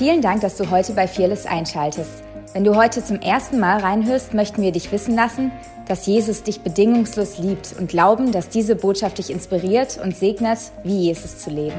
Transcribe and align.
Vielen 0.00 0.22
Dank, 0.22 0.40
dass 0.40 0.56
du 0.56 0.70
heute 0.70 0.94
bei 0.94 1.06
Fearless 1.06 1.44
einschaltest. 1.44 2.24
Wenn 2.54 2.64
du 2.64 2.74
heute 2.74 3.04
zum 3.04 3.20
ersten 3.20 3.60
Mal 3.60 3.80
reinhörst, 3.80 4.32
möchten 4.32 4.62
wir 4.62 4.72
dich 4.72 4.90
wissen 4.92 5.14
lassen, 5.14 5.52
dass 5.88 6.06
Jesus 6.06 6.42
dich 6.42 6.62
bedingungslos 6.62 7.36
liebt 7.36 7.74
und 7.78 7.90
glauben, 7.90 8.32
dass 8.32 8.48
diese 8.48 8.76
Botschaft 8.76 9.18
dich 9.18 9.28
inspiriert 9.28 10.00
und 10.02 10.16
segnet, 10.16 10.58
wie 10.84 11.00
Jesus 11.00 11.40
zu 11.40 11.50
leben. 11.50 11.76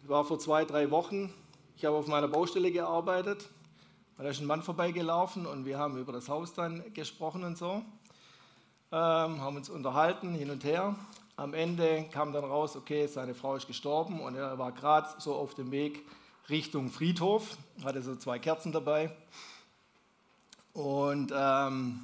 Ich 0.00 0.08
war 0.08 0.24
vor 0.24 0.38
zwei, 0.38 0.64
drei 0.64 0.92
Wochen, 0.92 1.34
ich 1.76 1.84
habe 1.84 1.96
auf 1.96 2.06
meiner 2.06 2.28
Baustelle 2.28 2.70
gearbeitet, 2.70 3.48
da 4.16 4.28
ist 4.28 4.40
ein 4.40 4.46
Mann 4.46 4.62
vorbeigelaufen 4.62 5.44
und 5.44 5.64
wir 5.64 5.76
haben 5.76 5.98
über 5.98 6.12
das 6.12 6.28
Haus 6.28 6.54
dann 6.54 6.84
gesprochen 6.94 7.42
und 7.42 7.58
so, 7.58 7.82
ähm, 8.92 9.40
haben 9.40 9.56
uns 9.56 9.68
unterhalten 9.68 10.34
hin 10.34 10.50
und 10.50 10.62
her 10.62 10.94
am 11.36 11.52
Ende 11.52 12.08
kam 12.10 12.32
dann 12.32 12.44
raus, 12.44 12.76
okay, 12.76 13.06
seine 13.06 13.34
Frau 13.34 13.56
ist 13.56 13.66
gestorben 13.66 14.20
und 14.20 14.34
er 14.36 14.58
war 14.58 14.72
gerade 14.72 15.08
so 15.20 15.34
auf 15.34 15.54
dem 15.54 15.70
Weg 15.70 16.02
Richtung 16.48 16.90
Friedhof, 16.90 17.58
hatte 17.84 18.02
so 18.02 18.16
zwei 18.16 18.38
Kerzen 18.38 18.72
dabei. 18.72 19.14
Und 20.72 21.32
ähm, 21.34 22.00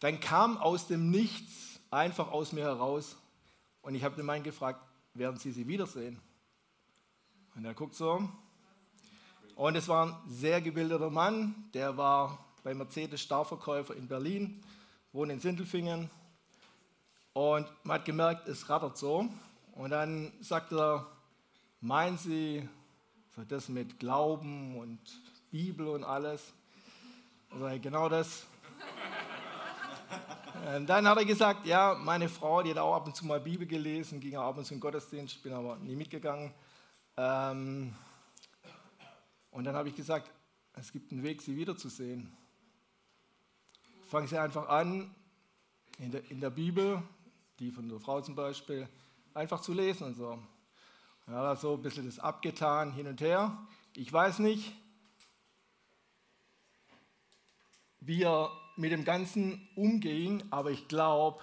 dann 0.00 0.20
kam 0.20 0.58
aus 0.58 0.86
dem 0.86 1.10
Nichts 1.10 1.80
einfach 1.90 2.30
aus 2.30 2.52
mir 2.52 2.64
heraus 2.64 3.16
und 3.80 3.94
ich 3.94 4.04
habe 4.04 4.16
den 4.16 4.26
Mann 4.26 4.42
gefragt, 4.42 4.80
werden 5.14 5.38
Sie 5.38 5.52
sie 5.52 5.66
wiedersehen? 5.66 6.20
Und 7.54 7.64
er 7.64 7.72
guckt 7.72 7.94
so. 7.94 8.28
Und 9.54 9.76
es 9.76 9.88
war 9.88 10.08
ein 10.08 10.16
sehr 10.28 10.60
gebildeter 10.60 11.08
Mann, 11.08 11.54
der 11.72 11.96
war 11.96 12.44
bei 12.62 12.74
Mercedes 12.74 13.22
Starverkäufer 13.22 13.96
in 13.96 14.06
Berlin, 14.08 14.62
wohnt 15.12 15.32
in 15.32 15.40
Sindelfingen 15.40 16.10
und 17.36 17.66
man 17.84 17.98
hat 17.98 18.06
gemerkt, 18.06 18.48
es 18.48 18.66
rattert 18.70 18.96
so. 18.96 19.28
Und 19.72 19.90
dann 19.90 20.32
sagt 20.40 20.72
er, 20.72 21.06
meinen 21.82 22.16
Sie 22.16 22.66
so 23.34 23.44
das 23.44 23.68
mit 23.68 23.98
Glauben 23.98 24.78
und 24.78 24.98
Bibel 25.50 25.86
und 25.88 26.02
alles? 26.02 26.54
Also 27.50 27.78
genau 27.78 28.08
das. 28.08 28.46
Dann 30.86 31.06
hat 31.06 31.18
er 31.18 31.26
gesagt, 31.26 31.66
ja, 31.66 31.94
meine 31.94 32.30
Frau, 32.30 32.62
die 32.62 32.70
hat 32.70 32.78
auch 32.78 32.94
ab 32.94 33.06
und 33.06 33.14
zu 33.14 33.26
mal 33.26 33.38
Bibel 33.38 33.66
gelesen, 33.66 34.18
ging 34.18 34.36
auch 34.36 34.48
ab 34.48 34.56
und 34.56 34.64
zu 34.64 34.72
in 34.72 34.78
den 34.78 34.80
Gottesdienst, 34.80 35.42
bin 35.42 35.52
aber 35.52 35.76
nie 35.76 35.94
mitgegangen. 35.94 36.54
Ähm, 37.18 37.94
und 39.50 39.64
dann 39.64 39.76
habe 39.76 39.90
ich 39.90 39.94
gesagt, 39.94 40.30
es 40.72 40.90
gibt 40.90 41.12
einen 41.12 41.22
Weg, 41.22 41.42
sie 41.42 41.54
wiederzusehen. 41.54 42.34
Fangen 44.06 44.26
Sie 44.26 44.38
einfach 44.38 44.70
an, 44.70 45.14
in 45.98 46.10
der, 46.10 46.30
in 46.30 46.40
der 46.40 46.50
Bibel 46.50 47.02
die 47.58 47.70
von 47.70 47.88
der 47.88 48.00
Frau 48.00 48.20
zum 48.20 48.34
Beispiel, 48.34 48.88
einfach 49.34 49.60
zu 49.60 49.72
lesen 49.72 50.08
und 50.08 50.14
so. 50.14 50.38
Ja, 51.28 51.56
so 51.56 51.74
ein 51.74 51.82
bisschen 51.82 52.06
das 52.06 52.18
abgetan, 52.18 52.92
hin 52.92 53.08
und 53.08 53.20
her. 53.20 53.56
Ich 53.94 54.12
weiß 54.12 54.38
nicht, 54.38 54.72
wie 58.00 58.22
er 58.22 58.50
mit 58.76 58.92
dem 58.92 59.04
Ganzen 59.04 59.68
umging, 59.74 60.44
aber 60.50 60.70
ich 60.70 60.86
glaube, 60.86 61.42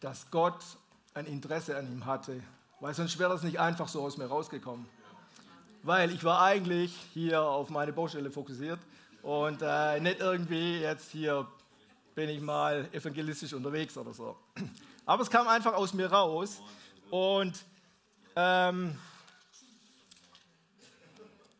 dass 0.00 0.30
Gott 0.30 0.62
ein 1.14 1.26
Interesse 1.26 1.76
an 1.78 1.90
ihm 1.90 2.04
hatte, 2.04 2.42
weil 2.80 2.92
sonst 2.92 3.18
wäre 3.18 3.30
das 3.30 3.42
nicht 3.42 3.58
einfach 3.58 3.88
so 3.88 4.02
aus 4.02 4.18
mir 4.18 4.26
rausgekommen. 4.26 4.86
Weil 5.82 6.10
ich 6.10 6.24
war 6.24 6.42
eigentlich 6.42 6.94
hier 7.14 7.42
auf 7.42 7.70
meine 7.70 7.92
Baustelle 7.92 8.30
fokussiert 8.30 8.80
und 9.22 9.62
äh, 9.62 10.00
nicht 10.00 10.20
irgendwie 10.20 10.80
jetzt 10.80 11.10
hier 11.10 11.46
bin 12.14 12.28
ich 12.28 12.40
mal 12.40 12.88
evangelistisch 12.92 13.52
unterwegs 13.52 13.96
oder 13.96 14.12
so. 14.12 14.36
Aber 15.06 15.22
es 15.22 15.30
kam 15.30 15.48
einfach 15.48 15.74
aus 15.74 15.92
mir 15.94 16.10
raus. 16.10 16.60
Und 17.10 17.64
ähm, 18.36 18.96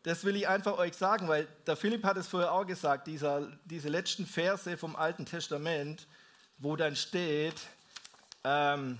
das 0.03 0.23
will 0.23 0.35
ich 0.35 0.47
einfach 0.47 0.77
euch 0.77 0.93
sagen, 0.93 1.27
weil 1.27 1.47
der 1.65 1.75
Philipp 1.75 2.03
hat 2.03 2.17
es 2.17 2.27
vorher 2.27 2.51
auch 2.51 2.65
gesagt, 2.65 3.07
dieser, 3.07 3.51
diese 3.65 3.89
letzten 3.89 4.25
Verse 4.25 4.77
vom 4.77 4.95
Alten 4.95 5.25
Testament, 5.25 6.07
wo 6.57 6.75
dann 6.75 6.95
steht, 6.95 7.55
ähm, 8.43 8.99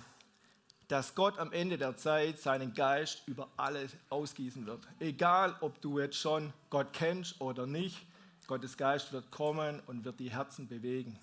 dass 0.87 1.15
Gott 1.15 1.39
am 1.39 1.51
Ende 1.51 1.77
der 1.77 1.97
Zeit 1.97 2.39
seinen 2.39 2.73
Geist 2.73 3.23
über 3.27 3.47
alles 3.57 3.91
ausgießen 4.09 4.65
wird. 4.65 4.87
Egal, 4.99 5.55
ob 5.61 5.81
du 5.81 5.99
jetzt 5.99 6.17
schon 6.17 6.53
Gott 6.69 6.93
kennst 6.93 7.39
oder 7.41 7.65
nicht, 7.65 8.05
Gottes 8.47 8.77
Geist 8.77 9.11
wird 9.11 9.31
kommen 9.31 9.81
und 9.87 10.05
wird 10.05 10.19
die 10.19 10.29
Herzen 10.29 10.67
bewegen. 10.67 11.17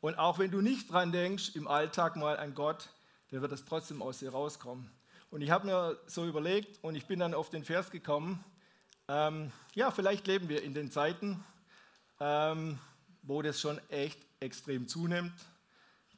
Und 0.00 0.18
auch 0.18 0.38
wenn 0.38 0.50
du 0.50 0.60
nicht 0.60 0.92
dran 0.92 1.12
denkst, 1.12 1.54
im 1.54 1.66
Alltag 1.66 2.16
mal 2.16 2.36
an 2.38 2.54
Gott, 2.54 2.88
dann 3.30 3.42
wird 3.42 3.52
es 3.52 3.64
trotzdem 3.64 4.00
aus 4.02 4.18
dir 4.18 4.30
rauskommen. 4.30 4.90
Und 5.30 5.42
ich 5.42 5.50
habe 5.50 5.66
mir 5.66 5.98
so 6.06 6.26
überlegt 6.26 6.82
und 6.82 6.94
ich 6.94 7.06
bin 7.06 7.18
dann 7.18 7.34
auf 7.34 7.50
den 7.50 7.64
Vers 7.64 7.90
gekommen, 7.90 8.42
ähm, 9.08 9.52
ja, 9.74 9.90
vielleicht 9.90 10.26
leben 10.26 10.48
wir 10.48 10.62
in 10.62 10.74
den 10.74 10.90
Zeiten, 10.90 11.42
ähm, 12.20 12.78
wo 13.22 13.42
das 13.42 13.60
schon 13.60 13.78
echt 13.88 14.18
extrem 14.40 14.86
zunimmt. 14.86 15.34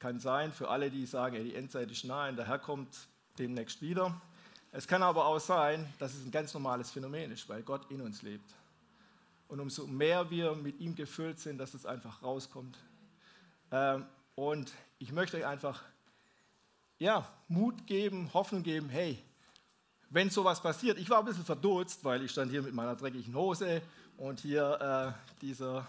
Kann 0.01 0.19
sein 0.19 0.53
für 0.53 0.69
alle, 0.69 0.91
die 0.91 1.05
sagen, 1.05 1.37
ey, 1.37 1.45
die 1.45 1.55
Endzeit 1.55 1.91
ist 1.91 2.05
nahe 2.05 2.31
und 2.31 2.37
der 2.37 2.47
Herr 2.47 2.59
kommt 2.59 2.89
demnächst 3.39 3.83
wieder. 3.83 4.19
Es 4.73 4.89
kann 4.89 5.03
aber 5.03 5.27
auch 5.27 5.39
sein, 5.39 5.93
dass 5.99 6.15
es 6.15 6.25
ein 6.25 6.31
ganz 6.31 6.55
normales 6.55 6.91
Phänomen 6.91 7.31
ist, 7.31 7.49
weil 7.49 7.62
Gott 7.62 7.91
in 7.91 8.01
uns 8.01 8.23
lebt. 8.23 8.51
Und 9.49 9.61
umso 9.61 9.87
mehr 9.87 10.31
wir 10.31 10.55
mit 10.55 10.81
ihm 10.81 10.95
gefüllt 10.95 11.39
sind, 11.39 11.59
dass 11.59 11.75
es 11.75 11.85
einfach 11.85 12.23
rauskommt. 12.23 12.79
Ähm, 13.72 14.06
und 14.34 14.72
ich 14.98 15.12
möchte 15.12 15.36
euch 15.36 15.47
einfach 15.47 15.82
ja, 16.98 17.26
Mut 17.48 17.86
geben, 17.86 18.31
Hoffnung 18.34 18.62
geben, 18.62 18.88
hey, 18.91 19.19
wenn 20.10 20.28
sowas 20.28 20.60
passiert, 20.60 20.98
ich 20.98 21.08
war 21.08 21.20
ein 21.20 21.25
bisschen 21.25 21.44
verdutzt, 21.44 22.04
weil 22.04 22.22
ich 22.22 22.31
stand 22.31 22.50
hier 22.50 22.62
mit 22.62 22.75
meiner 22.75 22.94
dreckigen 22.94 23.34
Hose 23.34 23.81
und 24.19 24.41
hier 24.41 25.14
äh, 25.16 25.41
dieser 25.41 25.86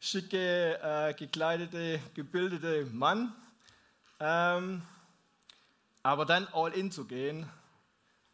schicke, 0.00 0.80
äh, 0.82 1.14
gekleidete, 1.14 2.00
gebildete 2.14 2.86
Mann. 2.92 3.32
Ähm, 4.18 4.82
aber 6.02 6.24
dann 6.24 6.48
all 6.52 6.72
in 6.72 6.90
zu 6.90 7.04
gehen, 7.04 7.48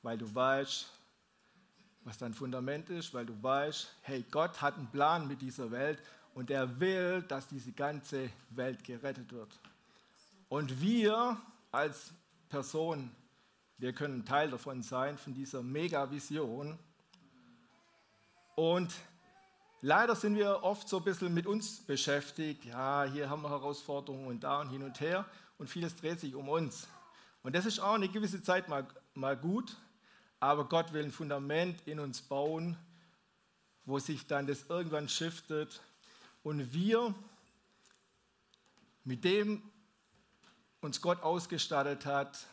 weil 0.02 0.16
du 0.16 0.34
weißt, 0.34 0.88
was 2.04 2.16
dein 2.16 2.32
Fundament 2.32 2.88
ist, 2.88 3.12
weil 3.12 3.26
du 3.26 3.42
weißt, 3.42 3.92
hey, 4.02 4.24
Gott 4.30 4.62
hat 4.62 4.76
einen 4.76 4.86
Plan 4.86 5.28
mit 5.28 5.42
dieser 5.42 5.70
Welt 5.70 5.98
und 6.34 6.50
er 6.50 6.78
will, 6.80 7.22
dass 7.22 7.48
diese 7.48 7.72
ganze 7.72 8.30
Welt 8.50 8.84
gerettet 8.84 9.32
wird. 9.32 9.48
Und 10.48 10.80
wir 10.80 11.36
als 11.70 12.12
Person, 12.48 13.10
wir 13.76 13.92
können 13.92 14.24
Teil 14.24 14.50
davon 14.50 14.82
sein, 14.82 15.18
von 15.18 15.34
dieser 15.34 15.62
Mega-Vision. 15.62 16.78
Und 18.54 18.94
leider 19.82 20.16
sind 20.16 20.36
wir 20.36 20.62
oft 20.62 20.88
so 20.88 20.98
ein 20.98 21.04
bisschen 21.04 21.34
mit 21.34 21.46
uns 21.46 21.80
beschäftigt. 21.80 22.64
Ja, 22.64 23.04
hier 23.04 23.28
haben 23.28 23.42
wir 23.42 23.50
Herausforderungen 23.50 24.26
und 24.26 24.44
da 24.44 24.60
und 24.60 24.70
hin 24.70 24.82
und 24.82 25.00
her. 25.00 25.24
Und 25.58 25.68
vieles 25.68 25.96
dreht 25.96 26.20
sich 26.20 26.34
um 26.34 26.48
uns. 26.48 26.88
Und 27.42 27.54
das 27.54 27.66
ist 27.66 27.80
auch 27.80 27.94
eine 27.94 28.08
gewisse 28.08 28.42
Zeit 28.42 28.68
mal, 28.68 28.86
mal 29.14 29.36
gut. 29.36 29.76
Aber 30.40 30.68
Gott 30.68 30.92
will 30.92 31.04
ein 31.04 31.12
Fundament 31.12 31.82
in 31.86 32.00
uns 32.00 32.22
bauen, 32.22 32.76
wo 33.84 33.98
sich 33.98 34.26
dann 34.26 34.46
das 34.46 34.64
irgendwann 34.68 35.08
shiftet 35.08 35.80
und 36.48 36.72
wir 36.72 37.14
mit 39.04 39.22
dem 39.22 39.62
uns 40.80 41.02
Gott 41.02 41.22
ausgestattet 41.22 42.06
hat, 42.06 42.46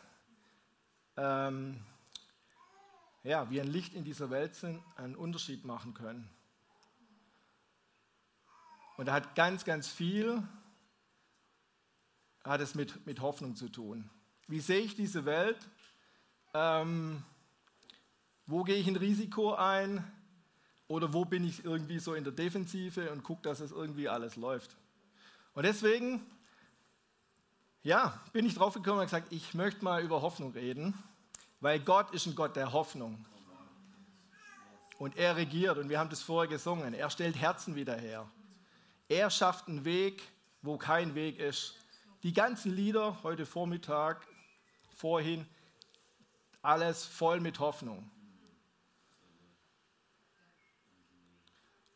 ähm, 1.16 1.82
ja, 3.24 3.48
wie 3.48 3.58
ein 3.58 3.68
Licht 3.68 3.94
in 3.94 4.04
dieser 4.04 4.28
Welt 4.28 4.54
sind, 4.54 4.82
einen 4.96 5.16
Unterschied 5.16 5.64
machen 5.64 5.94
können. 5.94 6.28
Und 8.98 9.08
er 9.08 9.14
hat 9.14 9.34
ganz, 9.34 9.64
ganz 9.64 9.88
viel, 9.88 10.46
hat 12.44 12.60
es 12.60 12.74
mit, 12.74 13.06
mit 13.06 13.20
Hoffnung 13.20 13.56
zu 13.56 13.70
tun. 13.70 14.10
Wie 14.46 14.60
sehe 14.60 14.80
ich 14.80 14.94
diese 14.94 15.24
Welt? 15.24 15.70
Ähm, 16.52 17.24
wo 18.44 18.62
gehe 18.62 18.76
ich 18.76 18.88
ein 18.88 18.96
Risiko 18.96 19.54
ein? 19.54 20.04
Oder 20.88 21.12
wo 21.12 21.24
bin 21.24 21.44
ich 21.44 21.64
irgendwie 21.64 21.98
so 21.98 22.14
in 22.14 22.24
der 22.24 22.32
Defensive 22.32 23.10
und 23.10 23.22
gucke, 23.22 23.42
dass 23.42 23.60
es 23.60 23.72
irgendwie 23.72 24.08
alles 24.08 24.36
läuft. 24.36 24.76
Und 25.54 25.64
deswegen, 25.64 26.24
ja, 27.82 28.20
bin 28.32 28.46
ich 28.46 28.54
drauf 28.54 28.74
gekommen 28.74 29.00
und 29.00 29.06
gesagt, 29.06 29.32
ich 29.32 29.54
möchte 29.54 29.84
mal 29.84 30.02
über 30.02 30.22
Hoffnung 30.22 30.52
reden, 30.52 30.94
weil 31.60 31.80
Gott 31.80 32.12
ist 32.12 32.26
ein 32.26 32.34
Gott 32.34 32.54
der 32.56 32.72
Hoffnung. 32.72 33.24
Und 34.98 35.16
er 35.16 35.36
regiert, 35.36 35.76
und 35.78 35.88
wir 35.88 35.98
haben 35.98 36.10
das 36.10 36.22
vorher 36.22 36.48
gesungen, 36.48 36.94
er 36.94 37.10
stellt 37.10 37.36
Herzen 37.36 37.74
wieder 37.74 37.96
her. 37.96 38.26
Er 39.08 39.30
schafft 39.30 39.68
einen 39.68 39.84
Weg, 39.84 40.22
wo 40.62 40.78
kein 40.78 41.14
Weg 41.14 41.38
ist. 41.38 41.74
Die 42.22 42.32
ganzen 42.32 42.74
Lieder 42.74 43.22
heute 43.22 43.44
Vormittag, 43.44 44.26
vorhin, 44.96 45.46
alles 46.62 47.04
voll 47.04 47.40
mit 47.40 47.60
Hoffnung. 47.60 48.10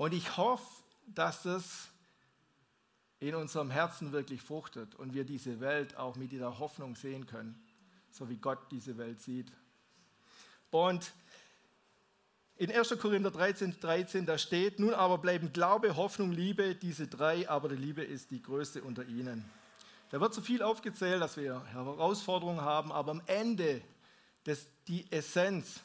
Und 0.00 0.14
ich 0.14 0.38
hoffe, 0.38 0.64
dass 1.08 1.42
das 1.42 1.90
in 3.18 3.34
unserem 3.34 3.68
Herzen 3.70 4.12
wirklich 4.12 4.40
fruchtet 4.40 4.94
und 4.94 5.12
wir 5.12 5.24
diese 5.24 5.60
Welt 5.60 5.94
auch 5.98 6.16
mit 6.16 6.32
dieser 6.32 6.58
Hoffnung 6.58 6.96
sehen 6.96 7.26
können. 7.26 7.62
so 8.10 8.30
wie 8.30 8.38
Gott 8.38 8.60
diese 8.70 8.96
Welt 8.96 9.20
sieht. 9.20 9.52
Und 10.70 11.12
in 12.56 12.72
1. 12.72 12.98
Korinther 12.98 13.30
13, 13.30 13.78
13, 13.78 14.24
da 14.24 14.38
steht, 14.38 14.78
nun 14.78 14.94
aber 14.94 15.18
bleiben 15.18 15.52
Glaube, 15.52 15.94
Hoffnung, 15.96 16.32
Liebe, 16.32 16.74
diese 16.74 17.06
drei, 17.06 17.46
aber 17.46 17.68
die 17.68 17.76
Liebe 17.76 18.02
ist 18.02 18.30
die 18.30 18.40
größte 18.40 18.82
unter 18.82 19.04
ihnen. 19.04 19.44
Da 20.08 20.18
wird 20.18 20.32
so 20.32 20.40
viel 20.40 20.62
aufgezählt, 20.62 21.20
dass 21.20 21.36
wir 21.36 21.62
Herausforderungen 21.66 22.62
haben, 22.62 22.90
aber 22.90 23.10
am 23.10 23.22
Ende, 23.26 23.82
das, 24.44 24.66
die 24.88 25.12
Essenz 25.12 25.80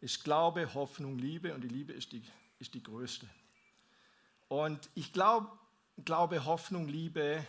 ist 0.00 0.24
Glaube, 0.24 0.72
Hoffnung, 0.72 1.18
Liebe 1.18 1.52
und 1.52 1.60
die 1.60 1.68
Liebe 1.68 1.92
ist 1.92 2.10
die, 2.12 2.22
ist 2.58 2.72
die 2.72 2.82
größte. 2.82 3.28
Und 4.50 4.90
ich 4.96 5.12
glaub, 5.12 5.56
glaube, 6.04 6.44
Hoffnung, 6.44 6.88
Liebe, 6.88 7.46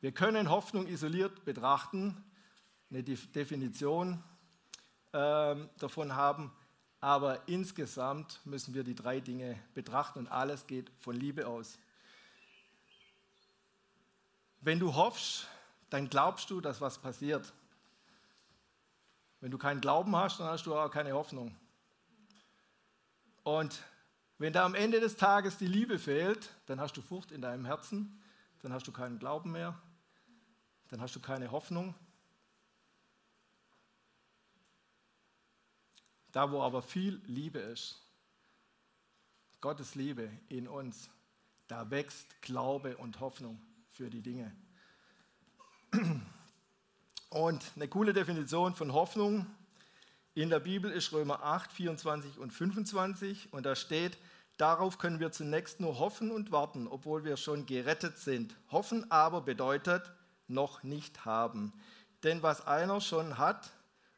wir 0.00 0.12
können 0.12 0.48
Hoffnung 0.48 0.86
isoliert 0.86 1.44
betrachten, 1.44 2.24
eine 2.88 3.02
Definition 3.02 4.24
ähm, 5.12 5.68
davon 5.76 6.16
haben, 6.16 6.50
aber 6.98 7.46
insgesamt 7.46 8.40
müssen 8.46 8.72
wir 8.72 8.84
die 8.84 8.94
drei 8.94 9.20
Dinge 9.20 9.62
betrachten 9.74 10.20
und 10.20 10.28
alles 10.28 10.66
geht 10.66 10.90
von 10.98 11.14
Liebe 11.14 11.46
aus. 11.46 11.78
Wenn 14.62 14.80
du 14.80 14.94
hoffst, 14.94 15.46
dann 15.90 16.08
glaubst 16.08 16.48
du, 16.48 16.62
dass 16.62 16.80
was 16.80 16.96
passiert. 16.96 17.52
Wenn 19.40 19.50
du 19.50 19.58
keinen 19.58 19.82
Glauben 19.82 20.16
hast, 20.16 20.40
dann 20.40 20.46
hast 20.46 20.64
du 20.64 20.74
auch 20.74 20.90
keine 20.90 21.12
Hoffnung. 21.12 21.54
Und 23.42 23.82
wenn 24.40 24.54
da 24.54 24.64
am 24.64 24.74
Ende 24.74 25.00
des 25.00 25.16
Tages 25.16 25.58
die 25.58 25.66
Liebe 25.66 25.98
fehlt, 25.98 26.48
dann 26.64 26.80
hast 26.80 26.96
du 26.96 27.02
Furcht 27.02 27.30
in 27.30 27.42
deinem 27.42 27.66
Herzen, 27.66 28.22
dann 28.62 28.72
hast 28.72 28.86
du 28.86 28.90
keinen 28.90 29.18
Glauben 29.18 29.52
mehr, 29.52 29.78
dann 30.88 31.02
hast 31.02 31.14
du 31.14 31.20
keine 31.20 31.50
Hoffnung. 31.50 31.94
Da, 36.32 36.50
wo 36.50 36.62
aber 36.62 36.80
viel 36.80 37.20
Liebe 37.26 37.58
ist, 37.58 38.02
Gottes 39.60 39.94
Liebe 39.94 40.30
in 40.48 40.68
uns, 40.68 41.10
da 41.68 41.90
wächst 41.90 42.40
Glaube 42.40 42.96
und 42.96 43.20
Hoffnung 43.20 43.60
für 43.90 44.08
die 44.08 44.22
Dinge. 44.22 44.56
Und 47.28 47.72
eine 47.76 47.88
coole 47.88 48.14
Definition 48.14 48.74
von 48.74 48.94
Hoffnung 48.94 49.44
in 50.32 50.48
der 50.48 50.60
Bibel 50.60 50.90
ist 50.90 51.12
Römer 51.12 51.42
8, 51.42 51.70
24 51.70 52.38
und 52.38 52.52
25 52.54 53.52
und 53.52 53.66
da 53.66 53.76
steht, 53.76 54.16
darauf 54.60 54.98
können 54.98 55.20
wir 55.20 55.32
zunächst 55.32 55.80
nur 55.80 55.98
hoffen 55.98 56.30
und 56.30 56.52
warten, 56.52 56.86
obwohl 56.86 57.24
wir 57.24 57.36
schon 57.36 57.66
gerettet 57.66 58.18
sind. 58.18 58.54
Hoffen 58.70 59.10
aber 59.10 59.40
bedeutet 59.40 60.12
noch 60.48 60.82
nicht 60.82 61.24
haben. 61.24 61.72
Denn 62.22 62.42
was 62.42 62.66
einer 62.66 63.00
schon 63.00 63.38
hat 63.38 63.70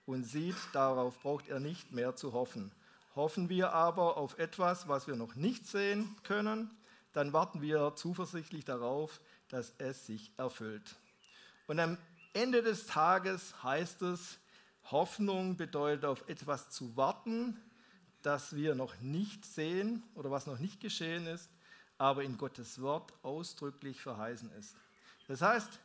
und 0.06 0.24
sieht, 0.24 0.56
darauf 0.72 1.20
braucht 1.20 1.48
er 1.48 1.60
nicht 1.60 1.92
mehr 1.92 2.16
zu 2.16 2.32
hoffen. 2.32 2.72
Hoffen 3.14 3.48
wir 3.48 3.72
aber 3.72 4.16
auf 4.16 4.38
etwas, 4.38 4.88
was 4.88 5.06
wir 5.06 5.16
noch 5.16 5.34
nicht 5.34 5.66
sehen 5.66 6.16
können, 6.24 6.70
dann 7.12 7.32
warten 7.32 7.60
wir 7.60 7.92
zuversichtlich 7.94 8.64
darauf, 8.64 9.20
dass 9.48 9.74
es 9.78 10.06
sich 10.06 10.32
erfüllt. 10.38 10.96
Und 11.66 11.78
am 11.78 11.98
Ende 12.32 12.62
des 12.62 12.86
Tages 12.86 13.62
heißt 13.62 14.02
es, 14.02 14.38
Hoffnung 14.90 15.56
bedeutet 15.56 16.06
auf 16.06 16.26
etwas 16.28 16.70
zu 16.70 16.96
warten, 16.96 17.60
das 18.22 18.54
wir 18.54 18.74
noch 18.74 19.00
nicht 19.00 19.44
sehen 19.44 20.02
oder 20.14 20.30
was 20.30 20.46
noch 20.46 20.58
nicht 20.58 20.80
geschehen 20.80 21.26
ist, 21.26 21.50
aber 21.98 22.22
in 22.22 22.36
Gottes 22.36 22.80
Wort 22.80 23.12
ausdrücklich 23.22 24.00
verheißen 24.00 24.50
ist. 24.52 24.76
Das 25.28 25.42
heißt, 25.42 25.78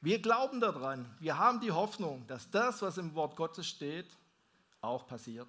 wir 0.00 0.20
glauben 0.20 0.60
daran, 0.60 1.04
wir 1.18 1.38
haben 1.38 1.60
die 1.60 1.72
Hoffnung, 1.72 2.26
dass 2.26 2.50
das, 2.50 2.82
was 2.82 2.98
im 2.98 3.14
Wort 3.14 3.36
Gottes 3.36 3.66
steht, 3.66 4.06
auch 4.80 5.06
passiert. 5.06 5.48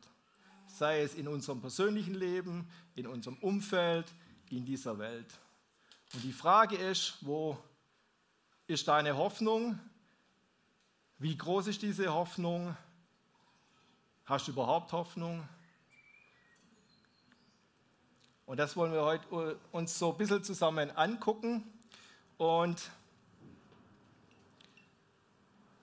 Sei 0.68 1.02
es 1.02 1.16
in 1.16 1.28
unserem 1.28 1.62
persönlichen 1.62 2.16
Leben, 2.16 2.68
in 2.96 3.08
unserem 3.08 3.38
Umfeld, 3.38 4.12
in 4.50 4.66
dieser 4.66 4.98
Welt. 5.00 5.40
Und 6.14 6.24
die 6.24 6.34
Frage 6.34 6.76
ist, 6.76 7.18
wo 7.22 7.58
ist 8.68 8.88
deine 8.88 9.16
Hoffnung? 9.16 9.80
Wie 11.18 11.38
groß 11.38 11.68
ist 11.68 11.82
diese 11.82 12.14
Hoffnung? 12.14 12.76
Hast 14.26 14.48
du 14.48 14.52
überhaupt 14.52 14.92
Hoffnung? 14.92 15.48
Und 18.52 18.58
das 18.58 18.76
wollen 18.76 18.92
wir 18.92 19.06
heute 19.06 19.58
uns 19.72 19.98
so 19.98 20.12
ein 20.12 20.18
bisschen 20.18 20.44
zusammen 20.44 20.92
angucken. 20.98 21.64
Und 22.38 22.92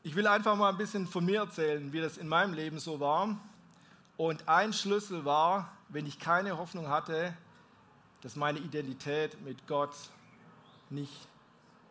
ich 0.02 0.14
will 0.14 0.26
einfach 0.26 0.54
mal 0.54 0.68
ein 0.68 0.76
bisschen 0.76 1.06
von 1.06 1.24
mir 1.24 1.40
erzählen, 1.40 1.94
wie 1.94 2.02
das 2.02 2.18
in 2.18 2.28
meinem 2.28 2.52
Leben 2.52 2.78
so 2.78 3.00
war. 3.00 3.38
Und 4.18 4.46
ein 4.50 4.74
Schlüssel 4.74 5.24
war, 5.24 5.72
wenn 5.88 6.04
ich 6.04 6.18
keine 6.18 6.58
Hoffnung 6.58 6.88
hatte, 6.88 7.32
dass 8.20 8.36
meine 8.36 8.58
Identität 8.58 9.40
mit 9.40 9.66
Gott 9.66 9.94
nicht 10.90 11.26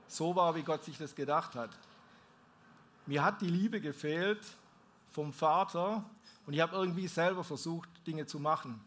so 0.07 0.35
war, 0.35 0.53
wie 0.53 0.61
Gott 0.61 0.83
sich 0.83 0.99
das 0.99 1.15
gedacht 1.15 1.55
hat. 1.55 1.71
Mir 3.07 3.23
hat 3.23 3.41
die 3.41 3.49
Liebe 3.49 3.81
gefehlt 3.81 4.45
vom 5.09 5.33
Vater 5.33 6.03
und 6.45 6.53
ich 6.53 6.61
habe 6.61 6.75
irgendwie 6.75 7.07
selber 7.07 7.43
versucht, 7.43 7.89
Dinge 8.05 8.27
zu 8.27 8.39
machen. 8.39 8.79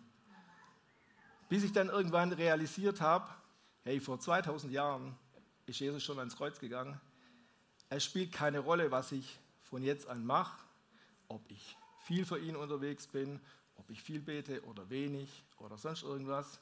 Bis 1.50 1.64
ich 1.64 1.72
dann 1.72 1.90
irgendwann 1.90 2.32
realisiert 2.32 3.02
habe, 3.02 3.28
hey, 3.82 4.00
vor 4.00 4.18
2000 4.18 4.72
Jahren 4.72 5.14
ist 5.66 5.80
Jesus 5.80 6.02
schon 6.02 6.18
ans 6.18 6.34
Kreuz 6.34 6.58
gegangen. 6.58 6.98
Es 7.90 8.06
spielt 8.06 8.32
keine 8.32 8.60
Rolle, 8.60 8.90
was 8.90 9.12
ich 9.12 9.38
von 9.60 9.82
jetzt 9.82 10.08
an 10.08 10.24
mache, 10.24 10.64
ob 11.28 11.42
ich 11.50 11.76
viel 12.06 12.24
für 12.24 12.38
ihn 12.38 12.56
unterwegs 12.56 13.06
bin, 13.06 13.38
ob 13.76 13.90
ich 13.90 14.02
viel 14.02 14.20
bete 14.20 14.64
oder 14.64 14.88
wenig 14.88 15.44
oder 15.58 15.76
sonst 15.76 16.04
irgendwas. 16.04 16.58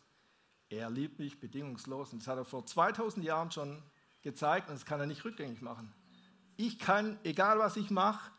Er 0.71 0.91
liebt 0.91 1.21
mich 1.21 1.39
bedingungslos 1.39 2.13
und 2.13 2.23
das 2.23 2.27
hat 2.27 2.39
er 2.39 2.45
vor 2.45 2.67
2000 2.67 3.25
Jahren 3.25 3.53
schon 3.53 3.81
gezeigt 4.23 4.69
und 4.69 4.75
das 4.75 4.85
kann 4.85 4.99
er 4.99 5.07
nicht 5.07 5.25
rückgängig 5.25 5.63
machen 5.63 5.95
ich 6.59 6.79
kann, 6.79 7.19
egal 7.23 7.59
was 7.61 7.77
ich 7.77 7.89
mache, 7.89 8.33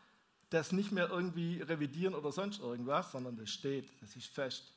das 0.50 0.72
nicht 0.72 0.92
mehr 0.92 1.08
irgendwie 1.08 1.62
revidieren 1.62 2.14
oder 2.14 2.30
sonst 2.30 2.60
irgendwas, 2.60 3.10
sondern 3.10 3.36
das 3.36 3.50
steht, 3.50 3.90
das 4.02 4.14
ist 4.14 4.26
fest. 4.26 4.74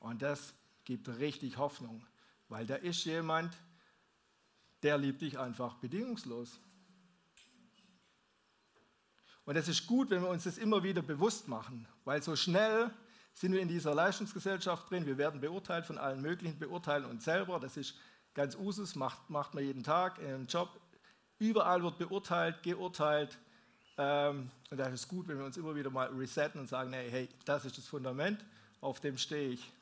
Und 0.00 0.22
das 0.22 0.54
gibt 0.86 1.06
richtig 1.18 1.58
Hoffnung, 1.58 2.02
weil 2.48 2.66
da 2.66 2.76
ist 2.76 3.04
jemand, 3.04 3.54
der 4.82 4.96
liebt 4.96 5.20
dich 5.20 5.38
einfach 5.38 5.74
bedingungslos. 5.74 6.58
Und 9.44 9.56
es 9.56 9.68
ist 9.68 9.86
gut, 9.86 10.08
wenn 10.08 10.22
wir 10.22 10.30
uns 10.30 10.44
das 10.44 10.56
immer 10.56 10.82
wieder 10.82 11.02
bewusst 11.02 11.46
machen, 11.46 11.86
weil 12.06 12.22
so 12.22 12.34
schnell 12.34 12.90
sind 13.34 13.52
wir 13.52 13.60
in 13.60 13.68
dieser 13.68 13.94
Leistungsgesellschaft 13.94 14.90
drin, 14.90 15.04
wir 15.04 15.18
werden 15.18 15.42
beurteilt 15.42 15.84
von 15.84 15.98
allen 15.98 16.22
möglichen, 16.22 16.58
beurteilen 16.58 17.04
uns 17.04 17.24
selber, 17.24 17.60
das 17.60 17.76
ist 17.76 17.94
ganz 18.32 18.56
Usus, 18.56 18.94
macht, 18.94 19.28
macht 19.28 19.52
man 19.52 19.62
jeden 19.62 19.84
Tag 19.84 20.18
im 20.20 20.46
Job, 20.46 20.80
Überall 21.38 21.82
wird 21.82 21.98
beurteilt, 21.98 22.62
geurteilt. 22.62 23.38
Ähm, 23.98 24.50
und 24.70 24.78
da 24.78 24.86
ist 24.86 25.00
es 25.00 25.08
gut, 25.08 25.28
wenn 25.28 25.38
wir 25.38 25.44
uns 25.44 25.56
immer 25.56 25.74
wieder 25.74 25.90
mal 25.90 26.08
resetten 26.08 26.60
und 26.60 26.66
sagen, 26.66 26.92
hey, 26.92 27.10
hey, 27.10 27.28
das 27.44 27.64
ist 27.64 27.76
das 27.76 27.86
Fundament, 27.86 28.44
auf 28.80 29.00
dem 29.00 29.18
stehe 29.18 29.50
ich. 29.50 29.72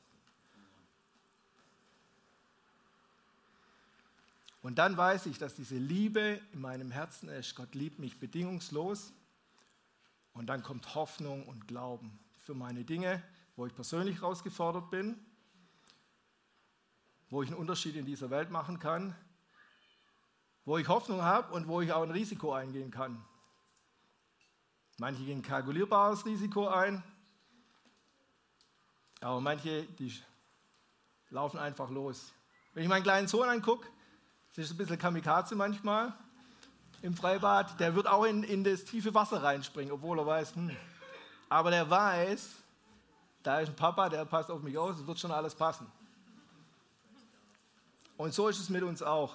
Und 4.64 4.80
dann 4.80 4.96
weiß 4.96 5.26
ich, 5.26 5.38
dass 5.38 5.54
diese 5.54 5.76
Liebe 5.76 6.40
in 6.52 6.60
meinem 6.60 6.90
Herzen 6.90 7.28
ist. 7.28 7.54
Gott 7.54 7.76
liebt 7.76 8.00
mich 8.00 8.18
bedingungslos. 8.18 9.12
Und 10.32 10.46
dann 10.46 10.64
kommt 10.64 10.96
Hoffnung 10.96 11.46
und 11.46 11.68
Glauben 11.68 12.18
für 12.40 12.54
meine 12.54 12.82
Dinge, 12.82 13.22
wo 13.54 13.66
ich 13.66 13.74
persönlich 13.76 14.16
herausgefordert 14.16 14.90
bin, 14.90 15.16
wo 17.30 17.44
ich 17.44 17.50
einen 17.50 17.58
Unterschied 17.58 17.94
in 17.94 18.04
dieser 18.04 18.30
Welt 18.30 18.50
machen 18.50 18.80
kann 18.80 19.14
wo 20.64 20.78
ich 20.78 20.88
Hoffnung 20.88 21.22
habe 21.22 21.52
und 21.52 21.68
wo 21.68 21.80
ich 21.80 21.92
auch 21.92 22.02
ein 22.02 22.10
Risiko 22.10 22.52
eingehen 22.52 22.90
kann. 22.90 23.22
Manche 24.98 25.24
gehen 25.24 25.42
kalkulierbares 25.42 26.24
Risiko 26.24 26.68
ein, 26.68 27.02
aber 29.20 29.40
manche, 29.40 29.84
die 29.84 30.12
laufen 31.30 31.58
einfach 31.58 31.90
los. 31.90 32.32
Wenn 32.72 32.84
ich 32.84 32.88
meinen 32.88 33.02
kleinen 33.02 33.28
Sohn 33.28 33.48
angucke, 33.48 33.88
das 34.56 34.66
ist 34.66 34.70
ein 34.72 34.76
bisschen 34.76 34.98
Kamikaze 34.98 35.54
manchmal 35.54 36.12
im 37.02 37.14
Freibad, 37.14 37.78
der 37.80 37.94
wird 37.94 38.06
auch 38.06 38.24
in, 38.24 38.44
in 38.44 38.64
das 38.64 38.84
tiefe 38.84 39.12
Wasser 39.12 39.42
reinspringen, 39.42 39.92
obwohl 39.92 40.18
er 40.18 40.26
weiß, 40.26 40.54
hm. 40.54 40.74
aber 41.50 41.70
der 41.70 41.90
weiß, 41.90 42.50
da 43.42 43.60
ist 43.60 43.68
ein 43.68 43.76
Papa, 43.76 44.08
der 44.08 44.24
passt 44.24 44.50
auf 44.50 44.62
mich 44.62 44.78
aus, 44.78 44.98
es 44.98 45.06
wird 45.06 45.18
schon 45.18 45.30
alles 45.30 45.54
passen. 45.54 45.86
Und 48.16 48.32
so 48.32 48.48
ist 48.48 48.58
es 48.58 48.70
mit 48.70 48.82
uns 48.82 49.02
auch. 49.02 49.34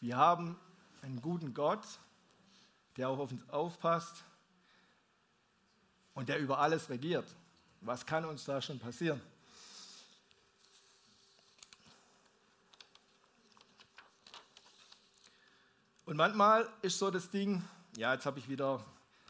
Wir 0.00 0.16
haben 0.16 0.56
einen 1.02 1.20
guten 1.20 1.52
Gott, 1.52 1.84
der 2.96 3.10
auch 3.10 3.18
auf 3.18 3.30
uns 3.30 3.46
aufpasst 3.50 4.24
und 6.14 6.28
der 6.28 6.38
über 6.38 6.60
alles 6.60 6.88
regiert. 6.88 7.28
Was 7.82 8.06
kann 8.06 8.24
uns 8.24 8.44
da 8.44 8.62
schon 8.62 8.78
passieren? 8.78 9.20
Und 16.10 16.16
manchmal 16.16 16.68
ist 16.82 16.98
so 16.98 17.08
das 17.08 17.30
Ding, 17.30 17.62
ja, 17.96 18.12
jetzt 18.12 18.26
habe 18.26 18.40
ich 18.40 18.48
wieder 18.48 18.84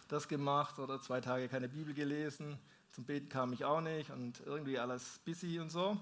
das 0.08 0.26
gemacht 0.26 0.78
oder 0.78 0.98
zwei 0.98 1.20
Tage 1.20 1.46
keine 1.46 1.68
Bibel 1.68 1.92
gelesen. 1.92 2.58
Zum 2.90 3.04
Beten 3.04 3.28
kam 3.28 3.52
ich 3.52 3.66
auch 3.66 3.82
nicht 3.82 4.08
und 4.08 4.40
irgendwie 4.46 4.78
alles 4.78 5.20
busy 5.26 5.60
und 5.60 5.68
so. 5.68 5.98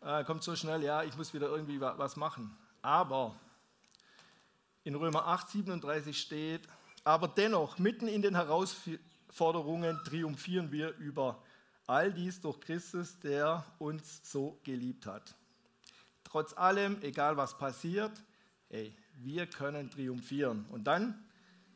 Äh, 0.00 0.22
kommt 0.22 0.44
so 0.44 0.54
schnell, 0.54 0.84
ja, 0.84 1.02
ich 1.02 1.16
muss 1.16 1.34
wieder 1.34 1.48
irgendwie 1.48 1.80
was 1.80 2.14
machen. 2.14 2.56
Aber 2.80 3.34
in 4.84 4.94
Römer 4.94 5.26
8, 5.26 5.50
37 5.50 6.16
steht, 6.16 6.68
aber 7.02 7.26
dennoch, 7.26 7.80
mitten 7.80 8.06
in 8.06 8.22
den 8.22 8.36
Herausforderungen 8.36 9.98
triumphieren 10.04 10.70
wir 10.70 10.94
über 10.98 11.42
all 11.88 12.12
dies 12.12 12.40
durch 12.40 12.60
Christus, 12.60 13.18
der 13.18 13.64
uns 13.80 14.20
so 14.22 14.60
geliebt 14.62 15.06
hat. 15.06 15.34
Trotz 16.22 16.56
allem, 16.56 17.02
egal 17.02 17.36
was 17.36 17.58
passiert, 17.58 18.12
ey, 18.68 18.94
wir 19.22 19.46
können 19.46 19.90
triumphieren. 19.90 20.66
Und 20.70 20.84
dann 20.84 21.18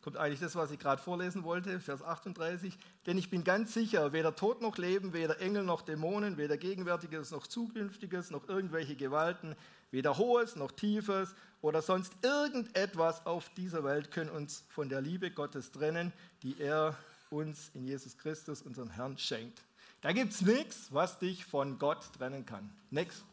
kommt 0.03 0.17
eigentlich 0.17 0.41
das, 0.41 0.57
was 0.57 0.71
ich 0.71 0.79
gerade 0.79 1.01
vorlesen 1.01 1.45
wollte, 1.45 1.81
Vers 1.81 2.03
38. 2.03 2.77
Denn 3.07 3.17
ich 3.19 3.31
bin 3.31 3.45
ganz 3.45 3.73
sicher, 3.73 4.13
weder 4.13 4.35
Tod 4.35 4.61
noch 4.61 4.77
Leben, 4.77 5.13
weder 5.13 5.41
Engel 5.41 5.63
noch 5.63 5.83
Dämonen, 5.83 6.37
weder 6.37 6.57
Gegenwärtiges 6.57 7.31
noch 7.31 7.47
Zukünftiges, 7.47 8.31
noch 8.31 8.49
irgendwelche 8.49 8.97
Gewalten, 8.97 9.55
weder 9.91 10.19
Hohes 10.19 10.57
noch 10.57 10.73
Tiefes 10.73 11.35
oder 11.61 11.83
sonst 11.83 12.13
irgendetwas 12.23 13.25
auf 13.25 13.49
dieser 13.51 13.85
Welt 13.85 14.11
können 14.11 14.31
uns 14.31 14.65
von 14.69 14.89
der 14.89 15.01
Liebe 15.01 15.31
Gottes 15.31 15.71
trennen, 15.71 16.13
die 16.43 16.61
er 16.61 16.97
uns 17.31 17.71
in 17.75 17.85
Jesus 17.85 18.19
Christus, 18.19 18.63
unseren 18.63 18.91
Herrn, 18.91 19.17
schenkt. 19.17 19.63
Da 20.01 20.13
gibt 20.13 20.33
es 20.33 20.43
nichts, 20.43 20.89
was 20.91 21.21
dich 21.21 21.45
von 21.45 21.79
Gott 21.79 22.13
trennen 22.19 22.45
kann. 22.45 22.71
Nichts. 22.91 23.25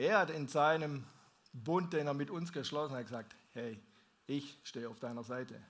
Er 0.00 0.20
hat 0.20 0.30
in 0.30 0.48
seinem 0.48 1.04
Bund, 1.52 1.92
den 1.92 2.06
er 2.06 2.14
mit 2.14 2.30
uns 2.30 2.54
geschlossen 2.54 2.96
hat, 2.96 3.02
gesagt, 3.04 3.36
hey, 3.52 3.78
ich 4.26 4.58
stehe 4.64 4.88
auf 4.88 4.98
deiner 4.98 5.24
Seite. 5.24 5.60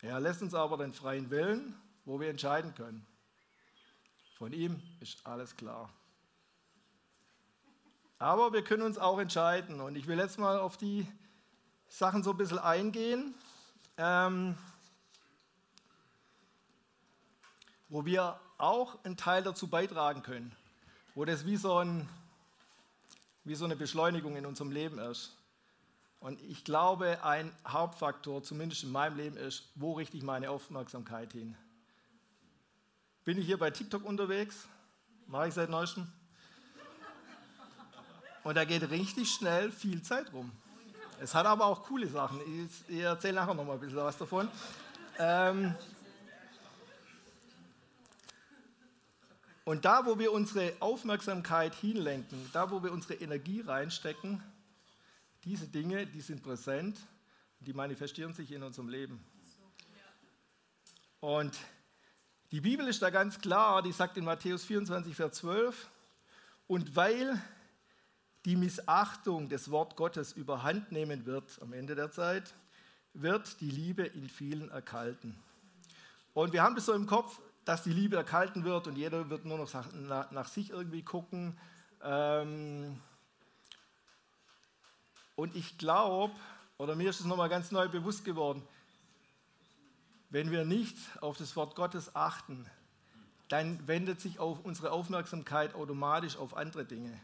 Er 0.00 0.18
lässt 0.18 0.40
uns 0.40 0.54
aber 0.54 0.78
den 0.78 0.94
freien 0.94 1.28
Willen, 1.28 1.78
wo 2.06 2.18
wir 2.18 2.30
entscheiden 2.30 2.74
können. 2.74 3.06
Von 4.38 4.54
ihm 4.54 4.80
ist 5.00 5.26
alles 5.26 5.56
klar. 5.56 5.92
Aber 8.18 8.54
wir 8.54 8.64
können 8.64 8.82
uns 8.82 8.96
auch 8.96 9.18
entscheiden. 9.18 9.82
Und 9.82 9.96
ich 9.96 10.06
will 10.06 10.18
jetzt 10.18 10.38
mal 10.38 10.58
auf 10.58 10.78
die 10.78 11.06
Sachen 11.86 12.22
so 12.22 12.30
ein 12.30 12.38
bisschen 12.38 12.60
eingehen, 12.60 13.34
ähm, 13.98 14.56
wo 17.90 18.06
wir 18.06 18.40
auch 18.56 19.04
einen 19.04 19.18
Teil 19.18 19.42
dazu 19.42 19.68
beitragen 19.68 20.22
können. 20.22 20.56
Wo 21.14 21.24
das 21.24 21.46
wie 21.46 21.56
so 21.56 21.78
ein 21.78 22.08
wie 23.44 23.54
so 23.54 23.64
eine 23.64 23.76
Beschleunigung 23.76 24.36
in 24.36 24.46
unserem 24.46 24.70
Leben 24.70 24.98
ist. 24.98 25.36
Und 26.18 26.40
ich 26.42 26.64
glaube, 26.64 27.22
ein 27.22 27.52
Hauptfaktor, 27.68 28.42
zumindest 28.42 28.84
in 28.84 28.90
meinem 28.90 29.18
Leben, 29.18 29.36
ist, 29.36 29.68
wo 29.74 29.92
richte 29.92 30.16
ich 30.16 30.22
meine 30.22 30.48
Aufmerksamkeit 30.48 31.32
hin? 31.32 31.54
Bin 33.24 33.38
ich 33.38 33.44
hier 33.44 33.58
bei 33.58 33.70
TikTok 33.70 34.04
unterwegs? 34.04 34.66
Mache 35.26 35.48
ich 35.48 35.54
seit 35.54 35.68
neuestem. 35.68 36.10
Und 38.42 38.56
da 38.56 38.64
geht 38.64 38.90
richtig 38.90 39.30
schnell 39.30 39.70
viel 39.70 40.02
Zeit 40.02 40.32
rum. 40.32 40.50
Es 41.20 41.34
hat 41.34 41.46
aber 41.46 41.66
auch 41.66 41.82
coole 41.82 42.08
Sachen. 42.08 42.40
Ich, 42.40 42.96
ich 42.96 43.00
erzähle 43.00 43.34
nachher 43.34 43.54
noch 43.54 43.64
mal 43.64 43.74
ein 43.74 43.80
bisschen 43.80 43.96
was 43.96 44.16
davon. 44.16 44.48
Ähm, 45.18 45.74
Und 49.64 49.86
da, 49.86 50.04
wo 50.04 50.18
wir 50.18 50.30
unsere 50.32 50.74
Aufmerksamkeit 50.80 51.74
hinlenken, 51.74 52.50
da, 52.52 52.70
wo 52.70 52.82
wir 52.82 52.92
unsere 52.92 53.14
Energie 53.14 53.62
reinstecken, 53.62 54.42
diese 55.44 55.66
Dinge, 55.66 56.06
die 56.06 56.20
sind 56.20 56.42
präsent, 56.42 56.98
die 57.60 57.72
manifestieren 57.72 58.34
sich 58.34 58.52
in 58.52 58.62
unserem 58.62 58.88
Leben. 58.88 59.24
Und 61.20 61.58
die 62.50 62.60
Bibel 62.60 62.86
ist 62.86 63.00
da 63.00 63.08
ganz 63.08 63.40
klar, 63.40 63.82
die 63.82 63.92
sagt 63.92 64.18
in 64.18 64.24
Matthäus 64.24 64.64
24, 64.64 65.16
Vers 65.16 65.36
12, 65.38 65.88
und 66.66 66.94
weil 66.94 67.42
die 68.44 68.56
Missachtung 68.56 69.48
des 69.48 69.70
Wort 69.70 69.96
Gottes 69.96 70.32
überhand 70.32 70.92
nehmen 70.92 71.24
wird 71.24 71.58
am 71.62 71.72
Ende 71.72 71.94
der 71.94 72.10
Zeit, 72.10 72.54
wird 73.14 73.60
die 73.62 73.70
Liebe 73.70 74.02
in 74.04 74.28
vielen 74.28 74.70
erkalten. 74.70 75.34
Und 76.34 76.52
wir 76.52 76.62
haben 76.62 76.74
das 76.74 76.86
so 76.86 76.92
im 76.92 77.06
Kopf, 77.06 77.40
dass 77.64 77.82
die 77.82 77.92
Liebe 77.92 78.16
erkalten 78.16 78.64
wird 78.64 78.86
und 78.86 78.96
jeder 78.96 79.30
wird 79.30 79.44
nur 79.44 79.58
noch 79.58 79.72
nach, 79.92 80.30
nach 80.30 80.48
sich 80.48 80.70
irgendwie 80.70 81.02
gucken. 81.02 81.58
Ähm 82.02 83.00
und 85.36 85.56
ich 85.56 85.78
glaube, 85.78 86.34
oder 86.78 86.94
mir 86.94 87.10
ist 87.10 87.20
es 87.20 87.26
nochmal 87.26 87.48
ganz 87.48 87.70
neu 87.70 87.88
bewusst 87.88 88.24
geworden, 88.24 88.62
wenn 90.30 90.50
wir 90.50 90.64
nicht 90.64 90.96
auf 91.20 91.36
das 91.36 91.56
Wort 91.56 91.74
Gottes 91.74 92.14
achten, 92.14 92.66
dann 93.48 93.86
wendet 93.86 94.20
sich 94.20 94.38
auf 94.38 94.64
unsere 94.64 94.90
Aufmerksamkeit 94.90 95.74
automatisch 95.74 96.36
auf 96.36 96.56
andere 96.56 96.84
Dinge. 96.84 97.20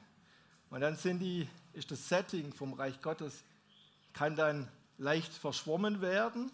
Und 0.71 0.81
dann 0.81 0.97
die, 1.05 1.49
ist 1.73 1.91
das 1.91 2.09
Setting 2.09 2.53
vom 2.53 2.73
Reich 2.75 3.03
Gottes, 3.03 3.43
kann 4.13 4.37
dann 4.37 4.69
leicht 4.99 5.33
verschwommen 5.33 6.01
werden 6.01 6.53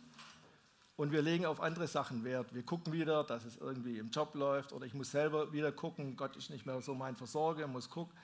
und 0.97 1.13
wir 1.13 1.23
legen 1.23 1.45
auf 1.45 1.61
andere 1.61 1.87
Sachen 1.87 2.25
Wert. 2.25 2.55
Wir 2.55 2.63
gucken 2.63 2.93
wieder, 2.93 3.23
dass 3.23 3.45
es 3.45 3.57
irgendwie 3.59 3.99
im 3.99 4.11
Job 4.11 4.35
läuft 4.35 4.73
oder 4.73 4.87
ich 4.87 4.95
muss 4.95 5.11
selber 5.11 5.53
wieder 5.53 5.71
gucken, 5.71 6.17
Gott 6.17 6.37
ist 6.37 6.51
nicht 6.51 6.65
mehr 6.65 6.81
so 6.81 6.95
mein 6.95 7.17
Versorger, 7.17 7.67
muss 7.67 7.91
gucken. 7.91 8.17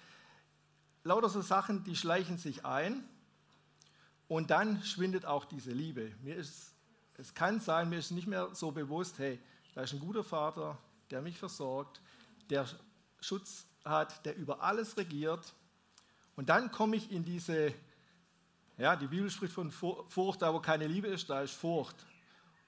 Lauter 1.05 1.29
so 1.29 1.43
Sachen, 1.43 1.85
die 1.85 1.97
schleichen 1.97 2.39
sich 2.39 2.65
ein 2.65 3.05
und 4.29 4.51
dann 4.51 4.83
schwindet 4.83 5.27
auch 5.27 5.45
diese 5.45 5.73
Liebe. 5.73 6.13
Mir 6.23 6.37
ist, 6.37 6.75
es 7.19 7.35
kann 7.35 7.61
sein, 7.61 7.91
mir 7.91 7.99
ist 7.99 8.11
nicht 8.11 8.27
mehr 8.27 8.49
so 8.55 8.71
bewusst, 8.71 9.19
hey, 9.19 9.39
da 9.75 9.83
ist 9.83 9.93
ein 9.93 10.01
guter 10.01 10.25
Vater, 10.25 10.79
der 11.11 11.21
mich 11.21 11.39
versorgt, 11.39 12.01
der 12.49 12.67
Schutz 13.21 13.67
hat, 13.85 14.25
der 14.25 14.37
über 14.37 14.63
alles 14.63 14.97
regiert. 14.97 15.53
Und 16.37 16.49
dann 16.49 16.71
komme 16.71 16.97
ich 16.97 17.11
in 17.11 17.25
diese, 17.25 17.75
ja, 18.79 18.97
die 18.97 19.09
Bibel 19.09 19.31
spricht 19.31 19.53
von 19.53 19.71
Furcht, 19.71 20.41
da 20.41 20.55
wo 20.55 20.61
keine 20.61 20.87
Liebe 20.87 21.09
ist, 21.09 21.29
da 21.29 21.43
ist 21.43 21.53
Furcht. 21.53 22.07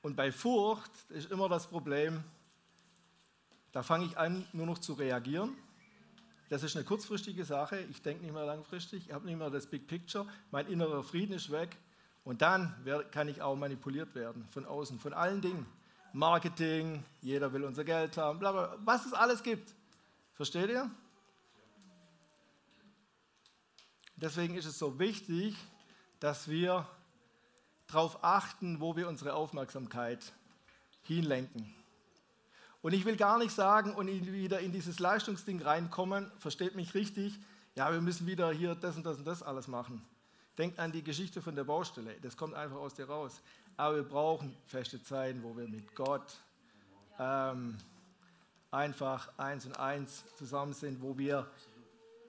Und 0.04 0.16
bei 0.16 0.30
Furcht 0.32 0.90
ist 1.08 1.30
immer 1.30 1.48
das 1.48 1.66
Problem, 1.66 2.22
da 3.72 3.82
fange 3.82 4.04
ich 4.04 4.18
an, 4.18 4.46
nur 4.52 4.66
noch 4.66 4.76
zu 4.76 4.92
reagieren. 4.92 5.56
Das 6.50 6.62
ist 6.62 6.76
eine 6.76 6.84
kurzfristige 6.84 7.42
Sache. 7.46 7.78
Ich 7.90 8.02
denke 8.02 8.22
nicht 8.22 8.34
mehr 8.34 8.44
langfristig. 8.44 9.06
Ich 9.06 9.14
habe 9.14 9.24
nicht 9.24 9.38
mehr 9.38 9.48
das 9.48 9.66
Big 9.66 9.86
Picture. 9.86 10.26
Mein 10.50 10.66
innerer 10.66 11.02
Frieden 11.02 11.32
ist 11.32 11.50
weg. 11.50 11.78
Und 12.22 12.42
dann 12.42 12.74
kann 13.12 13.28
ich 13.28 13.40
auch 13.40 13.56
manipuliert 13.56 14.14
werden 14.14 14.46
von 14.50 14.66
außen, 14.66 14.98
von 14.98 15.14
allen 15.14 15.40
Dingen. 15.40 15.64
Marketing, 16.12 17.02
jeder 17.22 17.50
will 17.54 17.64
unser 17.64 17.84
Geld 17.84 18.18
haben, 18.18 18.38
bla 18.38 18.52
bla, 18.52 18.76
was 18.84 19.06
es 19.06 19.14
alles 19.14 19.42
gibt. 19.42 19.74
Versteht 20.34 20.68
ihr? 20.68 20.90
Deswegen 24.16 24.54
ist 24.54 24.66
es 24.66 24.78
so 24.78 24.98
wichtig, 24.98 25.56
dass 26.20 26.46
wir 26.46 26.86
darauf 27.86 28.22
achten, 28.22 28.80
wo 28.80 28.96
wir 28.96 29.08
unsere 29.08 29.34
Aufmerksamkeit 29.34 30.32
hinlenken. 31.02 31.74
Und 32.82 32.92
ich 32.92 33.04
will 33.04 33.16
gar 33.16 33.38
nicht 33.38 33.52
sagen 33.52 33.94
und 33.94 34.08
wieder 34.08 34.60
in 34.60 34.72
dieses 34.72 34.98
Leistungsding 34.98 35.62
reinkommen, 35.62 36.30
versteht 36.38 36.74
mich 36.74 36.94
richtig, 36.94 37.38
ja, 37.74 37.90
wir 37.90 38.00
müssen 38.00 38.26
wieder 38.26 38.52
hier 38.52 38.74
das 38.74 38.96
und 38.96 39.04
das 39.04 39.18
und 39.18 39.24
das 39.24 39.42
alles 39.42 39.68
machen. 39.68 40.04
Denkt 40.58 40.78
an 40.78 40.92
die 40.92 41.02
Geschichte 41.02 41.42
von 41.42 41.56
der 41.56 41.64
Baustelle, 41.64 42.14
das 42.22 42.36
kommt 42.36 42.54
einfach 42.54 42.76
aus 42.76 42.94
dir 42.94 43.06
raus. 43.06 43.40
Aber 43.76 43.96
wir 43.96 44.02
brauchen 44.04 44.54
feste 44.66 45.02
Zeiten, 45.02 45.42
wo 45.42 45.56
wir 45.56 45.66
mit 45.66 45.94
Gott 45.96 46.38
ähm, 47.18 47.76
einfach 48.70 49.30
eins 49.36 49.66
und 49.66 49.78
eins 49.78 50.24
zusammen 50.36 50.72
sind, 50.72 51.02
wo 51.02 51.18
wir 51.18 51.50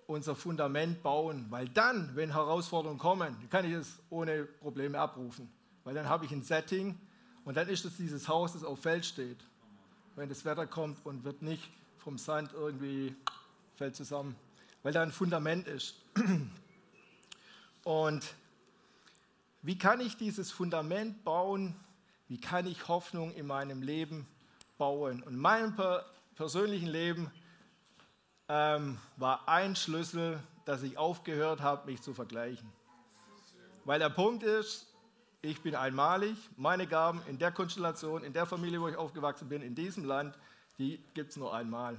unser 0.08 0.36
Fundament 0.36 1.02
bauen, 1.02 1.46
weil 1.50 1.68
dann, 1.70 2.16
wenn 2.16 2.32
Herausforderungen 2.34 3.00
kommen, 3.00 3.36
kann 3.50 3.66
ich 3.66 3.74
es 3.74 4.00
ohne 4.10 4.44
Probleme 4.46 5.00
abrufen, 5.00 5.52
weil 5.84 5.96
dann 5.96 6.08
habe 6.08 6.26
ich 6.26 6.32
ein 6.32 6.44
Setting 6.44 6.98
und 7.44 7.58
dann 7.58 7.68
ist 7.68 7.86
es 7.86 7.98
dieses 7.98 8.28
Haus, 8.28 8.54
das 8.54 8.64
auf 8.64 8.80
Feld 8.80 9.06
steht. 9.06 9.38
Wenn 10.16 10.30
das 10.30 10.46
Wetter 10.46 10.66
kommt 10.68 11.06
und 11.06 11.24
wird 11.24 11.42
nicht 11.42 11.70
vom 11.98 12.18
Sand 12.18 12.54
irgendwie 12.54 13.16
fällt 13.76 13.96
zusammen, 13.96 14.36
weil 14.84 14.94
da 14.94 15.02
ein 15.02 15.12
Fundament 15.12 15.68
ist. 15.68 15.96
Und 17.84 18.34
wie 19.62 19.78
kann 19.78 20.00
ich 20.00 20.16
dieses 20.18 20.52
Fundament 20.52 21.24
bauen? 21.24 21.76
Wie 22.28 22.40
kann 22.40 22.68
ich 22.68 22.88
Hoffnung 22.88 23.34
in 23.34 23.46
meinem 23.46 23.82
Leben 23.82 24.28
bauen? 24.78 25.22
Und 25.24 25.34
in 25.34 25.40
meinem 25.40 25.76
persönlichen 26.36 26.88
Leben 26.88 27.32
ähm, 28.48 28.98
war 29.18 29.48
ein 29.48 29.76
Schlüssel, 29.76 30.40
dass 30.66 30.84
ich 30.84 30.98
aufgehört 30.98 31.62
habe, 31.62 31.90
mich 31.90 32.02
zu 32.02 32.14
vergleichen. 32.14 32.72
Weil 33.86 34.00
der 34.00 34.10
Punkt 34.10 34.44
ist, 34.44 34.88
ich 35.42 35.62
bin 35.62 35.76
einmalig, 35.76 36.36
meine 36.58 36.88
Gaben 36.88 37.22
in 37.28 37.38
der 37.38 37.52
Konstellation, 37.52 38.24
in 38.24 38.34
der 38.34 38.46
Familie, 38.46 38.82
wo 38.82 38.88
ich 38.88 38.96
aufgewachsen 38.96 39.48
bin, 39.48 39.62
in 39.62 39.76
diesem 39.76 40.04
Land, 40.06 40.38
die 40.80 41.04
gibt 41.14 41.32
es 41.32 41.38
nur 41.38 41.54
einmal. 41.54 41.98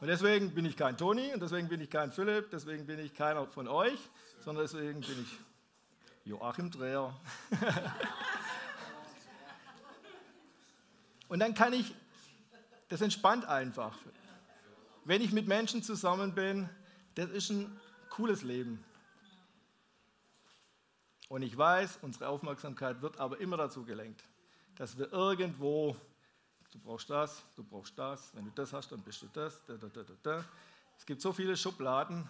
Und 0.00 0.08
deswegen 0.08 0.54
bin 0.54 0.66
ich 0.66 0.76
kein 0.76 0.98
Toni 0.98 1.32
und 1.32 1.40
deswegen 1.40 1.68
bin 1.68 1.80
ich 1.80 1.88
kein 1.88 2.12
Philipp, 2.12 2.50
deswegen 2.50 2.84
bin 2.86 2.98
ich 2.98 3.14
keiner 3.14 3.46
von 3.46 3.68
euch, 3.68 3.98
sondern 4.40 4.64
deswegen 4.64 5.00
bin 5.00 5.22
ich 5.22 5.38
Joachim 6.26 6.70
Dreher. 6.70 7.14
und 11.28 11.38
dann 11.38 11.54
kann 11.54 11.72
ich, 11.72 11.94
das 12.88 13.00
entspannt 13.00 13.46
einfach. 13.46 13.96
Wenn 15.06 15.20
ich 15.20 15.32
mit 15.32 15.46
Menschen 15.46 15.82
zusammen 15.82 16.34
bin, 16.34 16.68
das 17.14 17.28
ist 17.30 17.50
ein 17.50 17.78
cooles 18.08 18.42
Leben. 18.42 18.82
Und 21.28 21.42
ich 21.42 21.56
weiß, 21.56 21.98
unsere 22.00 22.28
Aufmerksamkeit 22.28 23.02
wird 23.02 23.18
aber 23.18 23.38
immer 23.38 23.58
dazu 23.58 23.84
gelenkt, 23.84 24.24
dass 24.76 24.96
wir 24.96 25.12
irgendwo, 25.12 25.94
du 26.70 26.78
brauchst 26.78 27.10
das, 27.10 27.42
du 27.54 27.62
brauchst 27.62 27.98
das, 27.98 28.34
wenn 28.34 28.46
du 28.46 28.50
das 28.54 28.72
hast, 28.72 28.92
dann 28.92 29.02
bist 29.02 29.20
du 29.20 29.26
das. 29.32 29.62
Da, 29.66 29.74
da, 29.74 29.88
da, 29.88 30.02
da. 30.22 30.44
Es 30.96 31.04
gibt 31.04 31.20
so 31.20 31.32
viele 31.34 31.54
Schubladen, 31.54 32.26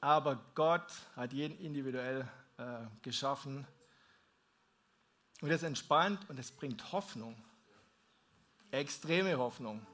aber 0.00 0.40
Gott 0.54 0.92
hat 1.16 1.32
jeden 1.32 1.58
individuell 1.58 2.28
äh, 2.58 2.62
geschaffen. 3.02 3.66
Und 5.40 5.48
das 5.48 5.64
entspannt 5.64 6.28
und 6.28 6.38
es 6.38 6.52
bringt 6.52 6.92
Hoffnung, 6.92 7.34
extreme 8.70 9.36
Hoffnung, 9.36 9.84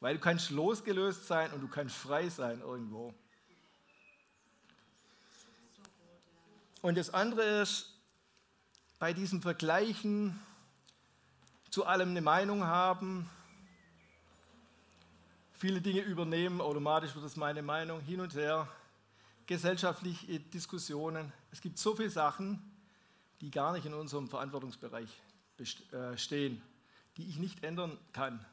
weil 0.00 0.14
du 0.14 0.20
kannst 0.20 0.50
losgelöst 0.50 1.26
sein 1.26 1.52
und 1.52 1.60
du 1.60 1.68
kannst 1.68 1.96
frei 1.96 2.28
sein 2.28 2.60
irgendwo. 2.60 3.14
Und 6.82 6.96
das 6.96 7.10
andere 7.10 7.62
ist, 7.62 7.92
bei 8.98 9.12
diesem 9.12 9.42
Vergleichen 9.42 10.38
zu 11.70 11.84
allem 11.84 12.10
eine 12.10 12.20
Meinung 12.20 12.64
haben, 12.64 13.28
viele 15.52 15.80
Dinge 15.80 16.02
übernehmen, 16.02 16.60
automatisch 16.60 17.14
wird 17.14 17.24
es 17.24 17.36
meine 17.36 17.62
Meinung, 17.62 18.00
hin 18.00 18.20
und 18.20 18.34
her, 18.34 18.68
gesellschaftliche 19.46 20.40
Diskussionen. 20.40 21.32
Es 21.50 21.60
gibt 21.60 21.78
so 21.78 21.94
viele 21.94 22.10
Sachen, 22.10 22.62
die 23.40 23.50
gar 23.50 23.72
nicht 23.72 23.86
in 23.86 23.94
unserem 23.94 24.28
Verantwortungsbereich 24.28 25.10
äh, 25.58 26.16
stehen, 26.16 26.62
die 27.16 27.28
ich 27.28 27.38
nicht 27.38 27.64
ändern 27.64 27.98
kann. 28.12 28.44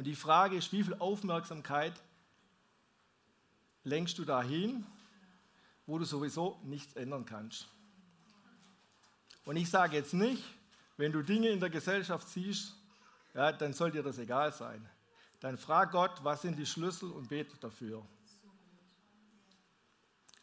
Und 0.00 0.06
die 0.06 0.16
Frage 0.16 0.56
ist, 0.56 0.72
wie 0.72 0.82
viel 0.82 0.94
Aufmerksamkeit 0.94 1.92
lenkst 3.84 4.16
du 4.16 4.24
dahin 4.24 4.86
wo 5.90 5.98
du 5.98 6.04
sowieso 6.04 6.60
nichts 6.62 6.94
ändern 6.94 7.24
kannst. 7.24 7.66
Und 9.44 9.56
ich 9.56 9.68
sage 9.68 9.96
jetzt 9.96 10.14
nicht, 10.14 10.44
wenn 10.96 11.10
du 11.10 11.20
Dinge 11.20 11.48
in 11.48 11.58
der 11.58 11.68
Gesellschaft 11.68 12.28
siehst, 12.28 12.76
ja, 13.34 13.50
dann 13.50 13.72
soll 13.72 13.90
dir 13.90 14.04
das 14.04 14.18
egal 14.18 14.52
sein. 14.52 14.88
Dann 15.40 15.58
frag 15.58 15.90
Gott, 15.90 16.22
was 16.22 16.42
sind 16.42 16.56
die 16.56 16.66
Schlüssel 16.66 17.10
und 17.10 17.28
bete 17.28 17.56
dafür. 17.56 18.06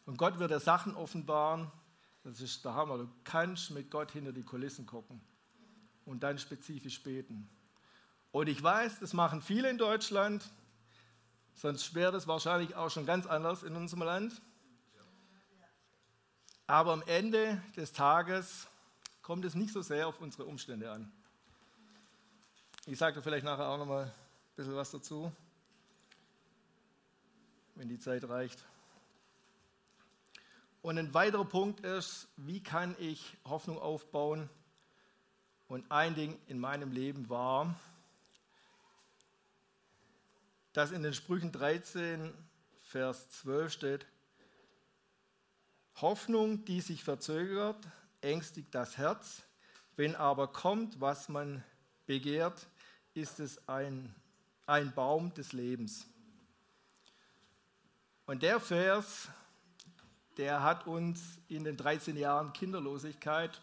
Und 0.04 0.18
Gott 0.18 0.38
wird 0.38 0.50
dir 0.50 0.60
Sachen 0.60 0.94
offenbaren, 0.94 1.72
das 2.24 2.42
ist 2.42 2.62
der 2.66 2.74
Hammer. 2.74 2.98
Du 2.98 3.08
kannst 3.24 3.70
mit 3.70 3.90
Gott 3.90 4.12
hinter 4.12 4.32
die 4.32 4.42
Kulissen 4.42 4.84
gucken 4.84 5.18
und 6.04 6.22
dann 6.22 6.38
spezifisch 6.38 7.02
beten. 7.02 7.48
Und 8.38 8.46
ich 8.46 8.62
weiß, 8.62 9.00
das 9.00 9.14
machen 9.14 9.42
viele 9.42 9.68
in 9.68 9.78
Deutschland, 9.78 10.48
sonst 11.56 11.92
wäre 11.96 12.12
das 12.12 12.28
wahrscheinlich 12.28 12.76
auch 12.76 12.88
schon 12.88 13.04
ganz 13.04 13.26
anders 13.26 13.64
in 13.64 13.74
unserem 13.74 14.04
Land. 14.04 14.40
Aber 16.68 16.92
am 16.92 17.02
Ende 17.08 17.60
des 17.74 17.92
Tages 17.92 18.68
kommt 19.22 19.44
es 19.44 19.56
nicht 19.56 19.72
so 19.72 19.82
sehr 19.82 20.06
auf 20.06 20.20
unsere 20.20 20.44
Umstände 20.44 20.88
an. 20.88 21.10
Ich 22.86 22.96
sage 22.96 23.22
vielleicht 23.22 23.44
nachher 23.44 23.66
auch 23.66 23.76
noch 23.76 23.86
mal 23.86 24.04
ein 24.04 24.12
bisschen 24.54 24.76
was 24.76 24.92
dazu, 24.92 25.32
wenn 27.74 27.88
die 27.88 27.98
Zeit 27.98 28.22
reicht. 28.28 28.64
Und 30.80 30.96
ein 30.96 31.12
weiterer 31.12 31.44
Punkt 31.44 31.80
ist, 31.80 32.28
wie 32.36 32.62
kann 32.62 32.94
ich 33.00 33.36
Hoffnung 33.44 33.80
aufbauen? 33.80 34.48
Und 35.66 35.90
ein 35.90 36.14
Ding 36.14 36.38
in 36.46 36.60
meinem 36.60 36.92
Leben 36.92 37.28
war, 37.28 37.74
dass 40.72 40.90
in 40.90 41.02
den 41.02 41.14
Sprüchen 41.14 41.52
13, 41.52 42.32
Vers 42.82 43.28
12 43.30 43.72
steht, 43.72 44.06
Hoffnung, 46.00 46.64
die 46.64 46.80
sich 46.80 47.02
verzögert, 47.02 47.88
ängstigt 48.20 48.74
das 48.74 48.96
Herz. 48.98 49.42
Wenn 49.96 50.14
aber 50.14 50.48
kommt, 50.48 51.00
was 51.00 51.28
man 51.28 51.64
begehrt, 52.06 52.66
ist 53.14 53.40
es 53.40 53.68
ein, 53.68 54.14
ein 54.66 54.92
Baum 54.94 55.34
des 55.34 55.52
Lebens. 55.52 56.06
Und 58.26 58.42
der 58.42 58.60
Vers, 58.60 59.28
der 60.36 60.62
hat 60.62 60.86
uns 60.86 61.38
in 61.48 61.64
den 61.64 61.76
13 61.76 62.16
Jahren 62.16 62.52
Kinderlosigkeit 62.52 63.60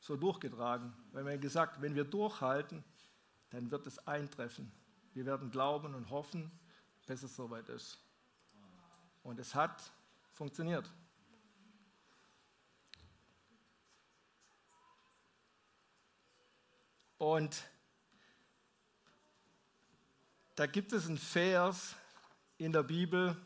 so 0.00 0.16
durchgetragen. 0.16 0.92
Weil 1.12 1.24
wir 1.24 1.38
gesagt, 1.38 1.80
wenn 1.80 1.94
wir 1.94 2.04
durchhalten, 2.04 2.82
dann 3.50 3.70
wird 3.70 3.86
es 3.86 4.06
eintreffen. 4.06 4.72
Wir 5.14 5.24
werden 5.26 5.50
glauben 5.50 5.94
und 5.94 6.10
hoffen, 6.10 6.50
bis 7.06 7.22
es 7.22 7.36
soweit 7.36 7.68
ist. 7.68 7.98
Und 9.22 9.38
es 9.38 9.54
hat 9.54 9.92
funktioniert. 10.32 10.90
Und 17.16 17.64
da 20.56 20.66
gibt 20.66 20.92
es 20.92 21.06
einen 21.06 21.16
Vers 21.16 21.94
in 22.58 22.72
der 22.72 22.82
Bibel, 22.82 23.36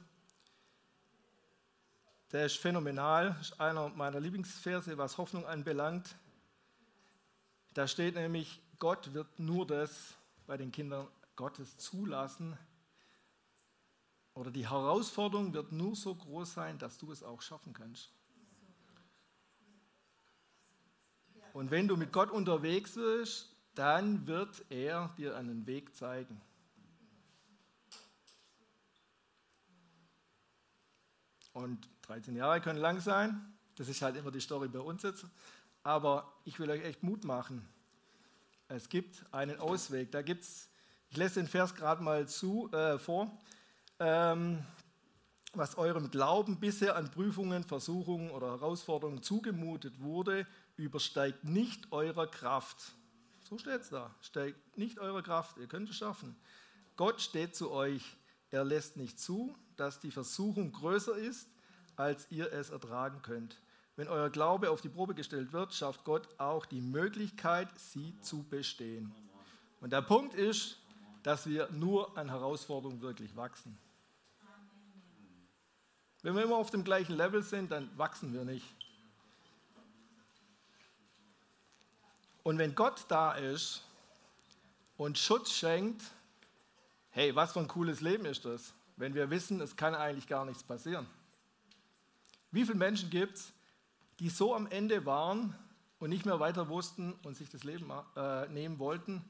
der 2.32 2.46
ist 2.46 2.56
phänomenal, 2.56 3.36
ist 3.40 3.58
einer 3.60 3.88
meiner 3.90 4.20
Lieblingsverse, 4.20 4.98
was 4.98 5.16
Hoffnung 5.16 5.46
anbelangt. 5.46 6.16
Da 7.74 7.86
steht 7.86 8.14
nämlich, 8.14 8.60
Gott 8.78 9.14
wird 9.14 9.38
nur 9.38 9.66
das 9.66 10.14
bei 10.46 10.56
den 10.56 10.72
Kindern 10.72 11.08
Gottes 11.38 11.78
zulassen. 11.78 12.58
Oder 14.34 14.50
die 14.50 14.68
Herausforderung 14.68 15.54
wird 15.54 15.70
nur 15.70 15.94
so 15.94 16.12
groß 16.12 16.52
sein, 16.52 16.78
dass 16.78 16.98
du 16.98 17.12
es 17.12 17.22
auch 17.22 17.40
schaffen 17.42 17.72
kannst. 17.72 18.10
Und 21.52 21.70
wenn 21.70 21.86
du 21.86 21.96
mit 21.96 22.12
Gott 22.12 22.32
unterwegs 22.32 22.94
bist, 22.94 23.56
dann 23.76 24.26
wird 24.26 24.64
er 24.68 25.14
dir 25.16 25.36
einen 25.36 25.64
Weg 25.66 25.94
zeigen. 25.94 26.40
Und 31.52 31.88
13 32.02 32.34
Jahre 32.34 32.60
können 32.60 32.80
lang 32.80 33.00
sein, 33.00 33.56
das 33.76 33.88
ist 33.88 34.02
halt 34.02 34.16
immer 34.16 34.32
die 34.32 34.40
Story 34.40 34.66
bei 34.66 34.80
uns 34.80 35.04
jetzt, 35.04 35.24
aber 35.84 36.32
ich 36.44 36.58
will 36.58 36.68
euch 36.68 36.82
echt 36.82 37.04
Mut 37.04 37.22
machen. 37.22 37.68
Es 38.66 38.88
gibt 38.88 39.24
einen 39.32 39.60
Ausweg. 39.60 40.12
Da 40.12 40.22
gibt's, 40.22 40.67
ich 41.10 41.16
lese 41.16 41.40
den 41.40 41.48
Vers 41.48 41.74
gerade 41.74 42.02
mal 42.02 42.28
zu, 42.28 42.70
äh, 42.72 42.98
vor. 42.98 43.30
Ähm, 43.98 44.64
was 45.54 45.78
eurem 45.78 46.10
Glauben 46.10 46.60
bisher 46.60 46.96
an 46.96 47.10
Prüfungen, 47.10 47.64
Versuchungen 47.64 48.30
oder 48.30 48.48
Herausforderungen 48.48 49.22
zugemutet 49.22 50.00
wurde, 50.00 50.46
übersteigt 50.76 51.44
nicht 51.44 51.90
eurer 51.90 52.26
Kraft. 52.26 52.92
So 53.48 53.56
steht 53.58 53.80
es 53.80 53.88
da. 53.88 54.14
Steigt 54.20 54.76
nicht 54.76 54.98
eure 54.98 55.22
Kraft, 55.22 55.56
ihr 55.56 55.66
könnt 55.66 55.88
es 55.88 55.96
schaffen. 55.96 56.36
Gott 56.96 57.20
steht 57.20 57.56
zu 57.56 57.70
euch. 57.70 58.02
Er 58.50 58.64
lässt 58.64 58.96
nicht 58.96 59.18
zu, 59.18 59.54
dass 59.76 60.00
die 60.00 60.10
Versuchung 60.10 60.72
größer 60.72 61.16
ist, 61.16 61.48
als 61.96 62.30
ihr 62.30 62.52
es 62.52 62.70
ertragen 62.70 63.22
könnt. 63.22 63.58
Wenn 63.96 64.08
euer 64.08 64.30
Glaube 64.30 64.70
auf 64.70 64.80
die 64.80 64.88
Probe 64.88 65.14
gestellt 65.14 65.52
wird, 65.52 65.74
schafft 65.74 66.04
Gott 66.04 66.28
auch 66.38 66.66
die 66.66 66.80
Möglichkeit, 66.80 67.68
sie 67.78 68.14
zu 68.20 68.44
bestehen. 68.44 69.12
Und 69.80 69.92
der 69.92 70.02
Punkt 70.02 70.34
ist, 70.34 70.76
dass 71.22 71.46
wir 71.46 71.68
nur 71.70 72.16
an 72.16 72.28
Herausforderungen 72.28 73.00
wirklich 73.00 73.34
wachsen. 73.36 73.78
Wenn 76.22 76.34
wir 76.34 76.42
immer 76.42 76.56
auf 76.56 76.70
dem 76.70 76.84
gleichen 76.84 77.16
Level 77.16 77.42
sind, 77.42 77.70
dann 77.70 77.96
wachsen 77.96 78.32
wir 78.32 78.44
nicht. 78.44 78.66
Und 82.42 82.58
wenn 82.58 82.74
Gott 82.74 83.04
da 83.08 83.32
ist 83.32 83.84
und 84.96 85.18
Schutz 85.18 85.52
schenkt, 85.52 86.02
hey, 87.10 87.34
was 87.36 87.52
für 87.52 87.60
ein 87.60 87.68
cooles 87.68 88.00
Leben 88.00 88.24
ist 88.24 88.44
das, 88.44 88.72
wenn 88.96 89.14
wir 89.14 89.30
wissen, 89.30 89.60
es 89.60 89.76
kann 89.76 89.94
eigentlich 89.94 90.26
gar 90.26 90.44
nichts 90.44 90.62
passieren. 90.62 91.06
Wie 92.50 92.64
viele 92.64 92.78
Menschen 92.78 93.10
gibt 93.10 93.36
es, 93.36 93.52
die 94.18 94.30
so 94.30 94.54
am 94.54 94.66
Ende 94.66 95.04
waren 95.04 95.54
und 95.98 96.10
nicht 96.10 96.26
mehr 96.26 96.40
weiter 96.40 96.68
wussten 96.68 97.12
und 97.22 97.36
sich 97.36 97.50
das 97.50 97.64
Leben 97.64 97.92
äh, 98.16 98.48
nehmen 98.48 98.78
wollten? 98.78 99.24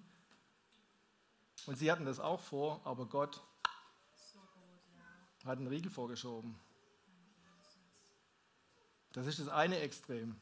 Und 1.66 1.76
sie 1.76 1.90
hatten 1.90 2.04
das 2.04 2.20
auch 2.20 2.40
vor, 2.40 2.80
aber 2.84 3.06
Gott 3.06 3.42
hat 5.44 5.58
einen 5.58 5.66
Riegel 5.66 5.90
vorgeschoben. 5.90 6.58
Das 9.12 9.26
ist 9.26 9.38
das 9.38 9.48
eine 9.48 9.78
Extrem. 9.80 10.36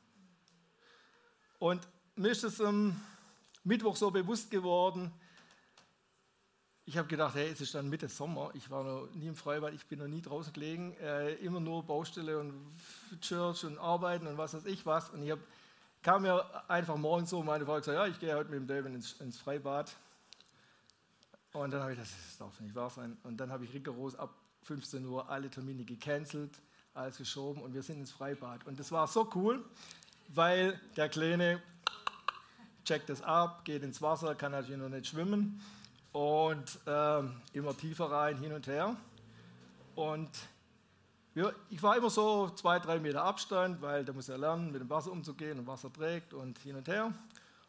Und 1.59 1.87
mir 2.17 2.31
ist 2.31 2.45
es 2.45 2.61
am 2.61 3.01
Mittwoch 3.65 3.97
so 3.97 4.11
bewusst 4.11 4.51
geworden, 4.51 5.13
ich 6.89 6.97
habe 6.97 7.09
gedacht, 7.09 7.35
hey, 7.35 7.51
es 7.51 7.61
ist 7.61 7.75
dann 7.75 7.89
Mitte 7.89 8.09
Sommer. 8.09 8.51
Ich 8.55 8.71
war 8.71 8.85
noch 8.85 9.09
nie 9.13 9.27
im 9.27 9.35
Freibad, 9.35 9.75
ich 9.75 9.85
bin 9.87 9.99
noch 9.99 10.07
nie 10.07 10.23
draußen 10.23 10.53
gelegen. 10.53 10.97
Äh, 10.99 11.35
immer 11.35 11.59
nur 11.59 11.83
Baustelle 11.83 12.39
und 12.39 12.55
Church 13.21 13.65
und 13.65 13.77
Arbeiten 13.79 14.29
und 14.29 14.39
was 14.39 14.55
weiß 14.55 14.67
ich 14.67 14.87
was. 14.87 15.11
Und 15.11 15.25
ich 15.25 15.33
hab, 15.33 15.41
kam 16.01 16.23
mir 16.23 16.45
einfach 16.71 16.97
morgens 16.97 17.31
so, 17.31 17.43
meine 17.43 17.67
Frau 17.67 17.75
gesagt, 17.75 17.97
ja, 17.97 18.07
ich 18.07 18.21
gehe 18.21 18.37
heute 18.37 18.51
mit 18.51 18.61
dem 18.61 18.69
David 18.69 18.95
ins, 18.95 19.21
ins 19.21 19.37
Freibad. 19.37 19.97
Und 21.57 21.71
dann 21.71 21.81
habe 21.81 21.93
ich 21.93 21.99
das, 21.99 22.11
das 22.11 22.39
darf 22.39 22.61
nicht 22.61 22.75
wahr 22.75 22.91
sein. 22.91 23.17
Und 23.25 23.39
dann 23.39 23.51
habe 23.51 23.65
ich 23.65 23.73
rigoros 23.73 24.15
ab 24.17 24.35
15 24.65 25.07
Uhr 25.07 25.29
alle 25.31 25.49
Termine 25.49 25.85
gecancelt, 25.85 26.51
alles 26.93 27.17
geschoben 27.17 27.63
und 27.63 27.73
wir 27.73 27.83
sind 27.83 27.99
ins 27.99 28.11
Freibad. 28.11 28.67
Und 28.67 28.79
das 28.79 28.93
war 28.93 29.07
so 29.07 29.31
cool, 29.35 29.65
weil 30.29 30.79
der 30.97 31.09
Kleine 31.09 31.63
checkt 32.85 33.09
es 33.11 33.23
ab, 33.23 33.65
geht 33.65 33.83
ins 33.83 34.03
Wasser, 34.03 34.35
kann 34.35 34.53
natürlich 34.53 34.81
noch 34.81 34.89
nicht 34.89 35.07
schwimmen 35.07 35.63
und 36.13 36.79
ähm, 36.87 37.41
immer 37.53 37.77
tiefer 37.77 38.11
rein, 38.11 38.39
hin 38.39 38.53
und 38.53 38.67
her. 38.67 38.97
Und 39.95 40.31
ja, 41.35 41.51
ich 41.71 41.83
war 41.83 41.97
immer 41.97 42.11
so 42.11 42.51
zwei, 42.51 42.79
drei 42.79 42.99
Meter 42.99 43.23
Abstand, 43.25 43.81
weil 43.81 44.05
der 44.05 44.15
muss 44.15 44.27
ja 44.27 44.37
lernen, 44.37 44.73
mit 44.73 44.83
dem 44.83 44.91
Wasser 44.91 45.11
umzugehen 45.11 45.59
und 45.59 45.67
Wasser 45.67 45.93
trägt 45.93 46.35
und 46.35 46.59
hin 46.59 46.77
und 46.77 46.87
her. 46.89 47.13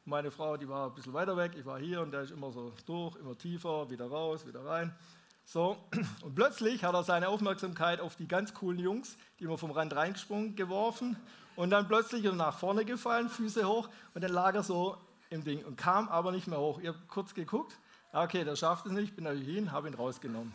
Meine 0.10 0.32
Frau, 0.32 0.56
die 0.56 0.70
war 0.70 0.88
ein 0.88 0.94
bisschen 0.94 1.12
weiter 1.12 1.36
weg, 1.36 1.52
ich 1.60 1.66
war 1.66 1.78
hier 1.80 2.00
und 2.00 2.12
der 2.12 2.22
ist 2.22 2.32
immer 2.32 2.50
so 2.50 2.72
durch, 2.86 3.18
immer 3.18 3.38
tiefer, 3.38 3.90
wieder 3.90 4.08
raus, 4.08 4.48
wieder 4.48 4.66
rein. 4.66 4.96
So, 5.44 5.76
und 6.24 6.34
plötzlich 6.34 6.86
hat 6.86 6.94
er 6.94 7.04
seine 7.04 7.28
Aufmerksamkeit 7.28 8.00
auf 8.00 8.16
die 8.16 8.26
ganz 8.26 8.54
coolen 8.54 8.80
Jungs, 8.80 9.18
die 9.38 9.44
immer 9.44 9.58
vom 9.58 9.72
Rand 9.72 9.94
reingesprungen, 9.94 10.56
geworfen 10.56 11.18
und 11.58 11.72
dann 11.72 11.90
plötzlich 11.90 12.24
nach 12.24 12.58
vorne 12.58 12.86
gefallen, 12.86 13.28
Füße 13.28 13.68
hoch 13.68 13.90
und 14.14 14.24
dann 14.24 14.32
lag 14.32 14.56
er 14.56 14.64
so 14.64 14.96
im 15.30 15.44
Ding 15.44 15.66
und 15.66 15.78
kam 15.78 16.08
aber 16.08 16.32
nicht 16.32 16.48
mehr 16.48 16.60
hoch. 16.60 16.80
Ich 16.80 16.88
habe 16.88 16.98
kurz 17.10 17.34
geguckt 17.34 17.78
Okay, 18.14 18.46
der 18.46 18.56
schafft 18.56 18.86
es 18.86 18.94
nicht, 18.94 19.14
bin 19.14 19.26
natürlich 19.26 19.54
hin, 19.54 19.74
habe 19.74 19.90
ihn 19.90 19.94
rausgenommen. 19.94 20.54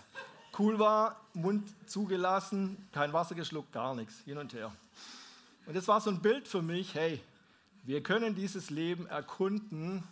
Cool 0.59 0.79
war, 0.79 1.21
Mund 1.35 1.69
zugelassen, 1.87 2.89
kein 2.91 3.13
Wasser 3.13 3.35
geschluckt, 3.35 3.71
gar 3.71 3.95
nichts, 3.95 4.21
hin 4.25 4.39
und 4.39 4.55
her. 4.55 4.73
Und 5.67 5.77
das 5.77 5.87
war 5.87 6.01
so 6.01 6.09
ein 6.09 6.23
Bild 6.23 6.49
für 6.49 6.63
mich, 6.63 6.95
hey, 6.95 7.21
wir 7.85 8.01
können 8.01 8.37
dieses 8.37 8.71
Leben 8.71 9.07
erkunden. 9.07 10.05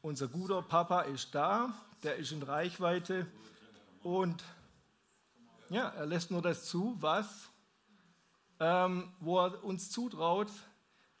Unser 0.00 0.26
guter 0.26 0.62
Papa 0.62 1.02
ist 1.02 1.34
da, 1.34 1.74
der 2.02 2.16
ist 2.16 2.32
in 2.32 2.42
Reichweite 2.42 3.26
und 4.02 4.42
ja, 5.68 5.88
er 5.88 6.06
lässt 6.06 6.30
nur 6.30 6.40
das 6.40 6.64
zu, 6.64 6.96
was, 7.00 7.50
ähm, 8.58 9.12
wo 9.20 9.38
er 9.38 9.62
uns 9.64 9.90
zutraut 9.90 10.50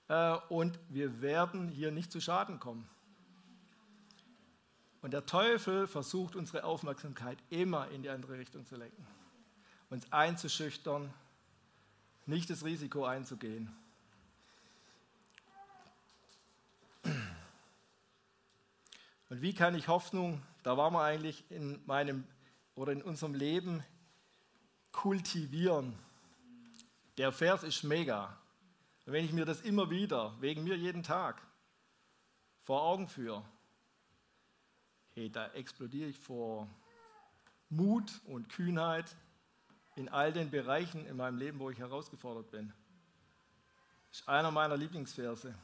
äh, 0.08 0.38
und 0.48 0.78
wir 0.88 1.20
werden 1.20 1.68
hier 1.68 1.90
nicht 1.90 2.10
zu 2.10 2.20
Schaden 2.20 2.58
kommen. 2.58 2.88
Und 5.02 5.12
der 5.12 5.26
Teufel 5.26 5.86
versucht 5.86 6.34
unsere 6.34 6.64
Aufmerksamkeit 6.64 7.36
immer 7.50 7.90
in 7.90 8.02
die 8.02 8.08
andere 8.08 8.38
Richtung 8.38 8.64
zu 8.64 8.76
lenken, 8.76 9.06
uns 9.90 10.10
einzuschüchtern, 10.12 11.12
nicht 12.24 12.48
das 12.48 12.64
Risiko 12.64 13.04
einzugehen. 13.04 13.70
Und 19.28 19.42
wie 19.42 19.52
kann 19.52 19.74
ich 19.74 19.88
Hoffnung, 19.88 20.42
da 20.62 20.76
waren 20.76 20.92
wir 20.94 21.02
eigentlich 21.02 21.44
in 21.50 21.84
meinem 21.86 22.24
oder 22.74 22.92
in 22.92 23.02
unserem 23.02 23.34
Leben 23.34 23.84
kultivieren? 24.92 25.98
Der 27.18 27.32
Vers 27.32 27.62
ist 27.62 27.82
mega. 27.82 28.38
Und 29.04 29.12
wenn 29.12 29.24
ich 29.24 29.32
mir 29.32 29.44
das 29.44 29.60
immer 29.60 29.90
wieder, 29.90 30.34
wegen 30.40 30.64
mir 30.64 30.76
jeden 30.76 31.02
Tag, 31.02 31.42
vor 32.62 32.82
Augen 32.82 33.08
führe, 33.08 33.44
hey, 35.14 35.30
da 35.30 35.48
explodiere 35.48 36.08
ich 36.08 36.18
vor 36.18 36.68
Mut 37.68 38.20
und 38.24 38.48
Kühnheit 38.48 39.16
in 39.96 40.08
all 40.08 40.32
den 40.32 40.50
Bereichen 40.50 41.06
in 41.06 41.16
meinem 41.16 41.38
Leben, 41.38 41.58
wo 41.58 41.70
ich 41.70 41.78
herausgefordert 41.78 42.50
bin. 42.50 42.72
Das 44.10 44.20
ist 44.20 44.28
einer 44.28 44.50
meiner 44.50 44.76
Lieblingsverse. 44.76 45.54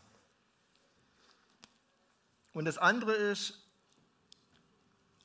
Und 2.55 2.65
das 2.65 2.79
andere 2.79 3.13
ist, 3.13 3.61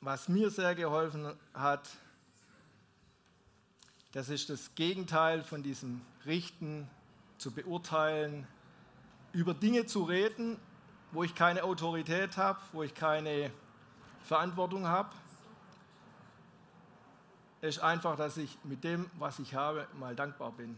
was 0.01 0.27
mir 0.27 0.49
sehr 0.49 0.75
geholfen 0.75 1.33
hat, 1.53 1.87
das 4.11 4.29
ist 4.29 4.49
das 4.49 4.73
Gegenteil 4.73 5.43
von 5.43 5.61
diesem 5.61 6.01
Richten, 6.25 6.89
zu 7.37 7.51
beurteilen, 7.51 8.45
über 9.31 9.53
Dinge 9.53 9.85
zu 9.85 10.03
reden, 10.03 10.59
wo 11.11 11.23
ich 11.23 11.35
keine 11.35 11.63
Autorität 11.63 12.35
habe, 12.35 12.59
wo 12.73 12.83
ich 12.83 12.93
keine 12.93 13.51
Verantwortung 14.23 14.87
habe, 14.87 15.09
ist 17.61 17.79
einfach, 17.79 18.15
dass 18.15 18.37
ich 18.37 18.57
mit 18.63 18.83
dem, 18.83 19.09
was 19.17 19.39
ich 19.39 19.53
habe, 19.53 19.87
mal 19.93 20.15
dankbar 20.15 20.51
bin. 20.51 20.75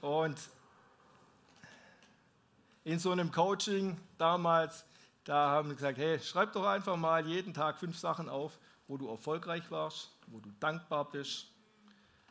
Und 0.00 0.36
in 2.90 2.98
so 2.98 3.12
einem 3.12 3.30
Coaching 3.30 3.96
damals, 4.18 4.84
da 5.24 5.50
haben 5.50 5.68
wir 5.68 5.76
gesagt, 5.76 5.98
hey, 5.98 6.18
schreib 6.18 6.52
doch 6.52 6.66
einfach 6.66 6.96
mal 6.96 7.24
jeden 7.26 7.54
Tag 7.54 7.78
fünf 7.78 7.96
Sachen 7.96 8.28
auf, 8.28 8.58
wo 8.88 8.96
du 8.96 9.08
erfolgreich 9.08 9.70
warst, 9.70 10.10
wo 10.26 10.40
du 10.40 10.50
dankbar 10.58 11.08
bist. 11.08 11.46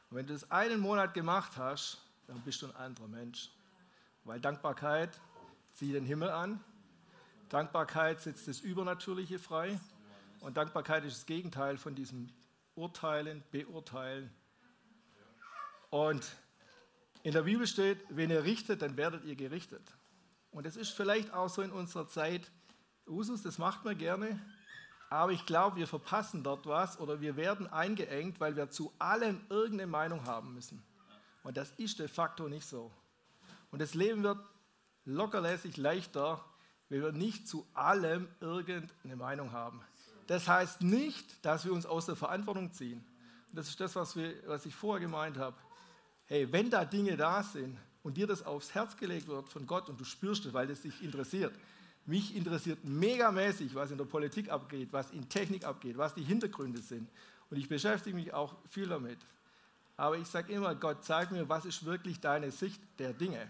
Und 0.10 0.18
wenn 0.18 0.28
du 0.28 0.34
das 0.34 0.52
einen 0.52 0.82
Monat 0.82 1.14
gemacht 1.14 1.54
hast, 1.56 2.00
dann 2.28 2.42
bist 2.42 2.62
du 2.62 2.68
ein 2.68 2.76
anderer 2.76 3.08
Mensch. 3.08 3.52
Weil 4.26 4.42
Dankbarkeit 4.42 5.22
zieht 5.72 5.96
den 5.96 6.06
Himmel 6.06 6.30
an 6.30 6.60
Dankbarkeit 7.48 8.22
setzt 8.22 8.48
das 8.48 8.60
Übernatürliche 8.60 9.40
frei 9.40 9.80
und 10.42 10.58
Dankbarkeit 10.58 11.04
ist 11.06 11.18
das 11.18 11.26
Gegenteil 11.26 11.78
von 11.78 11.96
diesem 11.96 12.30
Urteilen, 12.76 13.44
Beurteilen. 13.52 14.30
Und 15.90 16.32
in 17.24 17.34
der 17.34 17.42
Bibel 17.42 17.66
steht, 17.66 17.98
wenn 18.10 18.30
ihr 18.30 18.44
richtet, 18.44 18.84
dann 18.84 18.98
werdet 18.98 19.26
ihr 19.26 19.36
gerichtet. 19.36 19.82
Und 20.52 20.66
das 20.66 20.76
ist 20.76 20.92
vielleicht 20.92 21.34
auch 21.34 21.50
so 21.50 21.62
in 21.62 21.72
unserer 21.72 22.08
Zeit 22.08 22.52
Usus, 23.08 23.42
das 23.42 23.58
macht 23.58 23.86
man 23.86 23.98
gerne, 23.98 24.40
aber 25.10 25.32
ich 25.32 25.46
glaube, 25.46 25.78
wir 25.78 25.88
verpassen 25.88 26.44
dort 26.44 26.68
was 26.68 27.00
oder 27.00 27.20
wir 27.22 27.36
werden 27.36 27.66
eingeengt, 27.68 28.40
weil 28.40 28.56
wir 28.56 28.70
zu 28.70 28.94
allem 29.00 29.42
irgendeine 29.50 29.88
Meinung 29.88 30.26
haben 30.26 30.54
müssen. 30.54 30.84
Und 31.44 31.58
das 31.58 31.72
ist 31.78 31.98
de 31.98 32.08
facto 32.08 32.48
nicht 32.48 32.68
so. 32.68 32.92
Und 33.72 33.82
das 33.82 33.96
Leben 33.96 34.22
wird 34.22 34.40
lockerlässig 35.06 35.78
leichter, 35.78 36.44
wenn 36.90 37.02
wir 37.02 37.12
nicht 37.12 37.48
zu 37.48 37.68
allem 37.74 38.28
irgendeine 38.40 39.16
Meinung 39.16 39.52
haben. 39.52 39.82
Das 40.28 40.48
heißt 40.48 40.82
nicht, 40.82 41.44
dass 41.44 41.66
wir 41.66 41.74
uns 41.74 41.88
aus 41.88 42.06
der 42.06 42.16
Verantwortung 42.16 42.72
ziehen. 42.72 43.04
das 43.52 43.68
ist 43.68 43.80
das, 43.80 43.96
was, 43.96 44.16
wir, 44.16 44.36
was 44.48 44.68
ich 44.68 44.76
vorher 44.76 45.00
gemeint 45.00 45.38
habe. 45.38 45.58
Hey, 46.26 46.52
wenn 46.52 46.70
da 46.70 46.86
Dinge 46.86 47.18
da 47.18 47.42
sind 47.42 47.80
und 48.10 48.18
dir 48.18 48.26
das 48.26 48.44
aufs 48.44 48.74
Herz 48.74 48.98
gelegt 48.98 49.28
wird 49.28 49.48
von 49.50 49.68
Gott 49.68 49.88
und 49.88 50.00
du 50.00 50.04
spürst 50.04 50.44
es, 50.48 50.52
weil 50.52 50.66
das 50.66 50.82
dich 50.82 51.04
interessiert. 51.04 51.54
Mich 52.08 52.36
interessiert 52.36 52.84
megamäßig, 52.84 53.76
was 53.76 53.92
in 53.92 54.00
der 54.00 54.06
Politik 54.06 54.50
abgeht, 54.50 54.92
was 54.92 55.12
in 55.12 55.30
Technik 55.30 55.64
abgeht, 55.64 55.96
was 55.96 56.16
die 56.16 56.24
Hintergründe 56.24 56.82
sind. 56.82 57.08
Und 57.52 57.58
ich 57.58 57.70
beschäftige 57.70 58.16
mich 58.16 58.34
auch 58.34 58.56
viel 58.68 58.88
damit. 58.88 59.20
Aber 59.96 60.18
ich 60.18 60.28
sage 60.28 60.52
immer, 60.52 60.74
Gott, 60.74 61.06
zeig 61.06 61.30
mir, 61.30 61.48
was 61.50 61.66
ist 61.66 61.86
wirklich 61.86 62.20
deine 62.20 62.50
Sicht 62.50 62.82
der 62.98 63.14
Dinge. 63.14 63.48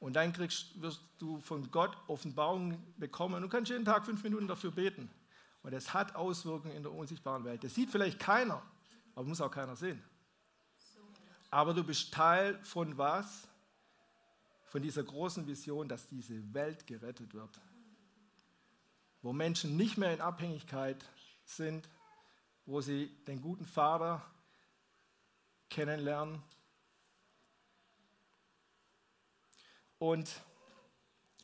Und 0.00 0.14
dann 0.14 0.32
kriegst, 0.32 0.82
wirst 0.82 1.02
du 1.20 1.38
von 1.38 1.70
Gott 1.70 1.96
Offenbarungen 2.08 2.82
bekommen 2.96 3.44
und 3.44 3.48
kannst 3.48 3.70
jeden 3.70 3.84
Tag 3.84 4.04
fünf 4.04 4.24
Minuten 4.24 4.48
dafür 4.48 4.72
beten. 4.72 5.08
Und 5.62 5.72
es 5.72 5.94
hat 5.94 6.16
Auswirkungen 6.16 6.74
in 6.74 6.82
der 6.82 6.90
unsichtbaren 6.90 7.44
Welt. 7.44 7.62
Das 7.62 7.76
sieht 7.76 7.92
vielleicht 7.92 8.18
keiner, 8.18 8.60
aber 9.14 9.24
muss 9.24 9.40
auch 9.40 9.52
keiner 9.52 9.76
sehen. 9.76 10.02
Aber 11.52 11.72
du 11.72 11.84
bist 11.84 12.12
Teil 12.12 12.58
von 12.64 12.98
was? 12.98 13.46
Von 14.64 14.82
dieser 14.82 15.04
großen 15.04 15.46
Vision, 15.46 15.88
dass 15.88 16.08
diese 16.08 16.52
Welt 16.52 16.84
gerettet 16.88 17.32
wird. 17.32 17.60
Wo 19.20 19.32
Menschen 19.32 19.76
nicht 19.76 19.96
mehr 19.96 20.12
in 20.12 20.20
Abhängigkeit 20.20 21.04
sind, 21.44 21.88
wo 22.66 22.80
sie 22.80 23.06
den 23.28 23.40
guten 23.40 23.66
Vater 23.66 24.20
kennenlernen, 25.70 26.42
Und 30.02 30.28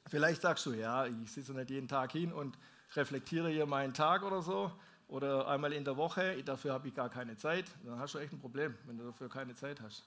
vielleicht 0.09 0.43
sagst 0.43 0.67
du, 0.67 0.73
ja, 0.73 1.07
ich 1.07 1.31
sitze 1.31 1.53
nicht 1.53 1.71
jeden 1.71 1.87
Tag 1.87 2.11
hin 2.11 2.33
und 2.33 2.59
reflektiere 2.97 3.51
hier 3.51 3.67
meinen 3.67 3.95
Tag 3.95 4.25
oder 4.25 4.43
so 4.43 4.73
oder 5.09 5.49
einmal 5.49 5.73
in 5.73 5.85
der 5.85 5.97
Woche, 5.97 6.43
dafür 6.45 6.73
habe 6.75 6.89
ich 6.89 6.95
gar 6.95 7.09
keine 7.09 7.37
Zeit. 7.37 7.65
Dann 7.85 7.99
hast 7.99 8.15
du 8.15 8.19
echt 8.19 8.33
ein 8.33 8.39
Problem, 8.39 8.77
wenn 8.85 8.99
du 8.99 9.05
dafür 9.05 9.29
keine 9.29 9.55
Zeit 9.55 9.81
hast. 9.81 10.07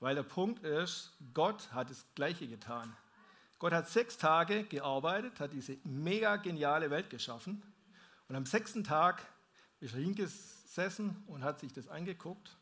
Weil 0.00 0.14
der 0.14 0.22
Punkt 0.22 0.64
ist, 0.64 1.12
Gott 1.34 1.72
hat 1.72 1.90
das 1.90 2.04
Gleiche 2.14 2.48
getan. 2.48 2.96
Gott 3.58 3.74
hat 3.74 3.88
sechs 3.88 4.16
Tage 4.16 4.64
gearbeitet, 4.64 5.38
hat 5.38 5.52
diese 5.52 5.76
mega 5.84 6.36
geniale 6.36 6.90
Welt 6.90 7.10
geschaffen 7.10 7.62
und 8.28 8.36
am 8.36 8.46
sechsten 8.46 8.82
Tag 8.84 9.26
ist 9.80 9.94
er 9.94 10.00
hingesessen 10.00 11.22
und 11.26 11.44
hat 11.44 11.58
sich 11.58 11.72
das 11.72 11.88
angeguckt. 11.88 12.56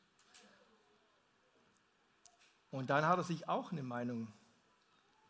Und 2.71 2.91
dann 2.91 3.07
hat 3.07 3.19
er 3.19 3.23
sich 3.23 3.49
auch 3.49 3.71
eine 3.71 3.83
Meinung 3.83 4.33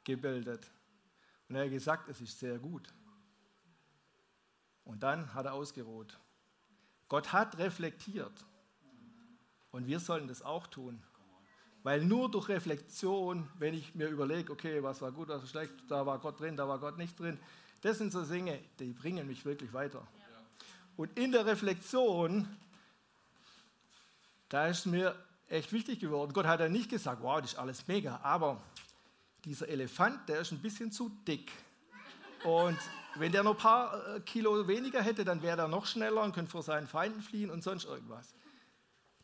gebildet. 0.04 0.70
Und 1.48 1.56
er 1.56 1.64
hat 1.64 1.70
gesagt, 1.70 2.08
es 2.08 2.20
ist 2.20 2.38
sehr 2.38 2.58
gut. 2.58 2.88
Und 4.84 5.02
dann 5.02 5.34
hat 5.34 5.46
er 5.46 5.54
ausgeruht. 5.54 6.18
Gott 7.08 7.32
hat 7.32 7.58
reflektiert. 7.58 8.44
Und 9.70 9.86
wir 9.86 10.00
sollen 10.00 10.28
das 10.28 10.42
auch 10.42 10.66
tun. 10.66 11.02
Weil 11.82 12.04
nur 12.04 12.30
durch 12.30 12.48
Reflexion, 12.48 13.48
wenn 13.58 13.74
ich 13.74 13.94
mir 13.94 14.08
überlege, 14.08 14.52
okay, 14.52 14.82
was 14.82 15.00
war 15.00 15.12
gut, 15.12 15.28
was 15.28 15.42
war 15.42 15.48
schlecht, 15.48 15.72
da 15.88 16.04
war 16.04 16.18
Gott 16.18 16.40
drin, 16.40 16.56
da 16.56 16.68
war 16.68 16.78
Gott 16.78 16.98
nicht 16.98 17.18
drin, 17.18 17.38
das 17.82 17.98
sind 17.98 18.12
so 18.12 18.24
Dinge, 18.24 18.58
die 18.80 18.92
bringen 18.92 19.26
mich 19.26 19.44
wirklich 19.44 19.72
weiter. 19.72 20.06
Und 20.96 21.16
in 21.16 21.30
der 21.30 21.46
Reflexion, 21.46 22.48
da 24.48 24.66
ist 24.66 24.86
mir 24.86 25.14
echt 25.48 25.72
wichtig 25.72 26.00
geworden. 26.00 26.32
Gott 26.32 26.46
hat 26.46 26.60
ja 26.60 26.68
nicht 26.68 26.90
gesagt, 26.90 27.22
wow, 27.22 27.40
das 27.40 27.52
ist 27.52 27.58
alles 27.58 27.86
mega, 27.86 28.18
aber 28.22 28.60
dieser 29.44 29.68
Elefant, 29.68 30.28
der 30.28 30.40
ist 30.40 30.50
ein 30.50 30.58
bisschen 30.58 30.90
zu 30.90 31.10
dick. 31.26 31.52
Und 32.44 32.78
wenn 33.20 33.32
der 33.32 33.42
noch 33.42 33.52
ein 33.52 33.58
paar 33.58 34.16
äh, 34.16 34.20
Kilo 34.20 34.66
weniger 34.68 35.02
hätte, 35.02 35.24
dann 35.24 35.42
wäre 35.42 35.62
er 35.62 35.68
noch 35.68 35.86
schneller 35.86 36.22
und 36.22 36.32
könnte 36.34 36.50
vor 36.50 36.62
seinen 36.62 36.86
Feinden 36.86 37.22
fliehen 37.22 37.50
und 37.50 37.62
sonst 37.62 37.84
irgendwas. 37.84 38.34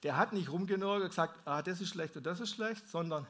Der 0.02 0.16
hat 0.16 0.32
nicht 0.32 0.50
rumgenörgelt 0.50 1.04
und 1.04 1.08
gesagt, 1.10 1.38
ah, 1.46 1.62
das 1.62 1.80
ist 1.80 1.90
schlecht 1.90 2.16
und 2.16 2.24
das 2.24 2.40
ist 2.40 2.54
schlecht, 2.54 2.88
sondern 2.88 3.26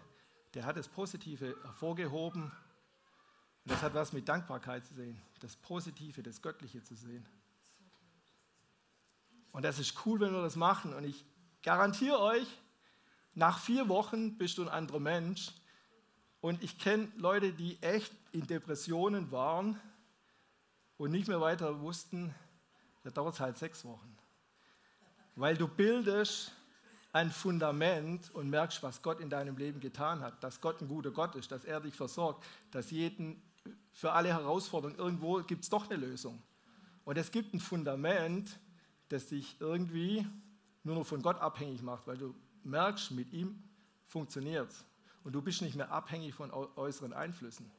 der 0.55 0.65
hat 0.65 0.77
das 0.77 0.89
Positive 0.89 1.57
hervorgehoben. 1.63 2.45
Und 2.45 3.71
das 3.71 3.83
hat 3.83 3.95
was 3.95 4.13
mit 4.13 4.29
Dankbarkeit 4.29 4.85
zu 4.85 4.95
sehen, 4.95 5.21
das 5.41 5.57
Positive, 5.57 6.23
das 6.23 6.43
Göttliche 6.43 6.83
zu 6.83 6.95
sehen. 6.95 7.27
Und 9.53 9.65
das 9.65 9.79
ist 9.79 10.05
cool, 10.05 10.21
wenn 10.21 10.33
wir 10.33 10.43
das 10.43 10.57
machen. 10.57 10.95
Und 10.95 11.05
ich 11.05 11.25
garantiere 11.63 12.19
euch, 12.21 12.47
nach 13.35 13.59
vier 13.59 13.89
Wochen 13.89 14.37
bist 14.37 14.59
du 14.59 14.63
ein 14.63 14.69
anderer 14.69 15.01
Mensch. 15.01 15.53
Und 16.41 16.63
ich 16.63 16.79
kenne 16.79 17.11
Leute, 17.17 17.53
die 17.53 17.81
echt 17.83 18.13
in 18.33 18.47
Depressionen 18.47 19.31
waren 19.31 19.81
und 21.05 21.11
nicht 21.11 21.29
mehr 21.29 21.41
weiter 21.43 21.83
wussten, 21.83 22.35
da 23.03 23.11
dauert 23.11 23.35
es 23.35 23.41
halt 23.41 23.59
sechs 23.59 23.85
Wochen. 23.85 24.17
Weil 25.37 25.55
du 25.55 25.69
bildest 25.69 26.53
ein 27.13 27.31
Fundament 27.31 28.35
und 28.35 28.49
merkst, 28.49 28.83
was 28.83 29.03
Gott 29.03 29.21
in 29.21 29.29
deinem 29.29 29.59
Leben 29.59 29.81
getan 29.81 30.23
hat, 30.23 30.43
dass 30.43 30.63
Gott 30.63 30.81
ein 30.81 30.89
guter 30.89 31.11
Gott 31.11 31.35
ist, 31.35 31.53
dass 31.53 31.67
er 31.67 31.81
dich 31.81 31.95
versorgt, 31.95 32.43
dass 32.71 32.91
jeden, 32.91 33.43
für 33.93 34.13
alle 34.13 34.31
Herausforderungen 34.31 34.99
irgendwo 34.99 35.43
gibt 35.43 35.65
es 35.65 35.69
doch 35.69 35.91
eine 35.91 35.97
Lösung. 35.97 36.43
Und 37.05 37.19
es 37.19 37.31
gibt 37.31 37.53
ein 37.53 37.61
Fundament, 37.61 38.59
das 39.11 39.27
dich 39.27 39.57
irgendwie 39.61 40.27
nur 40.85 40.95
noch 40.95 41.07
von 41.07 41.21
Gott 41.21 41.39
abhängig 41.39 41.83
macht, 41.83 42.07
weil 42.07 42.17
du 42.17 42.35
merkst, 42.63 43.11
mit 43.11 43.31
ihm 43.31 43.63
funktioniert 44.07 44.71
es. 44.71 44.87
Und 45.23 45.35
du 45.35 45.43
bist 45.43 45.61
nicht 45.61 45.77
mehr 45.77 45.93
abhängig 45.93 46.33
von 46.33 46.51
äußeren 46.51 47.13
Einflüssen. 47.13 47.71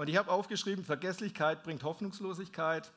Und 0.00 0.08
ich 0.08 0.16
habe 0.16 0.30
aufgeschrieben, 0.30 0.82
Vergesslichkeit 0.82 1.62
bringt 1.62 1.82
Hoffnungslosigkeit. 1.82 2.90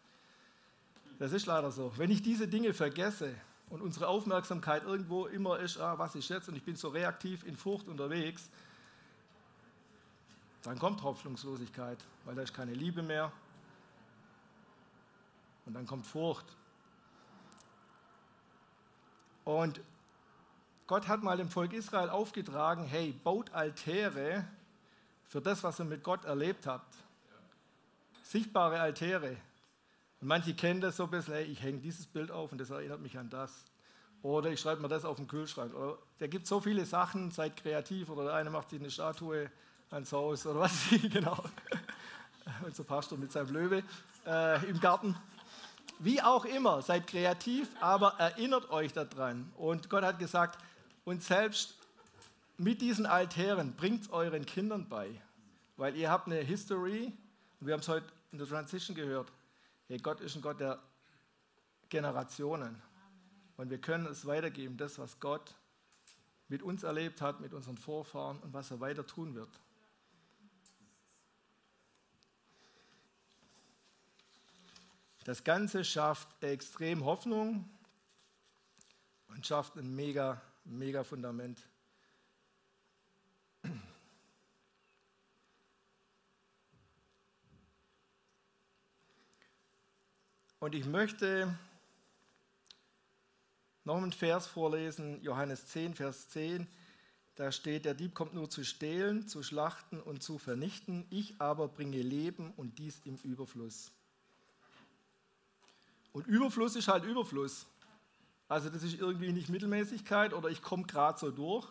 Das 1.19 1.33
ist 1.33 1.45
leider 1.47 1.69
so. 1.69 1.91
Wenn 1.97 2.09
ich 2.09 2.21
diese 2.21 2.47
Dinge 2.47 2.73
vergesse 2.73 3.35
und 3.69 3.81
unsere 3.81 4.07
Aufmerksamkeit 4.07 4.85
irgendwo 4.85 5.25
immer 5.25 5.59
ist, 5.59 5.77
ah, 5.79 5.99
was 5.99 6.15
ist 6.15 6.29
jetzt, 6.29 6.47
und 6.47 6.55
ich 6.55 6.63
bin 6.63 6.77
so 6.77 6.87
reaktiv 6.87 7.43
in 7.43 7.57
Furcht 7.57 7.89
unterwegs, 7.89 8.47
dann 10.61 10.79
kommt 10.79 11.03
Hoffnungslosigkeit, 11.03 11.97
weil 12.23 12.35
da 12.35 12.41
ist 12.41 12.53
keine 12.53 12.73
Liebe 12.73 13.03
mehr. 13.03 13.33
Und 15.65 15.73
dann 15.73 15.85
kommt 15.85 16.07
Furcht. 16.07 16.45
Und 19.43 19.81
Gott 20.87 21.09
hat 21.09 21.21
mal 21.21 21.35
dem 21.35 21.49
Volk 21.49 21.73
Israel 21.73 22.09
aufgetragen, 22.09 22.85
hey, 22.85 23.11
baut 23.25 23.51
Altäre 23.51 24.47
für 25.27 25.41
das, 25.41 25.63
was 25.63 25.79
ihr 25.79 25.85
mit 25.85 26.03
Gott 26.03 26.25
erlebt 26.25 26.67
habt. 26.67 26.93
Sichtbare 28.23 28.79
Altäre. 28.79 29.37
Und 30.21 30.27
manche 30.27 30.53
kennen 30.53 30.81
das 30.81 30.97
so 30.97 31.03
ein 31.03 31.11
bisschen, 31.11 31.33
hey, 31.33 31.43
ich 31.43 31.61
hänge 31.61 31.79
dieses 31.79 32.05
Bild 32.05 32.31
auf 32.31 32.51
und 32.51 32.57
das 32.59 32.69
erinnert 32.69 33.01
mich 33.01 33.17
an 33.17 33.29
das. 33.29 33.65
Oder 34.21 34.51
ich 34.51 34.59
schreibe 34.59 34.81
mir 34.81 34.87
das 34.87 35.03
auf 35.03 35.17
den 35.17 35.27
Kühlschrank. 35.27 35.73
Oder 35.75 35.97
da 36.19 36.27
gibt 36.27 36.47
so 36.47 36.61
viele 36.61 36.85
Sachen, 36.85 37.29
seid 37.31 37.57
kreativ. 37.57 38.09
Oder 38.09 38.25
der 38.25 38.33
eine 38.35 38.49
macht 38.49 38.69
sich 38.69 38.79
eine 38.79 38.89
Statue 38.89 39.51
ans 39.91 40.11
Haus 40.11 40.45
oder 40.45 40.61
was, 40.61 40.73
genau. 41.11 41.43
Unser 42.65 42.83
Pastor 42.83 43.17
mit 43.17 43.31
seinem 43.31 43.53
Löwe 43.53 43.83
äh, 44.25 44.65
im 44.69 44.79
Garten. 44.79 45.15
Wie 45.99 46.21
auch 46.21 46.45
immer, 46.45 46.81
seid 46.81 47.07
kreativ, 47.07 47.69
aber 47.79 48.15
erinnert 48.17 48.69
euch 48.71 48.91
daran. 48.93 49.51
Und 49.57 49.89
Gott 49.89 50.03
hat 50.03 50.19
gesagt, 50.19 50.59
und 51.05 51.21
selbst 51.21 51.75
mit 52.57 52.81
diesen 52.81 53.05
Altären 53.05 53.75
bringt 53.75 54.03
es 54.03 54.09
euren 54.09 54.45
Kindern 54.45 54.87
bei, 54.87 55.09
weil 55.77 55.95
ihr 55.95 56.09
habt 56.09 56.27
eine 56.27 56.39
History 56.39 57.11
und 57.59 57.67
wir 57.67 57.73
haben 57.73 57.81
es 57.81 57.87
heute 57.87 58.05
in 58.31 58.37
der 58.37 58.47
Transition 58.47 58.95
gehört. 58.95 59.31
Hey, 59.87 59.97
Gott 59.97 60.21
ist 60.21 60.35
ein 60.35 60.41
Gott 60.41 60.59
der 60.59 60.81
Generationen 61.89 62.81
und 63.57 63.69
wir 63.69 63.79
können 63.79 64.05
es 64.07 64.25
weitergeben, 64.25 64.77
das, 64.77 64.97
was 64.99 65.19
Gott 65.19 65.55
mit 66.47 66.61
uns 66.61 66.83
erlebt 66.83 67.21
hat, 67.21 67.39
mit 67.39 67.53
unseren 67.53 67.77
Vorfahren 67.77 68.39
und 68.39 68.53
was 68.53 68.71
er 68.71 68.79
weiter 68.79 69.05
tun 69.05 69.35
wird. 69.35 69.49
Das 75.23 75.43
Ganze 75.43 75.85
schafft 75.85 76.43
extrem 76.43 77.05
Hoffnung 77.05 77.69
und 79.29 79.45
schafft 79.47 79.77
ein 79.77 79.95
mega, 79.95 80.41
mega 80.65 81.03
Fundament 81.03 81.59
Und 90.63 90.75
ich 90.75 90.85
möchte 90.85 91.53
noch 93.83 93.97
einen 93.97 94.13
Vers 94.13 94.47
vorlesen, 94.47 95.21
Johannes 95.21 95.67
10, 95.67 95.93
Vers 95.93 96.29
10. 96.29 96.69
Da 97.35 97.51
steht, 97.51 97.83
der 97.83 97.93
Dieb 97.93 98.15
kommt 98.15 98.33
nur 98.33 98.49
zu 98.49 98.63
stehlen, 98.63 99.27
zu 99.27 99.43
schlachten 99.43 99.99
und 99.99 100.23
zu 100.23 100.37
vernichten. 100.37 101.05
Ich 101.09 101.41
aber 101.41 101.67
bringe 101.67 102.01
Leben 102.01 102.53
und 102.55 102.79
dies 102.79 103.01
im 103.03 103.17
Überfluss. 103.17 103.91
Und 106.13 106.27
Überfluss 106.27 106.77
ist 106.77 106.87
halt 106.87 107.03
Überfluss. 107.03 107.65
Also 108.47 108.69
das 108.69 108.83
ist 108.83 108.97
irgendwie 108.97 109.33
nicht 109.33 109.49
Mittelmäßigkeit 109.49 110.33
oder 110.33 110.47
ich 110.47 110.61
komme 110.61 110.83
gerade 110.83 111.19
so 111.19 111.29
durch. 111.29 111.67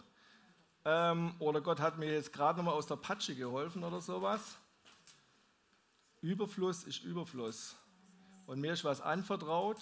Ähm, 0.85 1.35
oder 1.38 1.62
Gott 1.62 1.81
hat 1.81 1.96
mir 1.96 2.12
jetzt 2.12 2.35
gerade 2.35 2.59
nochmal 2.59 2.74
aus 2.74 2.88
der 2.88 2.96
Patsche 2.96 3.35
geholfen 3.35 3.85
oder 3.85 4.02
sowas. 4.02 4.59
Überfluss 6.20 6.85
ist 6.85 7.02
Überfluss 7.05 7.76
und 8.53 8.61
mir 8.61 8.75
ist 8.75 8.85
was 8.85 9.01
anvertraut 9.01 9.79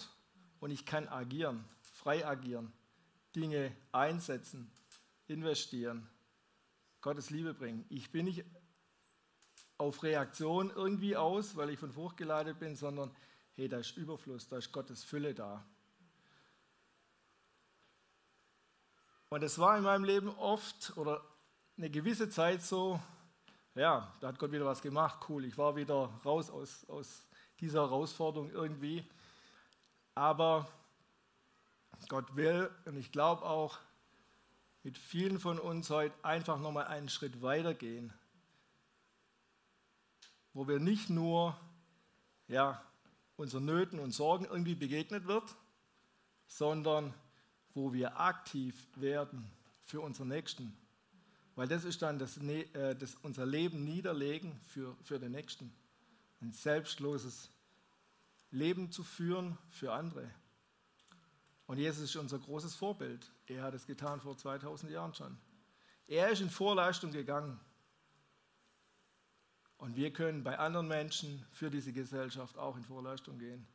und 0.61 0.71
ich 0.71 0.87
kann 0.87 1.09
agieren, 1.09 1.65
frei 1.81 2.25
agieren, 2.25 2.73
Dinge 3.35 3.75
einsetzen, 3.91 4.71
investieren, 5.27 6.09
Gottes 7.01 7.31
Liebe 7.31 7.53
bringen. 7.53 7.85
Ich 7.89 8.13
bin 8.13 8.27
nicht 8.27 8.45
auf 9.77 10.05
Reaktion 10.05 10.71
irgendwie 10.71 11.17
aus, 11.17 11.57
weil 11.57 11.71
ich 11.71 11.81
von 11.81 11.91
Furcht 11.91 12.17
geleitet 12.17 12.61
bin, 12.61 12.77
sondern 12.77 13.11
hey, 13.57 13.69
da 13.69 13.79
ist 13.79 13.97
Überfluss, 13.97 14.47
da 14.47 14.59
ist 14.59 14.71
Gottes 14.71 15.03
Fülle 15.03 15.35
da. 15.35 15.67
Und 19.31 19.43
es 19.43 19.59
war 19.59 19.77
in 19.79 19.83
meinem 19.83 20.05
Leben 20.05 20.29
oft 20.29 20.97
oder 20.97 21.25
eine 21.77 21.91
gewisse 21.91 22.31
Zeit 22.31 22.63
so, 22.63 23.01
ja, 23.75 24.15
da 24.21 24.29
hat 24.29 24.39
Gott 24.39 24.53
wieder 24.53 24.67
was 24.67 24.81
gemacht, 24.81 25.29
cool, 25.29 25.45
ich 25.45 25.59
war 25.59 25.75
wieder 25.75 26.21
raus 26.25 26.51
aus, 26.51 26.89
aus 26.89 27.27
dieser 27.61 27.81
Herausforderung 27.81 28.51
irgendwie. 28.51 29.05
Aber 30.15 30.69
Gott 32.09 32.35
will, 32.37 32.71
und 32.87 32.97
ich 32.97 33.13
glaube 33.13 33.45
auch, 33.45 33.79
mit 34.83 34.97
vielen 34.97 35.39
von 35.39 35.59
uns 35.59 35.91
heute 35.91 36.15
einfach 36.25 36.59
nochmal 36.59 36.87
einen 36.87 37.09
Schritt 37.09 37.43
weiter 37.43 37.75
gehen, 37.75 38.13
wo 40.55 40.67
wir 40.67 40.79
nicht 40.79 41.11
nur 41.11 41.57
ja, 42.49 42.83
unseren 43.37 43.67
Nöten 43.67 43.99
und 43.99 44.13
Sorgen 44.13 44.47
irgendwie 44.47 44.75
begegnet 44.75 45.27
wird, 45.27 45.55
sondern 46.47 47.15
wo 47.75 47.93
wir 47.93 48.19
aktiv 48.19 48.89
werden 48.97 49.51
für 49.85 50.01
unseren 50.01 50.29
Nächsten. 50.29 50.77
Weil 51.55 51.69
das 51.69 51.85
ist 51.85 52.03
dann 52.03 52.19
das, 52.19 52.39
äh, 52.39 52.97
das 52.97 53.17
unser 53.17 53.47
Leben 53.47 53.85
niederlegen 53.85 54.59
für, 54.67 54.97
für 55.03 55.19
den 55.19 55.33
Nächsten 55.33 55.73
ein 56.41 56.53
selbstloses 56.53 57.51
Leben 58.51 58.91
zu 58.91 59.05
führen 59.05 59.59
für 59.71 59.93
andere. 59.93 60.31
Und 61.67 61.79
Jesus 61.79 62.05
ist 62.05 62.17
unser 62.17 62.39
großes 62.39 62.75
Vorbild. 62.75 63.31
Er 63.47 63.63
hat 63.63 63.75
es 63.75 63.87
getan 63.87 64.21
vor 64.21 64.37
2000 64.37 64.91
Jahren 64.91 65.15
schon. 65.15 65.39
Er 66.09 66.31
ist 66.31 66.41
in 66.41 66.51
Vorleistung 66.51 67.13
gegangen. 67.13 67.61
Und 69.79 69.97
wir 69.97 70.13
können 70.13 70.43
bei 70.43 70.59
anderen 70.59 70.89
Menschen 70.89 71.47
für 71.53 71.71
diese 71.71 71.93
Gesellschaft 71.93 72.59
auch 72.59 72.77
in 72.77 72.85
Vorleistung 72.85 73.39
gehen. 73.39 73.67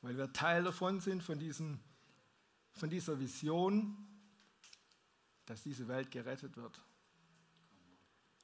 Weil 0.00 0.16
wir 0.16 0.32
Teil 0.32 0.62
davon 0.64 1.00
sind, 1.00 1.22
von, 1.22 1.38
diesem, 1.38 1.80
von 2.72 2.88
dieser 2.88 3.18
Vision, 3.18 3.96
dass 5.46 5.62
diese 5.62 5.88
Welt 5.88 6.10
gerettet 6.10 6.56
wird. 6.56 6.80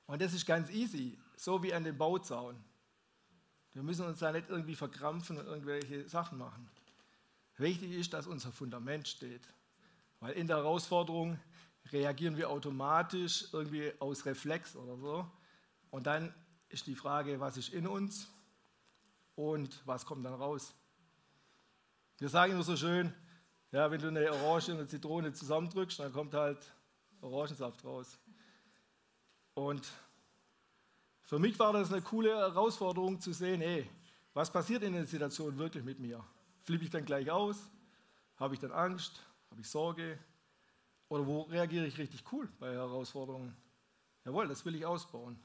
Und 0.06 0.20
das 0.20 0.34
ist 0.34 0.46
ganz 0.46 0.70
easy, 0.70 1.18
so 1.38 1.62
wie 1.62 1.72
an 1.72 1.84
dem 1.84 1.96
Bauzaun. 1.96 2.56
Wir 3.72 3.82
müssen 3.82 4.06
uns 4.06 4.18
da 4.18 4.32
nicht 4.32 4.48
irgendwie 4.48 4.74
verkrampfen 4.74 5.38
und 5.38 5.46
irgendwelche 5.46 6.08
Sachen 6.08 6.38
machen. 6.38 6.68
Wichtig 7.56 7.92
ist, 7.92 8.12
dass 8.12 8.26
unser 8.26 8.50
Fundament 8.50 9.06
steht. 9.06 9.42
Weil 10.20 10.32
in 10.32 10.48
der 10.48 10.56
Herausforderung 10.56 11.38
reagieren 11.92 12.36
wir 12.36 12.50
automatisch 12.50 13.46
irgendwie 13.52 13.92
aus 14.00 14.26
Reflex 14.26 14.74
oder 14.74 14.96
so. 14.96 15.30
Und 15.90 16.06
dann 16.06 16.34
ist 16.68 16.86
die 16.86 16.96
Frage, 16.96 17.38
was 17.38 17.56
ist 17.56 17.72
in 17.72 17.86
uns 17.86 18.28
und 19.36 19.80
was 19.86 20.04
kommt 20.04 20.24
dann 20.24 20.34
raus. 20.34 20.74
Wir 22.18 22.28
sagen 22.28 22.52
immer 22.52 22.64
so 22.64 22.76
schön, 22.76 23.14
ja, 23.70 23.90
wenn 23.90 24.00
du 24.00 24.08
eine 24.08 24.32
Orange 24.32 24.72
und 24.72 24.78
eine 24.78 24.88
Zitrone 24.88 25.32
zusammendrückst, 25.32 26.00
dann 26.00 26.12
kommt 26.12 26.34
halt 26.34 26.58
Orangensaft 27.20 27.84
raus. 27.84 28.18
Und 29.54 29.88
für 31.28 31.38
mich 31.38 31.58
war 31.58 31.74
das 31.74 31.92
eine 31.92 32.00
coole 32.00 32.34
Herausforderung 32.34 33.20
zu 33.20 33.34
sehen, 33.34 33.60
hey, 33.60 33.86
was 34.32 34.50
passiert 34.50 34.82
in 34.82 34.94
der 34.94 35.04
Situation 35.04 35.58
wirklich 35.58 35.84
mit 35.84 35.98
mir? 35.98 36.24
Flippe 36.62 36.84
ich 36.84 36.90
dann 36.90 37.04
gleich 37.04 37.30
aus? 37.30 37.68
Habe 38.38 38.54
ich 38.54 38.60
dann 38.60 38.72
Angst? 38.72 39.22
Habe 39.50 39.60
ich 39.60 39.68
Sorge? 39.68 40.18
Oder 41.10 41.26
wo 41.26 41.42
reagiere 41.42 41.84
ich 41.84 41.98
richtig 41.98 42.24
cool 42.32 42.48
bei 42.58 42.72
Herausforderungen? 42.72 43.54
Jawohl, 44.24 44.48
das 44.48 44.64
will 44.64 44.74
ich 44.74 44.86
ausbauen. 44.86 45.38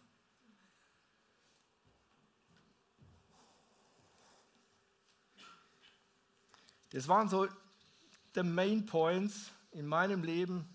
Das 6.92 7.10
waren 7.10 7.28
so 7.28 7.46
die 8.34 8.44
Main 8.44 8.86
Points 8.86 9.52
in 9.72 9.86
meinem 9.86 10.24
Leben, 10.24 10.66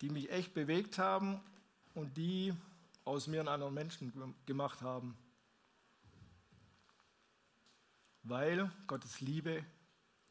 die 0.00 0.10
mich 0.10 0.30
echt 0.30 0.54
bewegt 0.54 0.98
haben 0.98 1.40
und 1.94 2.16
die 2.16 2.54
aus 3.04 3.26
mir 3.26 3.40
einen 3.40 3.48
anderen 3.48 3.74
Menschen 3.74 4.34
gemacht 4.46 4.82
haben. 4.82 5.16
Weil 8.22 8.70
Gottes 8.86 9.20
Liebe 9.20 9.64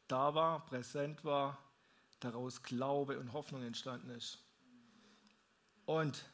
da 0.06 0.34
war, 0.34 0.64
präsent 0.66 1.24
war, 1.24 1.58
daraus 2.20 2.62
Glaube 2.62 3.18
und 3.18 3.32
Hoffnung 3.32 3.62
entstanden 3.62 4.10
ist. 4.10 4.38
Und 5.86 6.24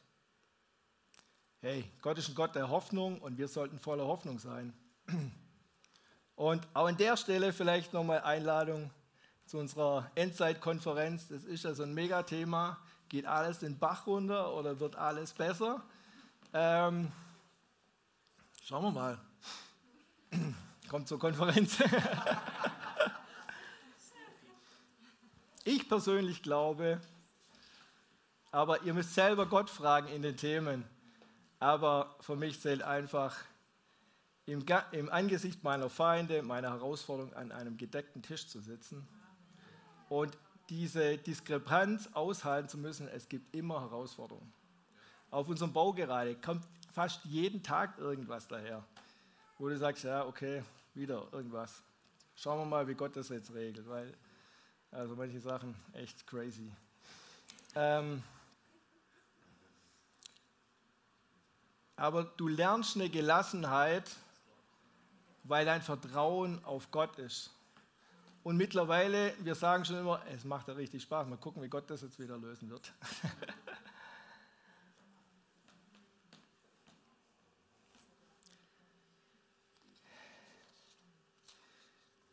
hey, 1.61 1.89
Gott 2.01 2.17
ist 2.17 2.29
ein 2.29 2.35
Gott 2.35 2.55
der 2.55 2.69
Hoffnung 2.69 3.21
und 3.21 3.37
wir 3.37 3.47
sollten 3.47 3.79
voller 3.79 4.05
Hoffnung 4.05 4.39
sein. 4.39 4.73
Und 6.35 6.67
auch 6.73 6.87
an 6.87 6.97
der 6.97 7.15
Stelle 7.17 7.53
vielleicht 7.53 7.93
nochmal 7.93 8.21
Einladung 8.21 8.91
zu 9.45 9.57
unserer 9.57 10.11
Endzeitkonferenz. 10.15 11.29
Das 11.29 11.43
ist 11.43 11.63
ja 11.63 11.73
so 11.73 11.83
ein 11.83 11.93
Megathema. 11.93 12.77
Geht 13.09 13.25
alles 13.25 13.59
den 13.59 13.77
Bach 13.77 14.07
runter 14.07 14.53
oder 14.53 14.79
wird 14.79 14.95
alles 14.95 15.33
besser? 15.33 15.83
Ähm, 16.53 17.11
schauen 18.63 18.83
wir 18.83 18.91
mal. 18.91 19.19
Kommt 20.89 21.07
zur 21.07 21.19
Konferenz. 21.19 21.77
ich 25.63 25.87
persönlich 25.87 26.41
glaube, 26.43 26.99
aber 28.51 28.81
ihr 28.83 28.93
müsst 28.93 29.13
selber 29.13 29.45
Gott 29.47 29.69
fragen 29.69 30.07
in 30.07 30.21
den 30.21 30.37
Themen. 30.37 30.85
Aber 31.59 32.15
für 32.21 32.35
mich 32.35 32.61
zählt 32.61 32.83
einfach, 32.83 33.35
im, 34.45 34.63
im 34.91 35.09
Angesicht 35.09 35.63
meiner 35.63 35.89
Feinde, 35.89 36.43
meiner 36.43 36.69
Herausforderung 36.69 37.33
an 37.33 37.51
einem 37.51 37.77
gedeckten 37.77 38.21
Tisch 38.21 38.47
zu 38.47 38.59
sitzen 38.59 39.07
und 40.09 40.37
diese 40.69 41.17
Diskrepanz 41.17 42.09
aushalten 42.13 42.69
zu 42.69 42.77
müssen. 42.77 43.07
Es 43.07 43.29
gibt 43.29 43.55
immer 43.55 43.81
Herausforderungen. 43.81 44.51
Auf 45.31 45.47
unserem 45.47 45.73
Bau 45.73 45.93
gerade 45.93 46.35
kommt 46.35 46.65
fast 46.93 47.23
jeden 47.25 47.61
Tag 47.61 47.97
irgendwas 47.97 48.47
daher, 48.47 48.83
wo 49.57 49.67
du 49.67 49.77
sagst, 49.77 50.03
ja, 50.03 50.25
okay, 50.25 50.63
wieder 50.93 51.27
irgendwas. 51.31 51.81
Schauen 52.35 52.59
wir 52.59 52.65
mal, 52.65 52.87
wie 52.87 52.93
Gott 52.93 53.15
das 53.15 53.29
jetzt 53.29 53.53
regelt, 53.53 53.87
weil 53.87 54.13
also 54.91 55.15
manche 55.15 55.39
Sachen 55.39 55.75
echt 55.93 56.25
crazy. 56.25 56.71
Ähm, 57.75 58.23
aber 61.97 62.23
du 62.23 62.47
lernst 62.47 62.95
eine 62.95 63.09
Gelassenheit, 63.09 64.09
weil 65.43 65.65
dein 65.65 65.81
Vertrauen 65.81 66.63
auf 66.63 66.91
Gott 66.91 67.17
ist. 67.19 67.54
Und 68.45 68.57
mittlerweile, 68.57 69.33
wir 69.39 69.55
sagen 69.55 69.85
schon 69.85 69.97
immer, 69.97 70.21
es 70.31 70.43
macht 70.45 70.67
ja 70.67 70.75
richtig 70.75 71.01
Spaß. 71.01 71.27
Mal 71.27 71.37
gucken, 71.37 71.63
wie 71.63 71.67
Gott 71.67 71.89
das 71.89 72.03
jetzt 72.03 72.19
wieder 72.19 72.37
lösen 72.37 72.69
wird. 72.69 72.93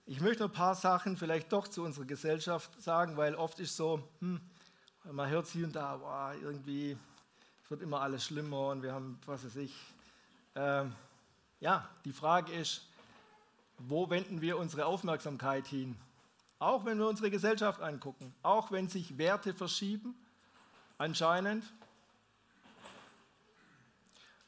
Ich 0.05 0.21
möchte 0.21 0.45
ein 0.45 0.53
paar 0.53 0.75
Sachen 0.75 1.17
vielleicht 1.17 1.51
doch 1.55 1.67
zu 1.67 1.83
unserer 1.83 2.05
Gesellschaft 2.05 2.83
sagen, 2.83 3.17
weil 3.17 3.35
oft 3.35 3.59
ist 3.61 3.75
so, 3.75 4.07
hm, 4.19 4.43
man 5.11 5.31
hört 5.31 5.47
hier 5.47 5.65
und 5.65 5.75
da, 5.75 5.97
boah, 5.97 6.35
irgendwie 6.43 6.99
wird 7.71 7.81
immer 7.81 8.03
alles 8.03 8.27
schlimmer 8.27 8.69
und 8.69 8.83
wir 8.83 8.93
haben, 8.93 9.19
was 9.25 9.43
weiß 9.47 9.57
ich. 9.57 9.75
Ähm, 10.55 10.95
ja, 11.61 11.89
die 12.05 12.13
Frage 12.13 12.53
ist, 12.53 12.92
wo 13.79 14.11
wenden 14.11 14.41
wir 14.41 14.59
unsere 14.59 14.87
Aufmerksamkeit 14.87 15.67
hin? 15.67 15.97
Auch 16.59 16.85
wenn 16.85 16.99
wir 16.99 17.09
unsere 17.09 17.31
Gesellschaft 17.31 17.81
angucken, 17.81 18.33
auch 18.43 18.71
wenn 18.71 18.89
sich 18.89 19.19
Werte 19.19 19.53
verschieben, 19.53 20.15
anscheinend. 20.99 21.65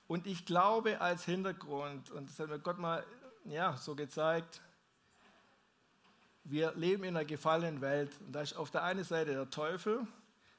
Und 0.06 0.26
ich 0.26 0.46
glaube 0.46 1.00
als 1.00 1.24
Hintergrund, 1.24 2.10
und 2.10 2.28
das 2.28 2.38
hat 2.38 2.48
mir 2.48 2.58
Gott 2.58 2.78
mal 2.78 3.04
ja, 3.44 3.76
so 3.76 3.94
gezeigt, 3.94 4.60
wir 6.44 6.72
leben 6.74 7.04
in 7.04 7.16
einer 7.16 7.24
gefallenen 7.24 7.80
Welt. 7.80 8.12
Und 8.20 8.32
da 8.32 8.42
ist 8.42 8.54
auf 8.54 8.70
der 8.70 8.84
einen 8.84 9.02
Seite 9.02 9.32
der 9.32 9.50
Teufel, 9.50 10.06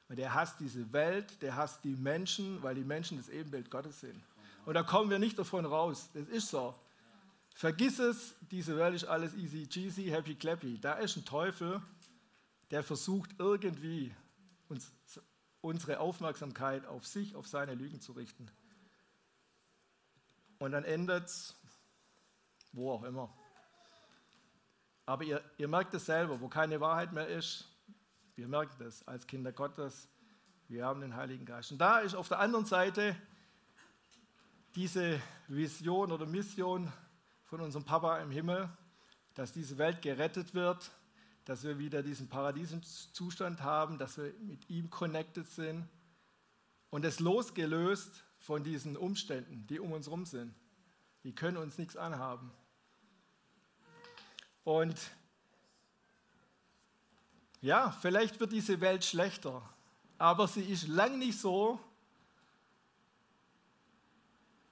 weil 0.08 0.16
der 0.16 0.34
hasst 0.34 0.60
diese 0.60 0.92
Welt, 0.92 1.40
der 1.42 1.56
hasst 1.56 1.84
die 1.84 1.96
Menschen, 1.96 2.62
weil 2.62 2.74
die 2.74 2.84
Menschen 2.84 3.18
das 3.18 3.28
Ebenbild 3.28 3.70
Gottes 3.70 4.00
sind. 4.00 4.20
Und 4.66 4.74
da 4.74 4.82
kommen 4.82 5.10
wir 5.10 5.18
nicht 5.18 5.38
davon 5.38 5.64
raus. 5.64 6.10
Das 6.12 6.26
ist 6.28 6.48
so. 6.48 6.74
Vergiss 7.56 7.98
es, 7.98 8.34
diese 8.50 8.76
Welt 8.76 8.94
ist 8.94 9.04
alles 9.04 9.32
easy 9.32 9.66
cheesy, 9.66 10.08
happy 10.08 10.34
clappy. 10.34 10.78
Da 10.78 10.92
ist 10.92 11.16
ein 11.16 11.24
Teufel, 11.24 11.80
der 12.70 12.82
versucht 12.82 13.30
irgendwie 13.38 14.14
uns, 14.68 14.92
unsere 15.62 16.00
Aufmerksamkeit 16.00 16.84
auf 16.84 17.06
sich, 17.06 17.34
auf 17.34 17.48
seine 17.48 17.74
Lügen 17.74 18.02
zu 18.02 18.12
richten. 18.12 18.50
Und 20.58 20.72
dann 20.72 20.84
endet 20.84 21.24
es, 21.24 21.56
wo 22.72 22.92
auch 22.92 23.04
immer. 23.04 23.32
Aber 25.06 25.24
ihr, 25.24 25.42
ihr 25.56 25.68
merkt 25.68 25.94
es 25.94 26.04
selber, 26.04 26.38
wo 26.42 26.48
keine 26.48 26.78
Wahrheit 26.82 27.14
mehr 27.14 27.26
ist, 27.26 27.64
wir 28.34 28.48
merken 28.48 28.76
das 28.80 29.08
als 29.08 29.26
Kinder 29.26 29.52
Gottes, 29.52 30.10
wir 30.68 30.84
haben 30.84 31.00
den 31.00 31.16
Heiligen 31.16 31.46
Geist. 31.46 31.72
Und 31.72 31.78
da 31.78 32.00
ist 32.00 32.14
auf 32.14 32.28
der 32.28 32.38
anderen 32.38 32.66
Seite 32.66 33.16
diese 34.74 35.18
Vision 35.48 36.12
oder 36.12 36.26
Mission 36.26 36.92
von 37.46 37.60
unserem 37.60 37.84
Papa 37.84 38.18
im 38.18 38.30
Himmel, 38.30 38.68
dass 39.34 39.52
diese 39.52 39.78
Welt 39.78 40.02
gerettet 40.02 40.54
wird, 40.54 40.90
dass 41.44 41.62
wir 41.62 41.78
wieder 41.78 42.02
diesen 42.02 42.28
Paradieszustand 42.28 43.62
haben, 43.62 43.98
dass 43.98 44.18
wir 44.18 44.32
mit 44.40 44.68
ihm 44.68 44.90
connected 44.90 45.48
sind 45.48 45.88
und 46.90 47.04
es 47.04 47.20
losgelöst 47.20 48.24
von 48.38 48.64
diesen 48.64 48.96
Umständen, 48.96 49.66
die 49.68 49.78
um 49.78 49.92
uns 49.92 50.06
herum 50.06 50.26
sind. 50.26 50.54
Die 51.22 51.34
können 51.34 51.56
uns 51.56 51.78
nichts 51.78 51.96
anhaben. 51.96 52.50
Und 54.64 54.96
ja, 57.60 57.92
vielleicht 58.00 58.40
wird 58.40 58.52
diese 58.52 58.80
Welt 58.80 59.04
schlechter, 59.04 59.62
aber 60.18 60.48
sie 60.48 60.64
ist 60.64 60.88
lang 60.88 61.18
nicht 61.18 61.38
so, 61.38 61.80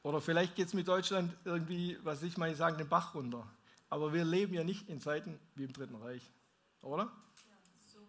oder 0.04 0.20
vielleicht 0.20 0.54
geht 0.54 0.66
es 0.66 0.74
mit 0.74 0.86
Deutschland 0.86 1.34
irgendwie, 1.44 1.98
was 2.04 2.22
ich 2.22 2.36
mal 2.36 2.54
sagen, 2.54 2.76
den 2.76 2.88
Bach 2.88 3.14
runter. 3.14 3.50
Aber 3.88 4.12
wir 4.12 4.22
leben 4.22 4.52
ja 4.52 4.62
nicht 4.62 4.88
in 4.90 5.00
Zeiten 5.00 5.40
wie 5.54 5.64
im 5.64 5.72
Dritten 5.72 5.94
Reich, 5.96 6.30
oder? 6.82 7.04
Ja, 7.04 7.10
so 7.78 8.00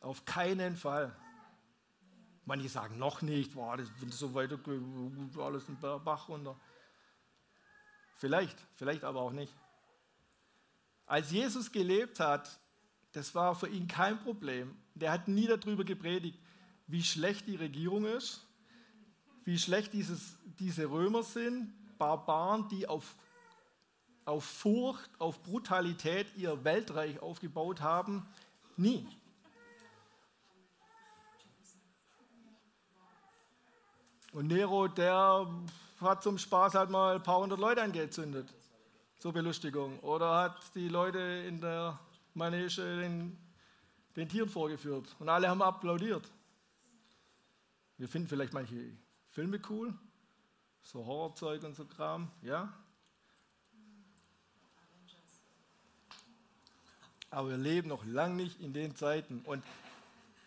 Auf 0.00 0.24
keinen 0.24 0.76
Fall. 0.76 1.14
Manche 2.44 2.68
sagen 2.68 2.96
noch 2.96 3.22
nicht, 3.22 3.54
boah, 3.54 3.76
das, 3.76 3.88
wenn 3.98 4.12
so 4.12 4.32
weitergeht, 4.34 4.80
alles 5.36 5.66
den 5.66 5.78
Bach 5.80 6.28
runter. 6.28 6.56
Vielleicht, 8.14 8.64
vielleicht 8.76 9.02
aber 9.02 9.20
auch 9.20 9.32
nicht. 9.32 9.52
Als 11.06 11.32
Jesus 11.32 11.72
gelebt 11.72 12.20
hat, 12.20 12.60
das 13.12 13.34
war 13.34 13.56
für 13.56 13.68
ihn 13.68 13.88
kein 13.88 14.22
Problem. 14.22 14.76
Der 14.94 15.10
hat 15.10 15.26
nie 15.26 15.48
darüber 15.48 15.82
gepredigt, 15.82 16.38
wie 16.86 17.02
schlecht 17.02 17.48
die 17.48 17.56
Regierung 17.56 18.04
ist 18.04 18.47
wie 19.48 19.58
schlecht 19.58 19.94
dieses, 19.94 20.36
diese 20.58 20.90
Römer 20.90 21.22
sind, 21.22 21.72
Barbaren, 21.96 22.68
die 22.68 22.86
auf, 22.86 23.14
auf 24.26 24.44
Furcht, 24.44 25.08
auf 25.18 25.42
Brutalität 25.42 26.26
ihr 26.36 26.64
Weltreich 26.64 27.18
aufgebaut 27.20 27.80
haben. 27.80 28.28
Nie. 28.76 29.08
Und 34.34 34.48
Nero, 34.48 34.86
der 34.86 35.48
hat 35.98 36.22
zum 36.22 36.36
Spaß 36.36 36.74
halt 36.74 36.90
mal 36.90 37.14
ein 37.14 37.22
paar 37.22 37.40
hundert 37.40 37.58
Leute 37.58 37.80
angezündet 37.80 38.52
zur 39.18 39.32
Belustigung. 39.32 39.98
Oder 40.00 40.40
hat 40.40 40.74
die 40.74 40.90
Leute 40.90 41.20
in 41.48 41.58
der 41.62 41.98
Manege 42.34 43.00
den, 43.00 43.38
den 44.14 44.28
Tieren 44.28 44.50
vorgeführt. 44.50 45.16
Und 45.18 45.30
alle 45.30 45.48
haben 45.48 45.62
applaudiert. 45.62 46.28
Wir 47.96 48.08
finden 48.08 48.28
vielleicht 48.28 48.52
manche 48.52 48.92
Filme 49.38 49.60
cool, 49.70 49.94
so 50.82 51.06
Horrorzeug 51.06 51.62
und 51.62 51.76
so 51.76 51.84
Kram, 51.84 52.28
ja. 52.42 52.72
Aber 57.30 57.50
wir 57.50 57.56
leben 57.56 57.88
noch 57.88 58.04
lange 58.04 58.34
nicht 58.34 58.60
in 58.60 58.72
den 58.72 58.96
Zeiten. 58.96 59.42
Und 59.44 59.62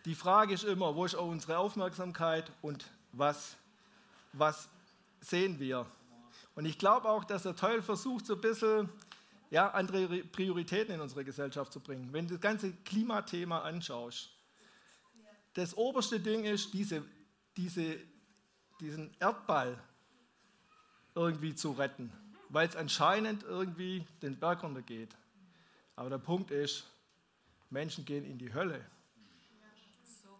die 0.03 0.13
Frage 0.13 0.53
ist 0.53 0.65
immer, 0.65 0.93
wo 0.93 1.05
ist 1.05 1.15
auch 1.15 1.29
unsere 1.29 1.57
Aufmerksamkeit 1.57 2.51
und 2.61 2.85
was, 3.13 3.55
was 4.33 4.67
sehen 5.21 5.57
wir? 5.57 5.85
Und 6.55 6.65
ich 6.65 6.77
glaube 6.77 7.07
auch, 7.07 7.23
dass 7.23 7.43
der 7.43 7.55
Teufel 7.55 7.81
versucht, 7.81 8.25
so 8.25 8.35
ein 8.35 8.41
bisschen 8.41 8.89
ja, 9.51 9.69
andere 9.69 10.17
Prioritäten 10.25 10.95
in 10.95 10.99
unsere 10.99 11.23
Gesellschaft 11.23 11.71
zu 11.71 11.79
bringen. 11.79 12.11
Wenn 12.11 12.27
du 12.27 12.33
das 12.33 12.41
ganze 12.41 12.73
Klimathema 12.83 13.59
anschaust, 13.59 14.31
das 15.53 15.77
oberste 15.77 16.19
Ding 16.19 16.43
ist, 16.43 16.73
diese, 16.73 17.05
diese, 17.55 18.10
diesen 18.81 19.15
Erdball 19.19 19.77
irgendwie 21.15 21.55
zu 21.55 21.71
retten, 21.71 22.11
weil 22.49 22.67
es 22.67 22.75
anscheinend 22.75 23.43
irgendwie 23.43 24.05
den 24.21 24.39
Berg 24.39 24.63
runtergeht. 24.63 25.15
Aber 25.95 26.09
der 26.09 26.17
Punkt 26.17 26.51
ist, 26.51 26.85
Menschen 27.69 28.05
gehen 28.05 28.25
in 28.25 28.37
die 28.37 28.53
Hölle. 28.53 28.85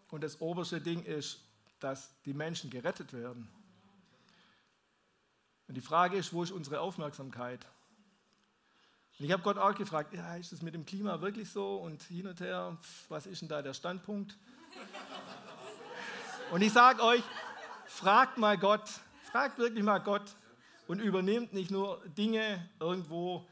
Und 0.10 0.24
das 0.24 0.42
oberste 0.42 0.82
Ding 0.82 1.04
ist, 1.04 1.40
dass 1.80 2.12
die 2.24 2.34
Menschen 2.34 2.70
gerettet 2.70 3.14
werden. 3.14 3.48
Und 5.68 5.76
die 5.76 5.82
Frage 5.82 6.18
ist, 6.18 6.34
wo 6.34 6.44
ist 6.44 6.52
unsere 6.52 6.82
Aufmerksamkeit? 6.82 7.66
Und 9.18 9.26
ich 9.26 9.32
habe 9.32 9.44
Gott 9.44 9.58
auch 9.58 9.76
gefragt, 9.76 10.14
ja, 10.14 10.36
ist 10.36 10.52
das 10.52 10.62
mit 10.62 10.74
dem 10.74 10.86
Klima 10.86 11.22
wirklich 11.22 11.50
so 11.50 11.78
und 11.78 12.02
hin 12.04 12.28
und 12.28 12.40
her, 12.40 12.78
was 13.08 13.26
ist 13.26 13.42
denn 13.42 13.50
da 13.50 13.62
der 13.62 13.74
Standpunkt? 13.74 14.38
Und 16.52 16.62
ich 16.62 16.74
sage 16.74 17.02
euch, 17.02 17.24
fragt 17.92 18.38
mal 18.38 18.58
Gott, 18.58 18.90
fragt 19.32 19.58
wirklich 19.58 19.84
mal 19.84 20.00
Gott 20.00 20.36
und 20.88 21.00
übernehmt 21.00 21.54
nicht 21.54 21.72
nur 21.72 22.02
Dinge 22.18 22.68
irgendwo 22.80 23.46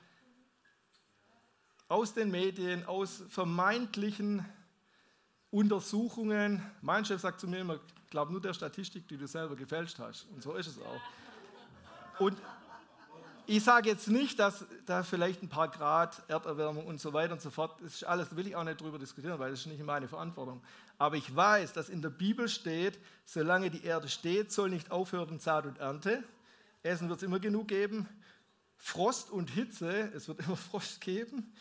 aus 1.89 2.13
den 2.13 2.31
Medien, 2.31 2.85
aus 2.85 3.23
vermeintlichen 3.29 4.45
Untersuchungen. 5.51 6.63
Mein 6.81 7.03
Chef 7.03 7.21
sagt 7.21 7.41
zu 7.41 7.47
mir 7.47 7.59
immer, 7.59 7.79
glaub 8.09 8.29
nur 8.29 8.41
der 8.41 8.53
Statistik, 8.53 9.07
die 9.09 9.17
du 9.17 9.27
selber 9.27 9.55
gefälscht 9.55 9.99
hast. 9.99 10.25
Und 10.29 10.41
so 10.41 10.53
ist 10.53 10.67
es 10.67 10.79
auch. 10.79 11.01
Und 12.19 12.37
ich 13.49 13.63
sage 13.63 13.89
jetzt 13.89 14.07
nicht, 14.07 14.37
dass 14.37 14.63
da 14.85 15.01
vielleicht 15.01 15.41
ein 15.41 15.49
paar 15.49 15.69
Grad 15.69 16.21
Erderwärmung 16.27 16.85
und 16.85 17.01
so 17.01 17.13
weiter 17.13 17.33
und 17.33 17.41
so 17.41 17.49
fort, 17.49 17.81
das 17.81 17.95
ist 17.95 18.03
alles, 18.03 18.35
will 18.35 18.45
ich 18.45 18.55
auch 18.55 18.63
nicht 18.63 18.79
drüber 18.79 18.99
diskutieren, 18.99 19.39
weil 19.39 19.49
das 19.49 19.61
ist 19.61 19.65
nicht 19.65 19.83
meine 19.83 20.07
Verantwortung. 20.07 20.61
Aber 20.99 21.15
ich 21.15 21.35
weiß, 21.35 21.73
dass 21.73 21.89
in 21.89 22.03
der 22.03 22.11
Bibel 22.11 22.47
steht, 22.47 22.99
solange 23.25 23.71
die 23.71 23.83
Erde 23.83 24.07
steht, 24.07 24.51
soll 24.51 24.69
nicht 24.69 24.91
aufhören 24.91 25.39
Saat 25.39 25.65
und 25.65 25.79
Ernte. 25.79 26.23
Essen 26.83 27.09
wird 27.09 27.17
es 27.17 27.23
immer 27.23 27.39
genug 27.39 27.69
geben. 27.69 28.07
Frost 28.77 29.31
und 29.31 29.49
Hitze, 29.49 30.11
es 30.13 30.27
wird 30.27 30.39
immer 30.45 30.55
Frost 30.55 31.01
geben. 31.01 31.51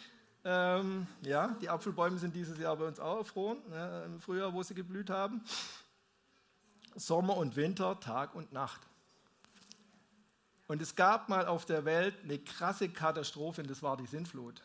Ähm, 0.44 1.06
ja, 1.22 1.56
die 1.62 1.70
Apfelbäume 1.70 2.18
sind 2.18 2.34
dieses 2.34 2.58
Jahr 2.58 2.76
bei 2.76 2.86
uns 2.86 3.00
auch 3.00 3.16
erfroren, 3.16 3.62
ne, 3.70 4.02
im 4.04 4.20
Frühjahr, 4.20 4.52
wo 4.52 4.62
sie 4.62 4.74
geblüht 4.74 5.08
haben. 5.08 5.42
Sommer 6.94 7.38
und 7.38 7.56
Winter, 7.56 7.98
Tag 7.98 8.34
und 8.34 8.52
Nacht. 8.52 8.82
Und 10.68 10.82
es 10.82 10.94
gab 10.94 11.30
mal 11.30 11.46
auf 11.46 11.64
der 11.64 11.84
Welt 11.86 12.14
eine 12.22 12.38
krasse 12.38 12.90
Katastrophe, 12.90 13.62
und 13.62 13.70
das 13.70 13.82
war 13.82 13.96
die 13.96 14.06
Sintflut. 14.06 14.62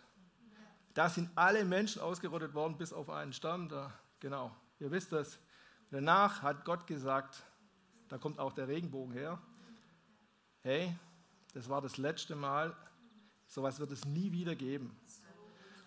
Da 0.93 1.10
sind 1.10 1.30
alle 1.34 1.66
Menschen 1.66 2.01
ausgerottet 2.01 2.54
worden, 2.54 2.78
bis 2.78 2.93
auf 2.93 3.10
einen 3.10 3.34
Stamm. 3.34 3.70
Da, 3.70 3.91
genau, 4.20 4.56
ihr 4.80 4.91
wisst 4.91 5.14
das. 5.14 5.39
Danach 5.89 6.41
hat 6.41 6.66
Gott 6.66 6.86
gesagt, 6.88 7.41
da 8.10 8.18
kommt 8.18 8.38
auch 8.38 8.51
der 8.51 8.68
Regenbogen 8.68 9.14
her, 9.14 9.41
hey, 10.62 10.93
das 11.54 11.70
war 11.70 11.82
das 11.82 11.97
letzte 11.97 12.36
Mal, 12.36 12.76
sowas 13.47 13.80
wird 13.80 13.91
es 13.91 14.06
nie 14.06 14.32
wieder 14.32 14.56
geben. 14.56 14.95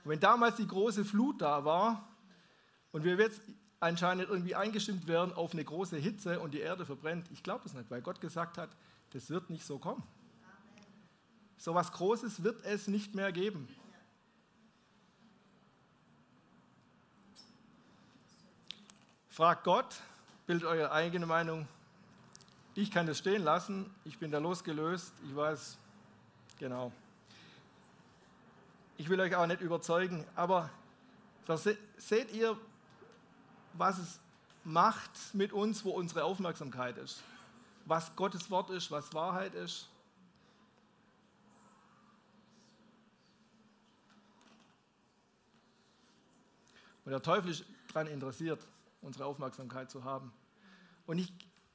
Und 0.03 0.11
wenn 0.11 0.21
damals 0.21 0.57
die 0.57 0.67
große 0.67 1.05
Flut 1.05 1.43
da 1.43 1.65
war 1.65 2.09
und 2.91 3.05
wir 3.05 3.17
jetzt 3.17 3.43
anscheinend 3.81 4.29
irgendwie 4.29 4.55
eingestimmt 4.55 5.07
werden 5.07 5.35
auf 5.35 5.53
eine 5.53 5.65
große 5.65 5.97
Hitze 5.97 6.41
und 6.41 6.55
die 6.55 6.61
Erde 6.61 6.87
verbrennt, 6.87 7.29
ich 7.33 7.43
glaube 7.43 7.65
das 7.65 7.75
nicht, 7.75 7.91
weil 7.91 8.01
Gott 8.01 8.21
gesagt 8.21 8.57
hat, 8.57 8.71
das 9.13 9.31
wird 9.31 9.51
nicht 9.51 9.65
so 9.65 9.79
kommen. 9.79 10.03
So 11.59 11.75
was 11.75 11.93
Großes 11.93 12.43
wird 12.43 12.65
es 12.65 12.87
nicht 12.87 13.15
mehr 13.15 13.33
geben. 13.33 13.69
Fragt 19.29 19.65
Gott, 19.65 20.01
bildet 20.47 20.67
eure 20.67 20.93
eigene 20.93 21.27
Meinung. 21.27 21.69
Ich 22.75 22.91
kann 22.91 23.07
das 23.07 23.19
stehen 23.19 23.43
lassen, 23.43 23.91
ich 24.05 24.19
bin 24.19 24.31
da 24.31 24.39
losgelöst, 24.39 25.13
ich 25.27 25.35
weiß, 25.35 25.77
genau. 26.59 26.93
Ich 28.99 29.09
will 29.09 29.21
euch 29.21 29.35
auch 29.35 29.47
nicht 29.47 29.61
überzeugen, 29.61 30.27
aber 30.37 30.71
seht 31.99 32.33
ihr, 32.33 32.57
was 33.75 33.99
es 33.99 34.21
macht 34.65 35.11
mit 35.33 35.53
uns, 35.53 35.85
wo 35.85 35.91
unsere 35.91 36.25
Aufmerksamkeit 36.25 36.97
ist? 36.99 37.23
Was 37.87 38.15
Gottes 38.17 38.51
Wort 38.51 38.71
ist, 38.71 38.91
was 38.91 39.15
Wahrheit 39.15 39.55
ist. 39.55 39.89
Und 47.05 47.13
der 47.13 47.23
Teufel 47.23 47.53
ist 47.53 47.65
daran 47.89 48.09
interessiert, 48.09 48.61
unsere 49.01 49.25
Aufmerksamkeit 49.25 49.89
zu 49.91 50.03
haben. 50.03 50.33
Und 51.07 51.19
ich 51.19 51.33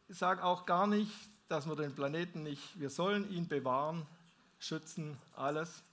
sage 0.10 0.44
auch 0.44 0.66
gar 0.66 0.86
nicht, 0.86 1.12
dass 1.48 1.68
wir 1.68 1.78
den 1.78 1.96
Planeten 1.96 2.44
nicht, 2.44 2.78
wir 2.78 2.90
sollen 2.90 3.32
ihn 3.32 3.48
bewahren, 3.48 4.06
schützen, 4.60 5.18
alles. 5.36 5.84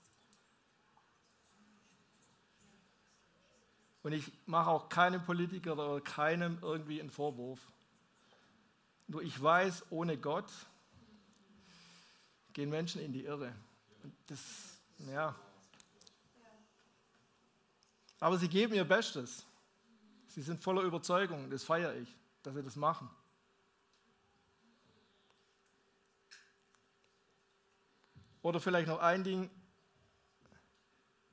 Und 4.02 4.12
ich 4.12 4.32
mache 4.46 4.70
auch 4.70 4.88
keinem 4.88 5.24
Politiker 5.24 5.74
oder 5.74 6.00
keinem 6.00 6.58
irgendwie 6.62 7.00
einen 7.00 7.10
Vorwurf. 7.10 7.60
Nur 9.09 9.22
ich 9.22 9.42
weiß, 9.42 9.86
ohne 9.90 10.16
Gott 10.18 10.50
gehen 12.52 12.70
Menschen 12.70 13.00
in 13.00 13.12
die 13.12 13.24
Irre. 13.24 13.54
Das, 14.26 14.40
ja. 15.11 15.34
Aber 18.20 18.38
sie 18.38 18.48
geben 18.48 18.74
ihr 18.74 18.84
Bestes. 18.84 19.44
Sie 20.26 20.42
sind 20.42 20.62
voller 20.62 20.82
Überzeugung, 20.82 21.50
das 21.50 21.64
feiere 21.64 21.96
ich, 21.96 22.14
dass 22.42 22.54
sie 22.54 22.62
das 22.62 22.76
machen. 22.76 23.09
Oder 28.42 28.61
vielleicht 28.61 28.88
noch 28.88 29.00
ein 29.00 29.24
Ding, 29.24 29.50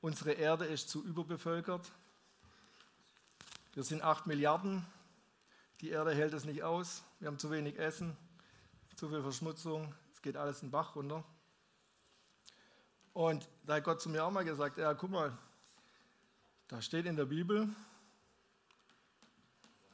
unsere 0.01 0.34
Erde 0.34 0.65
ist 0.65 0.89
zu 0.89 1.03
überbevölkert. 1.03 1.91
Wir 3.73 3.84
sind 3.84 4.01
acht 4.01 4.28
Milliarden, 4.28 4.86
die 5.82 5.89
Erde 5.89 6.13
hält 6.13 6.34
es 6.34 6.45
nicht 6.45 6.63
aus. 6.63 7.05
Wir 7.20 7.30
haben 7.30 7.39
zu 7.39 7.49
wenig 7.49 7.80
Essen, 7.80 8.16
zu 8.95 9.07
viel 9.07 9.22
Verschmutzung. 9.22 9.95
Es 10.13 10.22
geht 10.22 10.36
alles 10.36 10.61
in 10.61 10.68
den 10.68 10.72
Bach 10.72 10.95
runter. 10.97 11.24
Und 13.13 13.47
da 13.63 13.76
hat 13.76 13.86
Gott 13.86 14.01
zu 14.01 14.09
mir 14.09 14.26
auch 14.26 14.32
mal 14.32 14.43
gesagt: 14.43 14.78
Ja, 14.78 14.93
guck 14.93 15.11
mal, 15.11 15.38
da 16.68 16.82
steht 16.82 17.05
in 17.05 17.16
der 17.16 17.24
Bibel, 17.24 17.70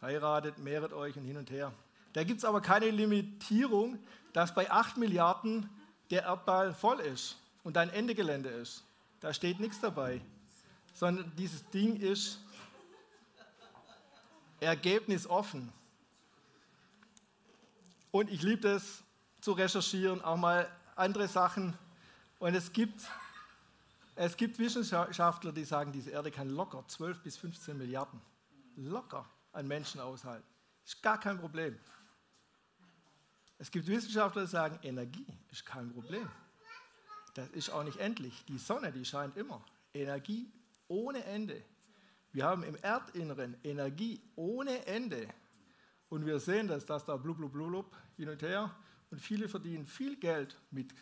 heiratet, 0.01 0.57
mehret 0.57 0.93
euch 0.93 1.15
und 1.15 1.23
hin 1.23 1.37
und 1.37 1.51
her. 1.51 1.71
Da 2.13 2.23
gibt 2.23 2.39
es 2.39 2.45
aber 2.45 2.59
keine 2.59 2.89
Limitierung, 2.89 3.99
dass 4.33 4.55
bei 4.55 4.71
8 4.71 4.97
Milliarden 4.97 5.69
der 6.09 6.23
Erdball 6.23 6.73
voll 6.73 6.99
ist 7.01 7.37
und 7.63 7.77
ein 7.77 7.91
Endegelände 7.91 8.49
ist. 8.49 8.83
Da 9.19 9.31
steht 9.31 9.59
nichts 9.59 9.79
dabei, 9.79 10.21
sondern 10.95 11.31
dieses 11.35 11.69
Ding 11.69 11.97
ist 11.97 12.39
Ergebnis 14.59 15.27
offen. 15.27 15.71
Und 18.11 18.29
ich 18.29 18.41
liebe 18.41 18.67
es 18.67 19.03
zu 19.39 19.53
recherchieren, 19.53 20.21
auch 20.21 20.37
mal 20.37 20.69
andere 20.95 21.27
Sachen. 21.27 21.77
Und 22.39 22.55
es 22.55 22.73
gibt, 22.73 23.01
es 24.15 24.35
gibt 24.35 24.59
Wissenschaftler, 24.59 25.51
die 25.51 25.63
sagen, 25.63 25.91
diese 25.91 26.11
Erde 26.11 26.29
kann 26.29 26.49
locker 26.49 26.83
12 26.87 27.21
bis 27.21 27.37
15 27.37 27.77
Milliarden 27.77 28.21
locker 28.75 29.25
an 29.53 29.67
Menschen 29.67 30.01
aushalten. 30.01 30.45
Ist 30.85 31.01
gar 31.01 31.19
kein 31.19 31.39
Problem. 31.39 31.77
Es 33.57 33.69
gibt 33.69 33.87
Wissenschaftler, 33.87 34.43
die 34.43 34.47
sagen, 34.47 34.79
Energie 34.81 35.27
ist 35.51 35.65
kein 35.65 35.91
Problem. 35.93 36.29
Das 37.33 37.47
ist 37.49 37.69
auch 37.69 37.83
nicht 37.83 37.97
endlich. 37.97 38.43
Die 38.45 38.57
Sonne, 38.57 38.91
die 38.91 39.05
scheint 39.05 39.37
immer. 39.37 39.63
Energie 39.93 40.51
ohne 40.87 41.23
Ende. 41.23 41.63
Wir 42.33 42.45
haben 42.45 42.63
im 42.63 42.75
Erdinneren 42.77 43.55
Energie 43.63 44.21
ohne 44.35 44.85
Ende. 44.85 45.27
Und 46.11 46.25
wir 46.25 46.41
sehen 46.41 46.67
das, 46.67 46.85
dass 46.85 47.05
da 47.05 47.15
blub, 47.15 47.37
blub, 47.37 47.53
blub, 47.53 47.69
blub 47.69 47.97
hin 48.17 48.27
und 48.27 48.41
her. 48.41 48.69
Und 49.11 49.21
viele 49.21 49.47
verdienen 49.47 49.85
viel 49.85 50.17
Geld 50.17 50.59
mit 50.69 50.93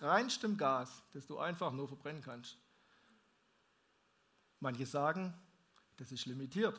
reinstem 0.00 0.58
Gas, 0.58 1.02
das 1.14 1.26
du 1.26 1.38
einfach 1.38 1.72
nur 1.72 1.88
verbrennen 1.88 2.20
kannst. 2.22 2.58
Manche 4.60 4.84
sagen, 4.84 5.32
das 5.96 6.12
ist 6.12 6.26
limitiert. 6.26 6.78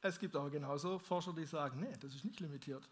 Es 0.00 0.18
gibt 0.18 0.34
aber 0.34 0.50
genauso 0.50 0.98
Forscher, 0.98 1.32
die 1.32 1.44
sagen, 1.44 1.78
nee, 1.78 1.96
das 2.00 2.12
ist 2.12 2.24
nicht 2.24 2.40
limitiert. 2.40 2.90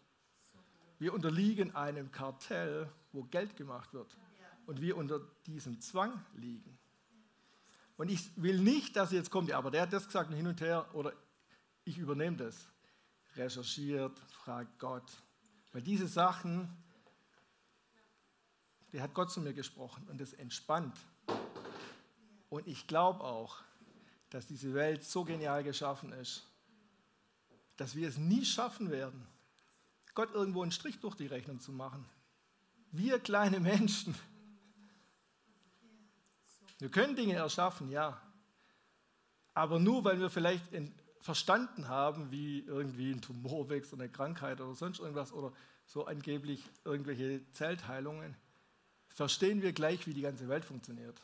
Wir 0.97 1.13
unterliegen 1.13 1.75
einem 1.75 2.09
Kartell, 2.09 2.89
wo 3.11 3.23
Geld 3.23 3.57
gemacht 3.57 3.93
wird. 3.93 4.15
Und 4.65 4.79
wir 4.79 4.95
unter 4.95 5.19
diesem 5.45 5.81
Zwang 5.81 6.23
liegen. 6.35 6.79
Und 7.97 8.09
ich 8.09 8.31
will 8.37 8.61
nicht, 8.61 8.95
dass 8.95 9.11
jetzt 9.11 9.29
kommt, 9.29 9.51
aber 9.51 9.71
der 9.71 9.81
hat 9.81 9.91
das 9.91 10.05
gesagt 10.05 10.33
hin 10.33 10.47
und 10.47 10.61
her 10.61 10.87
oder 10.93 11.11
ich 11.83 11.97
übernehme 11.97 12.37
das. 12.37 12.69
Recherchiert, 13.35 14.17
fragt 14.43 14.79
Gott. 14.79 15.09
Weil 15.71 15.81
diese 15.81 16.07
Sachen, 16.07 16.69
die 18.91 19.01
hat 19.01 19.13
Gott 19.13 19.31
zu 19.31 19.41
mir 19.41 19.53
gesprochen 19.53 20.07
und 20.09 20.19
das 20.19 20.33
entspannt. 20.33 20.97
Und 22.49 22.67
ich 22.67 22.87
glaube 22.87 23.23
auch, 23.23 23.57
dass 24.29 24.47
diese 24.47 24.73
Welt 24.73 25.03
so 25.03 25.23
genial 25.23 25.63
geschaffen 25.63 26.11
ist, 26.13 26.47
dass 27.77 27.95
wir 27.95 28.07
es 28.07 28.17
nie 28.17 28.45
schaffen 28.45 28.91
werden, 28.91 29.25
Gott 30.15 30.33
irgendwo 30.33 30.63
einen 30.63 30.71
Strich 30.71 30.99
durch 30.99 31.15
die 31.15 31.27
Rechnung 31.27 31.61
zu 31.61 31.71
machen. 31.71 32.05
Wir 32.91 33.19
kleine 33.19 33.59
Menschen. 33.59 34.15
Wir 36.79 36.89
können 36.89 37.15
Dinge 37.15 37.35
erschaffen, 37.35 37.89
ja. 37.89 38.21
Aber 39.53 39.79
nur 39.79 40.03
weil 40.03 40.19
wir 40.19 40.29
vielleicht 40.29 40.73
verstanden 41.21 41.87
haben, 41.87 42.31
wie 42.31 42.59
irgendwie 42.61 43.11
ein 43.11 43.21
Tumor 43.21 43.69
wächst 43.69 43.93
oder 43.93 44.03
eine 44.03 44.11
Krankheit 44.11 44.61
oder 44.61 44.73
sonst 44.75 44.99
irgendwas 44.99 45.33
oder 45.33 45.51
so 45.85 46.05
angeblich 46.05 46.63
irgendwelche 46.85 47.41
Zellteilungen, 47.51 48.35
verstehen 49.09 49.61
wir 49.61 49.73
gleich, 49.73 50.07
wie 50.07 50.13
die 50.13 50.21
ganze 50.21 50.47
Welt 50.47 50.63
funktioniert. 50.63 51.19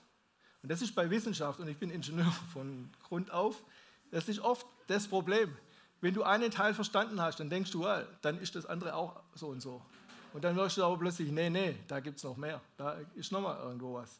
Und 0.63 0.69
das 0.69 0.81
ist 0.81 0.95
bei 0.95 1.09
Wissenschaft, 1.09 1.59
und 1.59 1.67
ich 1.67 1.77
bin 1.77 1.91
Ingenieur 1.91 2.31
von 2.53 2.89
Grund 3.03 3.31
auf, 3.31 3.63
das 4.11 4.27
ist 4.27 4.39
oft 4.39 4.65
das 4.87 5.07
Problem. 5.07 5.55
Wenn 6.01 6.13
du 6.13 6.23
einen 6.23 6.51
Teil 6.51 6.73
verstanden 6.73 7.21
hast, 7.21 7.39
dann 7.39 7.49
denkst 7.49 7.71
du, 7.71 7.85
dann 8.21 8.39
ist 8.39 8.55
das 8.55 8.65
andere 8.65 8.95
auch 8.95 9.21
so 9.33 9.47
und 9.47 9.61
so. 9.61 9.81
Und 10.33 10.43
dann 10.43 10.55
merkst 10.55 10.77
du 10.77 10.83
aber 10.83 10.97
plötzlich, 10.97 11.31
nee, 11.31 11.49
nee, 11.49 11.77
da 11.87 12.01
gibt 12.01 12.17
es 12.17 12.23
noch 12.23 12.35
mehr. 12.35 12.61
Da 12.77 12.99
ist 13.15 13.31
noch 13.31 13.41
mal 13.41 13.57
irgendwo 13.59 13.93
was. 13.93 14.19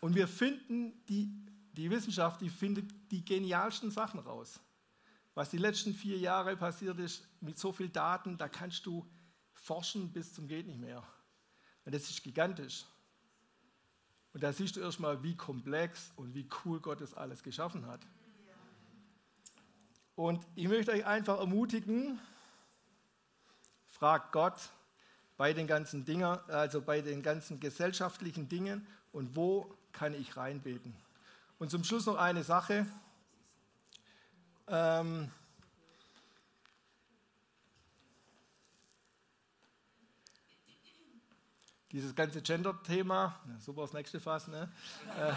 Und 0.00 0.14
wir 0.14 0.28
finden, 0.28 0.92
die, 1.08 1.30
die 1.78 1.90
Wissenschaft, 1.90 2.40
die 2.40 2.50
findet 2.50 2.90
die 3.10 3.24
genialsten 3.24 3.90
Sachen 3.90 4.18
raus. 4.20 4.60
Was 5.34 5.50
die 5.50 5.58
letzten 5.58 5.94
vier 5.94 6.18
Jahre 6.18 6.56
passiert 6.56 6.98
ist, 6.98 7.26
mit 7.40 7.56
so 7.56 7.72
viel 7.72 7.88
Daten, 7.88 8.36
da 8.36 8.48
kannst 8.48 8.84
du 8.84 9.08
forschen 9.52 10.12
bis 10.12 10.34
zum 10.34 10.48
geht 10.48 10.66
nicht 10.66 10.80
mehr. 10.80 11.04
Und 11.84 11.94
das 11.94 12.10
ist 12.10 12.24
gigantisch. 12.24 12.84
Und 14.32 14.42
da 14.42 14.52
siehst 14.52 14.74
du 14.74 14.80
erstmal, 14.80 15.22
wie 15.22 15.36
komplex 15.36 16.12
und 16.16 16.34
wie 16.34 16.48
cool 16.64 16.80
Gott 16.80 17.00
das 17.00 17.14
alles 17.14 17.42
geschaffen 17.42 17.86
hat. 17.86 18.00
Und 20.16 20.44
ich 20.56 20.66
möchte 20.66 20.90
euch 20.90 21.06
einfach 21.06 21.38
ermutigen, 21.38 22.18
fragt 23.86 24.32
Gott 24.32 24.70
bei 25.36 25.52
den 25.52 25.68
ganzen 25.68 26.04
Dingen, 26.04 26.24
also 26.24 26.82
bei 26.82 27.00
den 27.00 27.22
ganzen 27.22 27.60
gesellschaftlichen 27.60 28.48
Dingen 28.48 28.84
und 29.12 29.36
wo 29.36 29.72
kann 29.92 30.14
ich 30.14 30.36
reinbeten. 30.36 30.92
Und 31.58 31.70
zum 31.70 31.82
Schluss 31.82 32.06
noch 32.06 32.16
eine 32.16 32.44
Sache. 32.44 32.86
Ähm, 34.68 35.30
dieses 41.90 42.14
ganze 42.14 42.42
Gender-Thema, 42.42 43.40
super 43.58 43.82
das 43.82 43.92
nächste 43.92 44.20
Fass, 44.20 44.46
ne? 44.46 44.70
Äh, 45.18 45.32